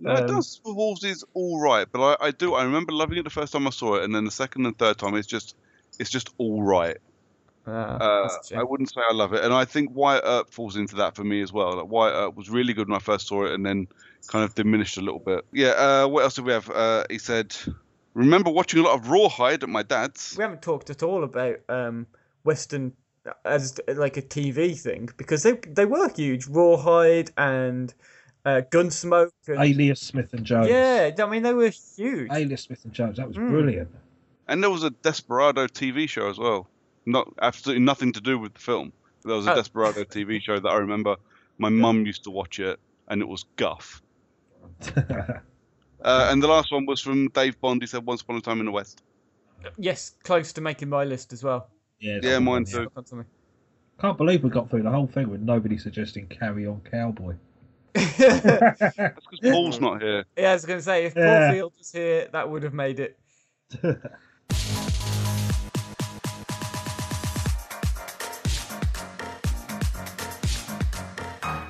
[0.00, 2.54] No, Um, Dances with Wolves is all right, but I, I do.
[2.54, 4.78] I remember loving it the first time I saw it, and then the second and
[4.78, 5.56] third time, it's just,
[5.98, 6.96] it's just all right.
[7.66, 8.58] Uh, Uh, that's a shame.
[8.60, 11.24] I wouldn't say I love it, and I think Wyatt Earp falls into that for
[11.24, 11.76] me as well.
[11.76, 13.88] Like Wyatt Earp was really good when I first saw it, and then
[14.28, 15.44] kind of diminished a little bit.
[15.52, 15.68] Yeah.
[15.70, 16.70] Uh, what else did we have?
[16.70, 17.56] Uh, he said,
[18.14, 21.56] "Remember watching a lot of Rawhide at my dad's." we haven't talked at all about
[21.68, 22.06] um,
[22.44, 22.92] Western
[23.44, 26.46] as like a TV thing because they they were huge.
[26.46, 27.92] Rawhide and
[28.44, 29.30] uh, Gunsmoke.
[29.48, 30.68] And, Alias Smith and Jones.
[30.68, 32.30] yeah, I mean they were huge.
[32.32, 33.16] Alias Smith and Jones.
[33.16, 33.48] That was Mm.
[33.50, 33.88] brilliant.
[34.48, 36.68] And there was a Desperado TV show as well.
[37.04, 38.92] Not absolutely nothing to do with the film.
[39.24, 39.56] There was a Oh.
[39.56, 41.16] Desperado TV show that I remember.
[41.58, 42.78] My mum used to watch it,
[43.08, 44.02] and it was guff.
[46.02, 47.82] Uh, and the last one was from Dave Bond.
[47.82, 49.02] He said, "Once upon a time in the West."
[49.78, 51.70] Yes, close to making my list as well.
[51.98, 52.70] yeah, Yeah, mine too.
[52.82, 53.26] Stuck on something.
[53.98, 57.34] Can't believe we got through the whole thing with nobody suggesting Carry On Cowboy.
[57.94, 60.26] That's because Paul's not here.
[60.36, 61.40] Yeah, I was going to say if Yeah.
[61.40, 63.18] Paul Field was here, that would have made it.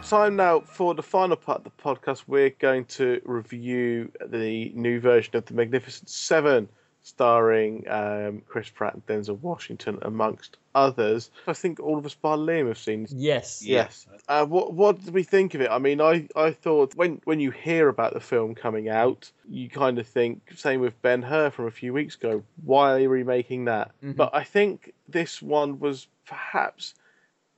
[0.09, 2.25] Time now for the final part of the podcast.
[2.29, 6.69] We're going to review the new version of The Magnificent Seven,
[7.03, 11.33] starring um, Chris Pratt and Denzel Washington, amongst others.
[11.49, 13.09] I think all of us, bar Liam, have seen.
[13.11, 13.65] Yes.
[13.65, 14.07] Yes.
[14.29, 15.71] Uh, what What did we think of it?
[15.73, 19.69] I mean, I, I thought when when you hear about the film coming out, you
[19.69, 22.45] kind of think same with Ben Hur from a few weeks ago.
[22.65, 23.91] Why are they remaking that?
[24.05, 24.15] Mhm.
[24.15, 26.95] But I think this one was perhaps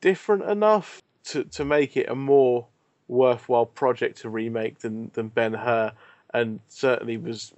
[0.01, 2.67] different enough to, to make it a more
[3.09, 5.93] worthwhile project to remake than, than Ben Hur,
[6.35, 7.53] and certainly was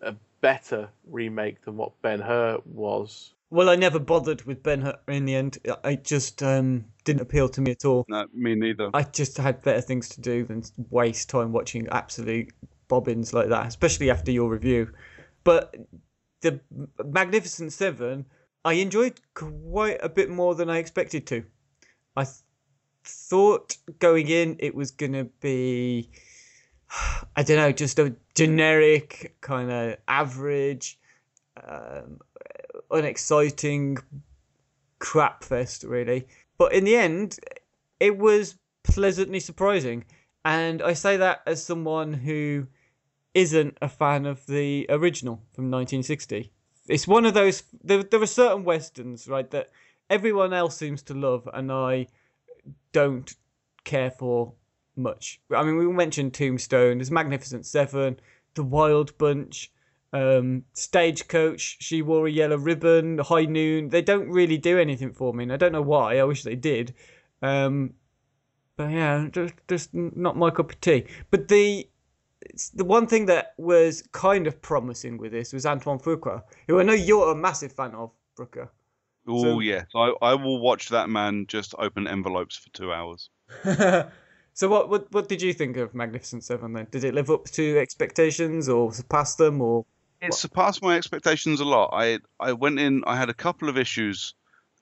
[0.00, 3.32] a better remake than what Ben Hur was.
[3.50, 5.58] Well, I never bothered with Ben Hur in the end.
[5.64, 8.04] It just um, didn't appeal to me at all.
[8.08, 8.90] No, me neither.
[8.92, 12.52] I just had better things to do than waste time watching absolute
[12.88, 14.90] bobbins like that, especially after your review.
[15.44, 15.76] But
[16.40, 16.60] the
[17.04, 18.26] Magnificent Seven,
[18.64, 21.44] I enjoyed quite a bit more than I expected to.
[22.16, 22.36] I th-
[23.08, 26.10] thought going in it was to be,
[27.36, 30.98] I don't know, just a generic kind of average,
[31.66, 32.20] um,
[32.90, 33.98] unexciting
[34.98, 36.26] crap fest, really.
[36.58, 37.38] But in the end,
[38.00, 40.04] it was pleasantly surprising.
[40.44, 42.66] And I say that as someone who
[43.34, 46.50] isn't a fan of the original from 1960.
[46.88, 47.64] It's one of those.
[47.84, 49.68] There, there are certain westerns, right, that
[50.08, 52.06] everyone else seems to love, and I
[52.92, 53.34] don't
[53.84, 54.52] care for
[54.96, 55.40] much.
[55.54, 58.18] I mean, we mentioned Tombstone, there's Magnificent Seven,
[58.54, 59.70] The Wild Bunch,
[60.12, 63.88] um, Stagecoach, She Wore a Yellow Ribbon, High Noon.
[63.88, 66.18] They don't really do anything for me, and I don't know why.
[66.18, 66.94] I wish they did.
[67.42, 67.94] Um,
[68.76, 71.06] but yeah, just, just not my cup of tea.
[71.30, 71.88] But the
[72.74, 76.82] the one thing that was kind of promising with this was Antoine Fuqua, who I
[76.84, 78.70] know you're a massive fan of, Brooker.
[79.28, 83.30] Oh So- yes, I, I will watch that man just open envelopes for two hours.
[84.54, 86.86] so what, what what did you think of Magnificent Seven then?
[86.90, 89.84] Did it live up to expectations or surpass them or
[90.20, 91.90] It surpassed my expectations a lot.
[91.92, 93.02] I I went in.
[93.06, 94.34] I had a couple of issues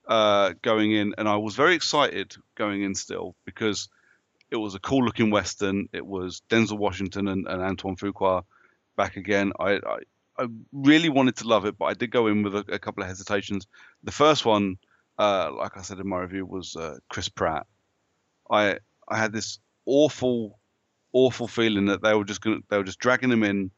[0.06, 3.88] uh, going in, and I was very excited going in still because
[4.50, 5.88] it was a cool looking western.
[5.92, 8.44] It was Denzel Washington and, and Antoine Fuqua
[8.96, 9.52] back again.
[9.58, 9.98] I, I
[10.39, 13.02] I really wanted to love it, but I did go in with a, a couple
[13.02, 13.66] of hesitations.
[14.02, 14.78] The first one,
[15.19, 17.66] uh, like I said in my review, was uh, Chris Pratt.
[18.51, 18.78] I
[19.09, 20.59] I had this awful,
[21.12, 23.70] awful feeling that they were just gonna they were just dragging him in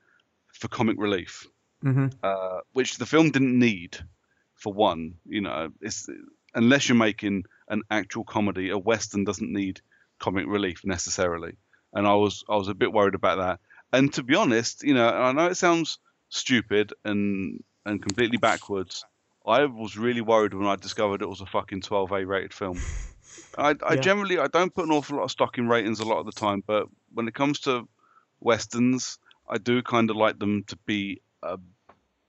[0.52, 1.46] for comic relief
[1.84, 2.06] mm-hmm.
[2.22, 3.98] uh, which the film didn't need.
[4.54, 6.08] For one, you know, it's
[6.54, 9.82] unless you're making an actual comedy, a western doesn't need
[10.18, 11.58] comic relief necessarily.
[11.92, 13.60] And I was I was a bit worried about that.
[13.92, 19.04] And to be honest, you know, I know it sounds stupid and and completely backwards.
[19.46, 22.80] I was really worried when I discovered it was a fucking 12A rated film.
[23.56, 24.00] I, I Yeah.
[24.00, 26.32] generally I don't put an awful lot of stock in ratings a lot of the
[26.32, 27.88] time, but when it comes to
[28.40, 31.58] westerns, I do kind of like them to be a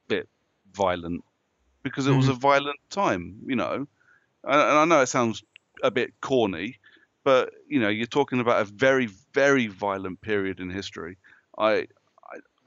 [0.07, 0.30] bit
[0.74, 1.24] violent
[1.84, 2.36] because it was mm-hmm.
[2.36, 3.88] a violent time, you know.
[4.44, 5.44] And I know it sounds
[5.82, 6.78] a bit corny,
[7.24, 11.18] but you know, you're talking about a very, very violent period in history.
[11.57, 11.88] I,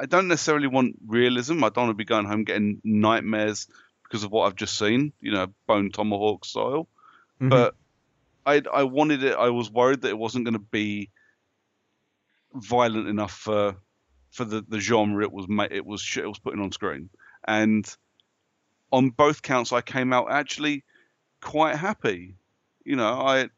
[0.01, 1.62] I, don't necessarily want realism.
[1.64, 3.68] I don't want to be going home getting nightmares
[4.05, 6.89] because of what I've just seen, you know, bone tomahawk style.
[7.40, 7.48] Mm-hmm.
[7.48, 7.74] But
[8.44, 9.36] I, I wanted it.
[9.36, 11.10] I was worried that it wasn't going to be
[12.55, 13.77] violent enough for
[14.31, 17.10] for the, the genre it was it was it was putting on screen.
[17.47, 17.86] And
[18.93, 20.85] on both counts, I came out actually
[21.40, 22.35] quite happy.
[22.85, 23.48] You know, I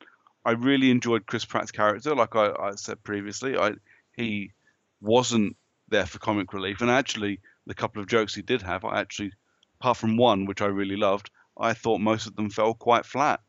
[0.45, 2.15] I really enjoyed Chris Pratt's character.
[2.15, 3.73] Like I, I said previously, I
[4.17, 4.53] he
[5.01, 5.57] wasn't
[5.93, 9.33] there for comic relief, and actually the couple of jokes he did have, I actually,
[9.81, 13.41] apart from one which I really loved, I thought most of them fell quite flat.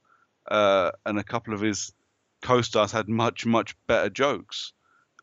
[0.47, 1.93] Uh, and a couple of his
[2.41, 4.73] co-stars had much much better jokes,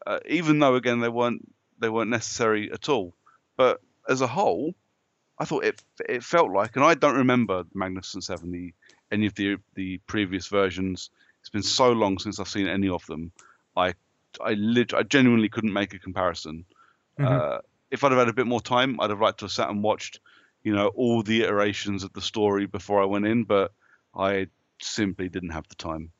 [0.06, 1.42] uh, even though again they weren't
[1.78, 3.14] they weren't necessary at all.
[3.56, 4.74] But as a whole,
[5.38, 8.72] I thought it it felt like, and I don't remember Magnificent Seven, the
[9.12, 11.10] any of the the previous versions.
[11.40, 13.32] It's been so long since I've seen any of them.
[13.76, 13.94] I
[14.40, 16.64] I lit- I genuinely couldn't make a comparison.
[17.24, 17.59] Uh,
[17.90, 19.82] if I'd have had a bit more time, I'd have liked to have sat and
[19.82, 20.20] watched,
[20.62, 23.72] you know, all the iterations of the story before I went in, but
[24.14, 24.48] I
[24.80, 26.12] simply didn't have the time.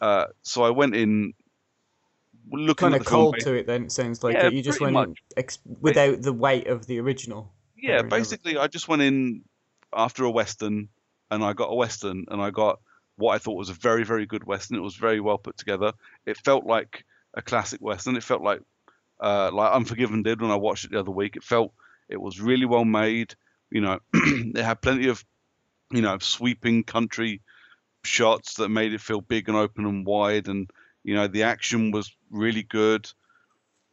[0.00, 1.34] Uh, so I went in
[2.50, 3.84] looking Kind of the film cold to it then.
[3.84, 7.52] It sounds like Yeah, you just went ex- without the weight of the original.
[7.76, 9.42] Yeah, basically, I just went in
[9.92, 10.88] after a western,
[11.30, 12.80] and I got a western, and I got
[13.16, 14.76] what I thought was a very, very good western.
[14.76, 15.92] It was very well put together.
[16.24, 17.04] It felt like
[17.34, 18.16] a classic western.
[18.16, 18.60] It felt like
[19.20, 21.36] uh, like Unforgiven did when I watched it the other week.
[21.36, 21.72] It felt
[22.08, 23.34] it was really well made.
[23.70, 25.24] You know, it had plenty of
[25.90, 27.42] you know sweeping country
[28.04, 30.70] shots that made it feel big and open and wide, and
[31.04, 33.08] you know the action was really good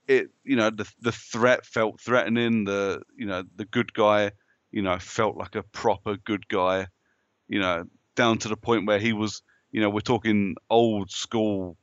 [0.07, 4.31] it you know the the threat felt threatening the you know the good guy
[4.71, 6.87] you know felt like a proper good guy
[7.47, 7.85] you know
[8.15, 9.41] down to the point where he was
[9.71, 11.77] you know we're talking old school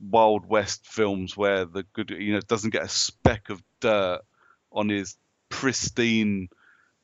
[0.00, 4.20] wild west films where the good you know doesn't get a speck of dirt
[4.72, 5.16] on his
[5.48, 6.48] pristine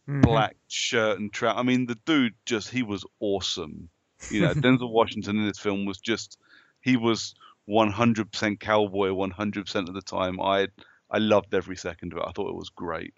[0.09, 0.23] Mhm.
[0.23, 1.57] black shirt and trout.
[1.57, 3.89] I mean, the dude just he was awesome.
[4.31, 6.39] You know, Denzel Washington in this film was just
[6.83, 7.35] he was
[7.69, 10.41] 100% cowboy 100% of the time.
[10.41, 10.69] I
[11.11, 12.25] I loved every second of it.
[12.27, 13.15] I thought it was great.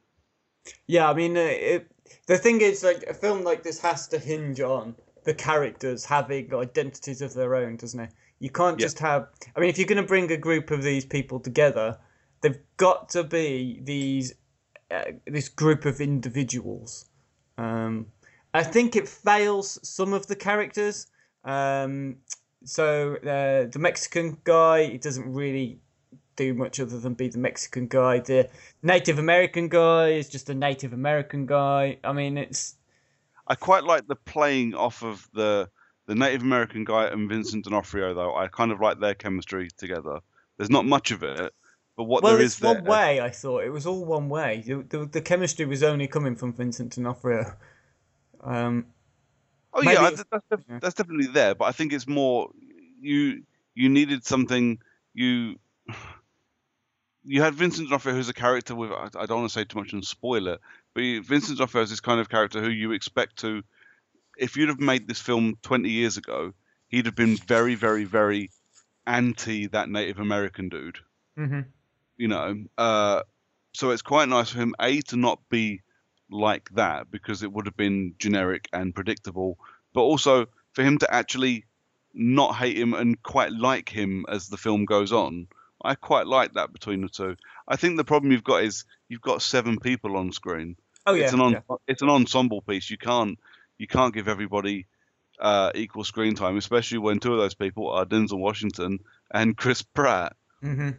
[0.87, 1.91] Yeah, I mean, uh, it,
[2.27, 6.53] the thing is, like, a film like this has to hinge on the characters having
[6.55, 8.13] identities of their own, doesn't it?
[8.39, 8.85] You can't Yeah.
[8.87, 9.29] just have.
[9.55, 11.99] I mean, if you're going to bring a group of these people together,
[12.43, 14.35] they've got to be these
[14.91, 17.07] uh, this group of individuals.
[17.59, 18.07] Um,
[18.55, 21.07] I think it fails some of the characters.
[21.45, 22.17] Um,
[22.65, 25.81] so uh, the Mexican guy, he doesn't really
[26.37, 28.21] do much other than be the Mexican guy.
[28.21, 28.49] The
[28.83, 31.99] Native American guy is just a Native American guy.
[32.05, 32.77] I mean, it's
[33.49, 35.71] I quite like the playing off of the
[36.07, 38.35] the Native American guy and Vincent D'Onofrio though.
[38.35, 40.21] I kind of like their chemistry together.
[40.57, 41.53] There's not much of it,
[41.97, 43.21] but what well, there it's one way.
[43.21, 44.63] I thought it was all one way.
[44.67, 47.55] The, the, the chemistry was only coming from Vincent D'Onofrio.
[48.43, 48.87] Um,
[49.77, 50.25] Oh Maybe yeah, that's,
[50.71, 50.79] yeah.
[50.81, 51.55] that's definitely there.
[51.55, 52.51] But I think it's more
[52.99, 53.43] you
[53.75, 54.79] you needed something
[55.13, 55.57] you
[57.25, 59.79] you had Vincent D'Onofrio who's a character with I, I don't want to say too
[59.79, 60.61] much and spoil it,
[60.95, 63.63] but Vincent D'Onofrio is this kind of character who you expect to
[64.37, 66.53] if you'd have made this film 20 years ago,
[66.89, 68.51] he'd have been very very very
[69.07, 70.99] anti that Native American dude
[71.39, 71.67] mhm.
[72.17, 72.65] you know.
[72.77, 73.23] Uh,
[73.73, 75.83] so it's quite nice for him a to not be
[76.31, 79.59] like that because it would have been generic and predictable,
[79.93, 81.65] but also for him to actually
[82.15, 85.47] not hate him and quite like him as the film goes on.
[85.83, 87.37] I quite like that between the two.
[87.69, 90.77] I think the problem you've got is you've got seven people on screen.
[91.05, 91.77] Oh yeah, it's an on, yeah.
[91.87, 92.91] it's an ensemble piece.
[92.91, 93.39] You can't
[93.79, 94.87] you can't give everybody
[95.41, 99.01] uh, equal screen time, especially when two of those people are Denzel Washington
[99.31, 100.35] and Chris Pratt.
[100.63, 100.91] hmm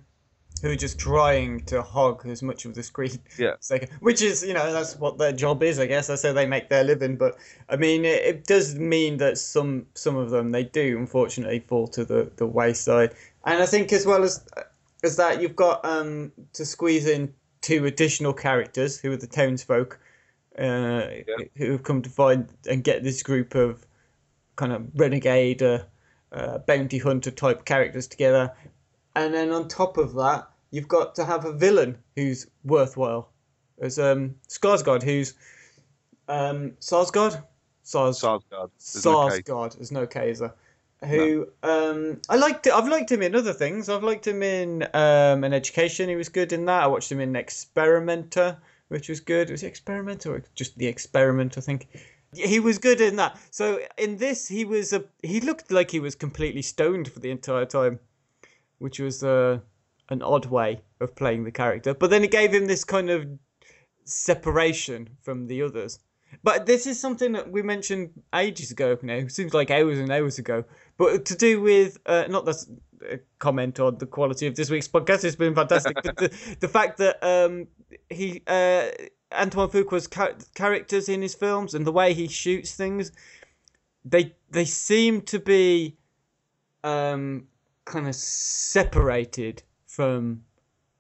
[0.62, 3.54] Who are just trying to hog as much of the screen Yeah.
[3.60, 6.08] as they can, which is, you know, that's what their job is, I guess.
[6.08, 7.16] That's how they make their living.
[7.16, 7.38] But
[7.70, 11.88] I mean, it, it does mean that some some of them they do unfortunately fall
[11.90, 13.14] to the, the wayside.
[13.46, 14.46] And I think as well as
[15.04, 20.00] as that, you've got um to squeeze in two additional characters who are the townsfolk,
[20.58, 21.08] uh,
[21.56, 23.86] who have come to find and get this group of
[24.56, 25.80] kind of renegade, uh,
[26.32, 28.52] uh, bounty hunter type characters together.
[29.16, 33.30] And then on top of that, you've got to have a villain who's worthwhile.
[33.78, 35.34] There's um, Skarsgård, who's
[36.28, 37.44] um, Sarsgaard?
[37.84, 38.70] Sars- Sarsgaard.
[38.94, 39.42] There's no K.
[39.42, 39.76] Sarsgaard.
[39.76, 40.54] There's no K, is there?
[41.06, 42.66] Who um, I liked.
[42.68, 43.88] I've liked him in other things.
[43.88, 46.10] I've liked him in um, an education.
[46.10, 46.84] He was good in that.
[46.84, 48.58] I watched him in Experimenter,
[48.88, 49.50] which was good.
[49.50, 51.58] Was it Experimenter or just the Experiment?
[51.58, 51.88] I think
[52.34, 53.40] he was good in that.
[53.52, 55.04] So in this, he was a.
[55.24, 58.00] He looked like he was completely stoned for the entire time,
[58.80, 59.60] which was uh,
[60.10, 61.94] an odd way of playing the character.
[61.94, 63.28] But then it gave him this kind of
[64.06, 66.00] separation from the others.
[66.44, 69.16] But this is something that we mentioned ages ago now.
[69.16, 70.64] It seems like hours and hours ago.
[70.98, 72.68] But to do with, uh, not that's
[73.10, 75.96] a comment on the quality of this week's podcast, it's been fantastic.
[76.04, 77.68] but the, the fact that um,
[78.10, 78.90] he, uh,
[79.32, 83.12] Antoine Fuqua's char- characters in his films and the way he shoots things,
[84.06, 85.98] they they seem to be
[86.84, 87.48] um,
[87.86, 90.44] kind of separated from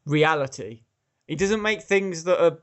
[0.05, 0.81] reality.
[1.27, 2.59] He doesn't make things that are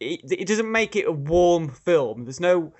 [0.00, 2.24] it, it doesn't make it a warm film.
[2.24, 2.72] There's no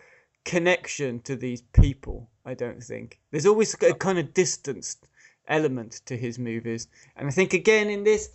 [0.45, 2.29] connection to these people.
[2.45, 5.09] I don't think there's always a kind of distanced
[5.49, 8.31] element to his movies, and I think again in this,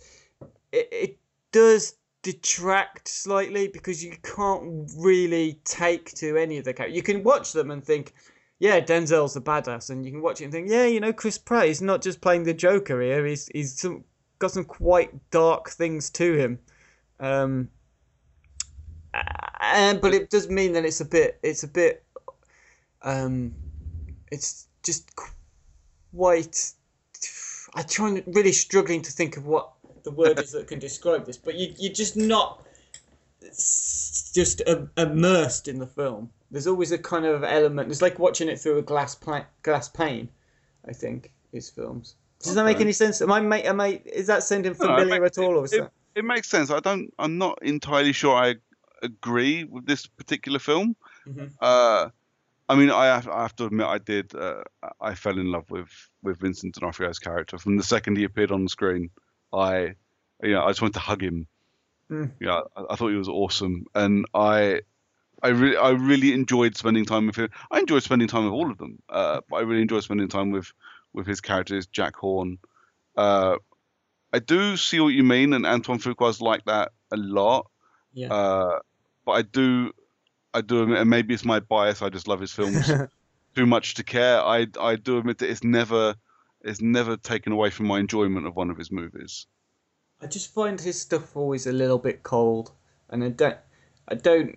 [0.72, 1.18] it, it
[1.52, 6.96] does detract slightly because you can't really take to any of the characters.
[6.96, 8.14] You can watch them and think,
[8.58, 11.38] yeah, Denzel's a badass, and you can watch it and think, yeah, you know, Chris
[11.38, 13.26] Pratt is not just playing the Joker here.
[13.26, 14.04] He's he's some,
[14.38, 16.58] got some quite dark things to him.
[17.20, 17.68] Um,
[19.60, 22.04] and but it does mean that it's a bit, it's a bit,
[23.02, 23.54] um,
[24.30, 25.10] it's just
[26.12, 26.72] quite.
[27.76, 29.72] I'm trying really struggling to think of what
[30.04, 32.64] the word is that can describe this, but you you're just not
[33.42, 34.62] just
[34.96, 36.30] immersed in the film.
[36.50, 37.90] There's always a kind of element.
[37.90, 40.28] It's like watching it through a glass pla- glass pane.
[40.86, 42.14] I think his films.
[42.40, 42.56] Does okay.
[42.56, 43.22] that make any sense?
[43.22, 45.58] Am I, am I, is that sounding familiar no, at all?
[45.58, 45.90] Or it, that...
[46.14, 46.70] it, makes sense.
[46.70, 47.12] I don't.
[47.18, 48.36] I'm not entirely sure.
[48.36, 48.56] I
[49.04, 50.96] agree with this particular film.
[51.26, 51.46] Mm-hmm.
[51.60, 52.08] Uh,
[52.68, 54.34] I mean, I have, I have, to admit, I did.
[54.34, 54.62] Uh,
[55.00, 55.90] I fell in love with
[56.22, 59.10] with Vincent D'Onofrio's character from the second he appeared on the screen.
[59.52, 59.94] I,
[60.42, 61.46] you know, I just wanted to hug him.
[62.10, 62.32] Mm.
[62.40, 64.80] Yeah, I, I, thought he was awesome, and I,
[65.42, 67.50] I really, I really enjoyed spending time with him.
[67.70, 70.50] I enjoyed spending time with all of them, uh, but I really enjoyed spending time
[70.50, 70.72] with
[71.12, 72.58] with his characters, Jack Horne.
[73.16, 73.56] Uh,
[74.32, 77.70] I do see what you mean, and Antoine Fuqua's like that a lot.
[78.12, 78.78] Yeah.
[79.24, 79.92] But I do,
[80.52, 82.02] I do admit, and maybe it's my bias.
[82.02, 82.90] I just love his films
[83.54, 84.40] too much to care.
[84.40, 86.14] I, I do admit that it's never,
[86.60, 89.46] it's never taken away from my enjoyment of one of his movies.
[90.20, 92.72] I just find his stuff always a little bit cold,
[93.10, 93.58] and I don't,
[94.08, 94.56] I don't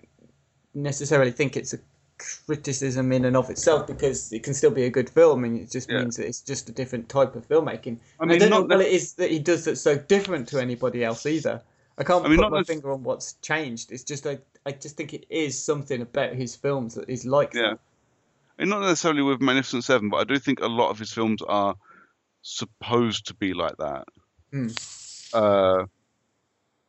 [0.73, 1.79] necessarily think it's a
[2.17, 5.71] criticism in and of itself because it can still be a good film, and it
[5.71, 5.99] just yeah.
[5.99, 7.97] means that it's just a different type of filmmaking.
[8.19, 10.61] I mean, I don't know what it is that he does that's so different to
[10.61, 11.61] anybody else either.
[11.97, 13.91] I can't I mean, put my finger on what's changed.
[13.91, 17.53] It's just I, I just think it is something about his films that is like
[17.53, 17.61] yeah.
[17.61, 17.79] That.
[18.59, 21.41] And not necessarily with Magnificent Seven, but I do think a lot of his films
[21.47, 21.75] are
[22.41, 24.05] supposed to be like that.
[24.51, 24.97] Mm
[25.33, 25.85] uh,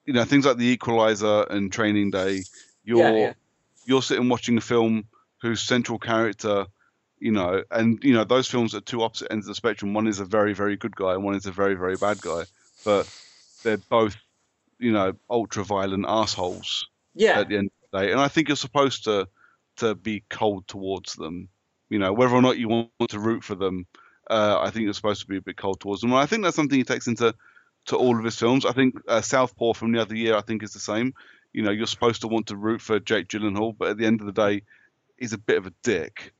[0.05, 2.43] you know, things like The Equalizer and Training Day,
[2.85, 3.33] you're yeah, yeah.
[3.85, 5.05] you're sitting watching a film
[5.43, 6.67] whose central character,
[7.19, 9.95] you know, and you know those films are two opposite ends of the spectrum.
[9.95, 12.45] One is a very very good guy, and one is a very very bad guy,
[12.85, 13.09] but
[13.63, 14.17] they're both,
[14.79, 16.89] you know, ultra violent assholes.
[17.15, 17.41] Yeah.
[17.41, 19.29] At the end of the day, and I think you're supposed to
[19.79, 21.49] to be cold towards them.
[21.89, 23.87] You know, whether or not you want to root for them,
[24.29, 26.11] uh, I think you're supposed to be a bit cold towards them.
[26.11, 27.35] And I think that's something he takes into
[27.87, 28.67] to all of his films.
[28.67, 31.15] I think uh, Southpaw from the other year, I think, is the same.
[31.53, 34.21] You know, you're supposed to want to root for Jake Gyllenhaal, but at the end
[34.21, 34.63] of the day,
[35.17, 36.35] he's a bit of a dick.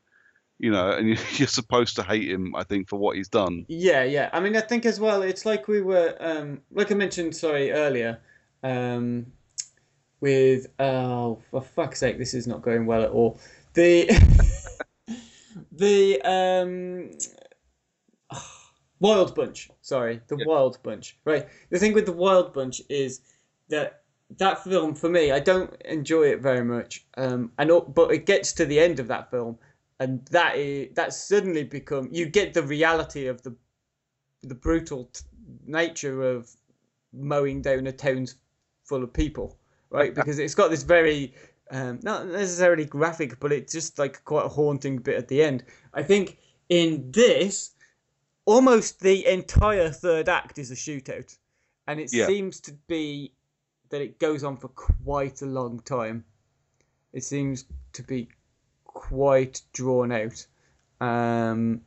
[0.59, 1.09] You know, and
[1.39, 3.65] you're supposed to hate him, I think, for what he's done.
[3.69, 4.29] Yeah, yeah.
[4.33, 7.73] I mean, I think as well, it's like we were, um, like I mentioned, sorry,
[7.73, 8.21] earlier,
[8.63, 9.27] um,
[10.21, 13.39] with, oh, for fuck's sake, this is not going well at all.
[13.75, 14.09] The,
[15.73, 17.11] the, um,
[19.01, 19.71] Wild Bunch.
[19.81, 20.45] Sorry, the yeah.
[20.47, 21.17] Wild Bunch.
[21.25, 21.47] Right.
[21.71, 23.21] The thing with the Wild Bunch is
[23.69, 24.03] that
[24.37, 27.07] that film for me, I don't enjoy it very much.
[27.17, 29.59] Um, and but it gets to the end of that film,
[30.01, 33.55] and that is that suddenly become you get the reality of the
[34.43, 35.23] the brutal t-
[35.67, 36.51] nature of
[37.13, 38.27] mowing down a town
[38.89, 39.57] full of people,
[39.91, 40.15] right?
[40.15, 41.35] Because it's got this very
[41.71, 45.65] um, not necessarily graphic, but it's just like quite a haunting bit at the end.
[45.95, 46.39] I think
[46.69, 47.73] in this
[48.47, 51.37] almost the entire third act is a shootout,
[51.87, 52.27] and it yeah.
[52.27, 53.33] seems to be
[53.91, 56.25] that it goes on for quite a long time.
[57.13, 58.29] It seems to be
[58.85, 60.47] quite drawn out.
[61.01, 61.83] Um,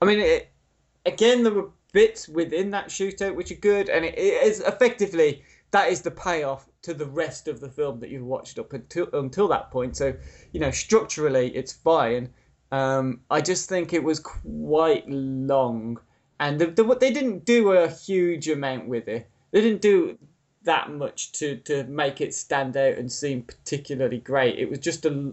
[0.00, 0.52] I mean, it,
[1.06, 5.42] again, there were bits within that shootout which are good, and it, it is effectively
[5.70, 9.08] that is the payoff to the rest of the film that you've watched up until
[9.12, 9.96] until that point.
[9.96, 10.14] So,
[10.52, 12.30] you know, structurally, it's fine
[12.72, 16.00] um, I just think it was quite long,
[16.40, 19.28] and the, the, they didn't do a huge amount with it.
[19.52, 20.18] They didn't do
[20.64, 24.58] that much to, to make it stand out and seem particularly great.
[24.58, 25.32] It was just a,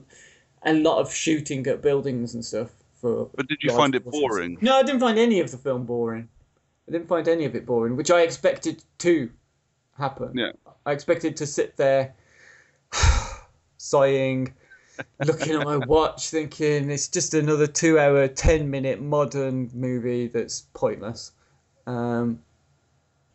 [0.64, 2.70] a lot of shooting at buildings and stuff.
[3.02, 4.60] For but did you find it boring?
[4.62, 6.30] No, I didn't find any of the film boring.
[6.88, 9.32] I didn't find any of it boring, which I expected to
[9.98, 10.32] happen.
[10.36, 10.52] Yeah.
[10.86, 12.14] I expected to sit there
[13.78, 14.54] sighing
[15.26, 21.32] looking at my watch, thinking it's just another two-hour, ten-minute modern movie that's pointless.
[21.88, 22.40] Um,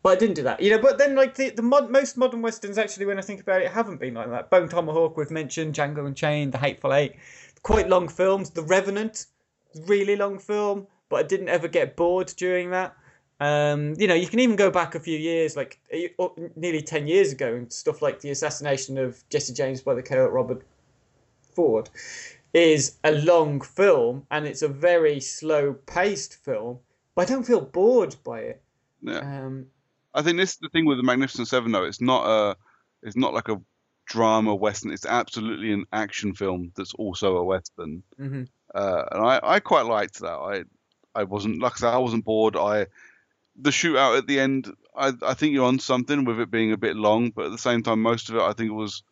[0.01, 0.81] but I didn't do that, you know.
[0.81, 3.71] But then, like the the mod, most modern westerns, actually, when I think about it,
[3.71, 4.49] haven't been like that.
[4.49, 7.15] Bone Tomahawk, we've mentioned Django Unchained, The Hateful Eight,
[7.63, 8.49] quite long films.
[8.49, 9.25] The Revenant,
[9.85, 12.95] really long film, but I didn't ever get bored during that.
[13.39, 15.79] Um, you know, you can even go back a few years, like
[16.55, 20.29] nearly ten years ago, and stuff like the assassination of Jesse James by the killer
[20.29, 20.65] Robert
[21.53, 21.89] Ford
[22.53, 26.79] is a long film and it's a very slow paced film,
[27.15, 28.61] but I don't feel bored by it.
[29.01, 29.19] Yeah.
[29.19, 29.67] Um,
[30.13, 31.83] I think this is the thing with the Magnificent Seven, though.
[31.83, 32.57] It's not a,
[33.03, 33.61] it's not like a
[34.07, 34.91] drama western.
[34.91, 38.03] It's absolutely an action film that's also a western.
[38.19, 38.43] Mm-hmm.
[38.73, 40.33] uh, and I, I quite liked that.
[40.33, 40.63] I
[41.15, 42.55] I wasn't like I said, I wasn't bored.
[42.55, 42.87] I
[43.61, 46.77] the shootout at the end, I I think you're on something with it being a
[46.77, 49.03] bit long, but at the same time, most of it I think it was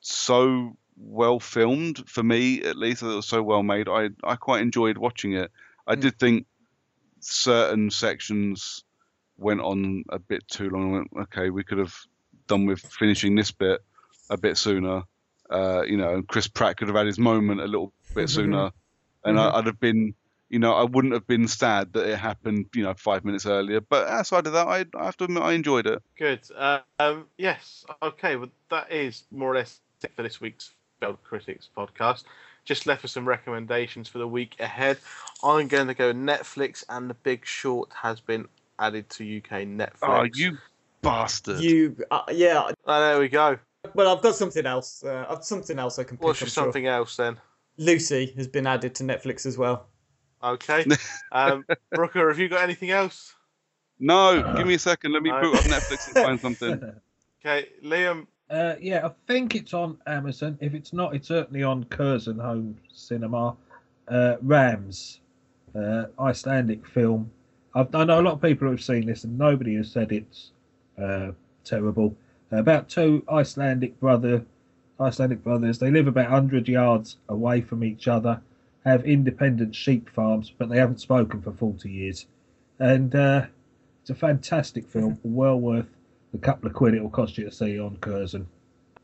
[0.00, 3.02] so well filmed for me at least.
[3.02, 3.88] It was so well made.
[3.88, 5.50] I I quite enjoyed watching it.
[5.86, 6.00] I Mm.
[6.00, 6.46] did think
[7.20, 8.84] certain sections
[9.36, 10.90] went on a bit too long.
[10.90, 11.94] I went, okay, we could have
[12.46, 13.80] done with finishing this bit
[14.30, 15.02] a bit sooner.
[15.50, 18.70] Uh, you know, and Chris Pratt could have had his moment a little bit sooner,
[19.24, 20.14] and I, I'd have been,
[20.48, 23.80] you know, I wouldn't have been sad that it happened, you know, five minutes earlier.
[23.80, 26.02] But outside of that, I, I have to admit, I enjoyed it.
[26.16, 26.40] Good.
[26.54, 27.84] Uh, um, yes.
[28.02, 28.36] Okay.
[28.36, 32.24] Well, that is more or less it for this week's Failed Critics podcast.
[32.64, 34.98] Just left with some recommendations for the week ahead.
[35.42, 38.46] I'm going to go Netflix, and The Big Short has been
[38.78, 39.98] added to UK Netflix.
[40.02, 40.56] Oh, you
[41.02, 41.60] bastard!
[41.60, 42.70] You, uh, yeah.
[42.86, 43.58] Oh, there we go.
[43.94, 45.04] Well, I've got something else.
[45.04, 46.24] Uh, I've something else I can pick.
[46.24, 46.64] What's I'm sure.
[46.64, 47.38] something else then?
[47.76, 49.86] Lucy has been added to Netflix as well.
[50.44, 50.84] Okay.
[51.32, 53.34] Um, Brooker, have you got anything else?
[53.98, 55.12] No, give me a second.
[55.12, 55.40] Let me No.
[55.40, 56.80] boot up Netflix and find something.
[57.46, 58.26] Okay, Liam.
[58.48, 60.56] Uh, yeah, I think it's on Amazon.
[60.62, 63.54] If it's not, it's certainly on Curzon Home Cinema.
[64.08, 65.20] Uh, Rams,
[65.74, 67.30] uh, Icelandic film.
[67.74, 70.52] I've, I know a lot of people have seen this, and nobody has said it's
[71.02, 71.32] uh,
[71.64, 72.16] terrible.
[72.50, 74.42] About two Icelandic brother,
[75.00, 75.78] Icelandic brothers.
[75.78, 78.40] They live about hundred yards away from each other,
[78.84, 82.26] have independent sheep farms, but they haven't spoken for forty years.
[82.78, 83.46] And uh,
[84.00, 85.88] it's a fantastic film, well worth
[86.34, 88.46] the couple of quid it will cost you to see on Curzon.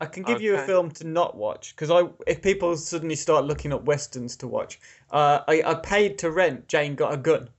[0.00, 3.44] I can give you a film to not watch because I, if people suddenly start
[3.44, 4.80] looking up westerns to watch,
[5.10, 7.50] uh, I, I paid to rent Jane Got a Gun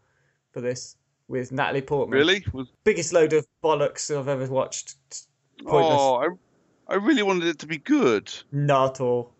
[0.52, 2.18] for this with Natalie Portman.
[2.18, 2.44] Really?
[2.52, 4.96] Was Biggest load of bollocks I've ever watched.
[5.66, 5.98] Pointless.
[6.00, 6.36] oh,
[6.90, 8.34] I, I really wanted it to be good.
[8.52, 9.34] Not at all.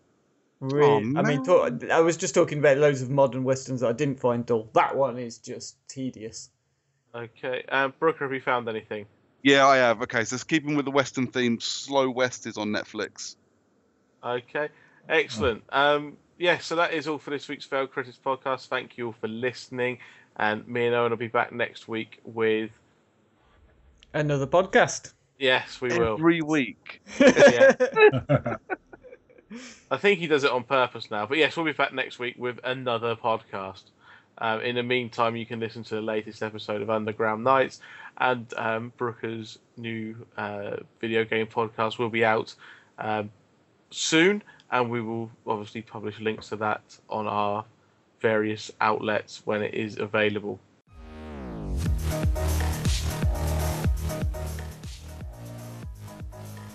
[0.62, 3.88] Really, Oh, I mean, talk, I was just talking about loads of modern westerns that
[3.88, 4.68] I didn't find dull.
[4.74, 6.50] That one is just tedious.
[7.12, 7.64] Okay.
[7.68, 9.06] Um, Brooker, have you found anything?
[9.42, 10.02] Yeah, I have.
[10.02, 11.58] Okay, so it's keeping with the Western theme.
[11.58, 13.34] Slow West is on Netflix.
[14.22, 14.68] Okay,
[15.08, 15.64] excellent.
[15.70, 18.68] Um, yeah, so that is all for this week's Failed Critics podcast.
[18.68, 19.98] Thank you all for listening,
[20.36, 22.70] and me and Owen will be back next week with.
[24.14, 25.12] Another podcast.
[25.40, 26.14] Yes, we will.
[26.14, 27.02] Every week.
[27.20, 28.56] Yeah.
[29.90, 32.36] I think he does it on purpose now, but yes, we'll be back next week
[32.38, 33.82] with another podcast.
[34.38, 37.80] Um, in the meantime, you can listen to the latest episode of Underground Nights,
[38.18, 42.54] and um, Brooker's new uh, video game podcast will be out
[42.98, 43.30] um,
[43.90, 47.64] soon, and we will obviously publish links to that on our
[48.20, 50.58] various outlets when it is available.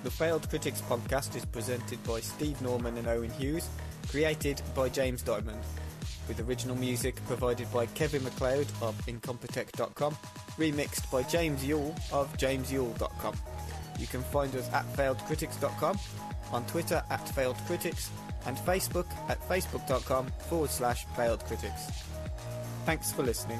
[0.04, 3.68] The Failed Critics podcast is presented by Steve Norman and Owen Hughes,
[4.10, 5.60] created by James Diamond,
[6.28, 10.16] with original music provided by Kevin MacLeod of Incompetech.com,
[10.58, 13.36] remixed by James Yule of JamesYule.com.
[14.00, 16.00] You can find us at FailedCritics.com,
[16.52, 18.10] on Twitter at FailedCritics,
[18.46, 21.92] and Facebook at Facebook.com forward slash FailedCritics.
[22.86, 23.60] Thanks for listening.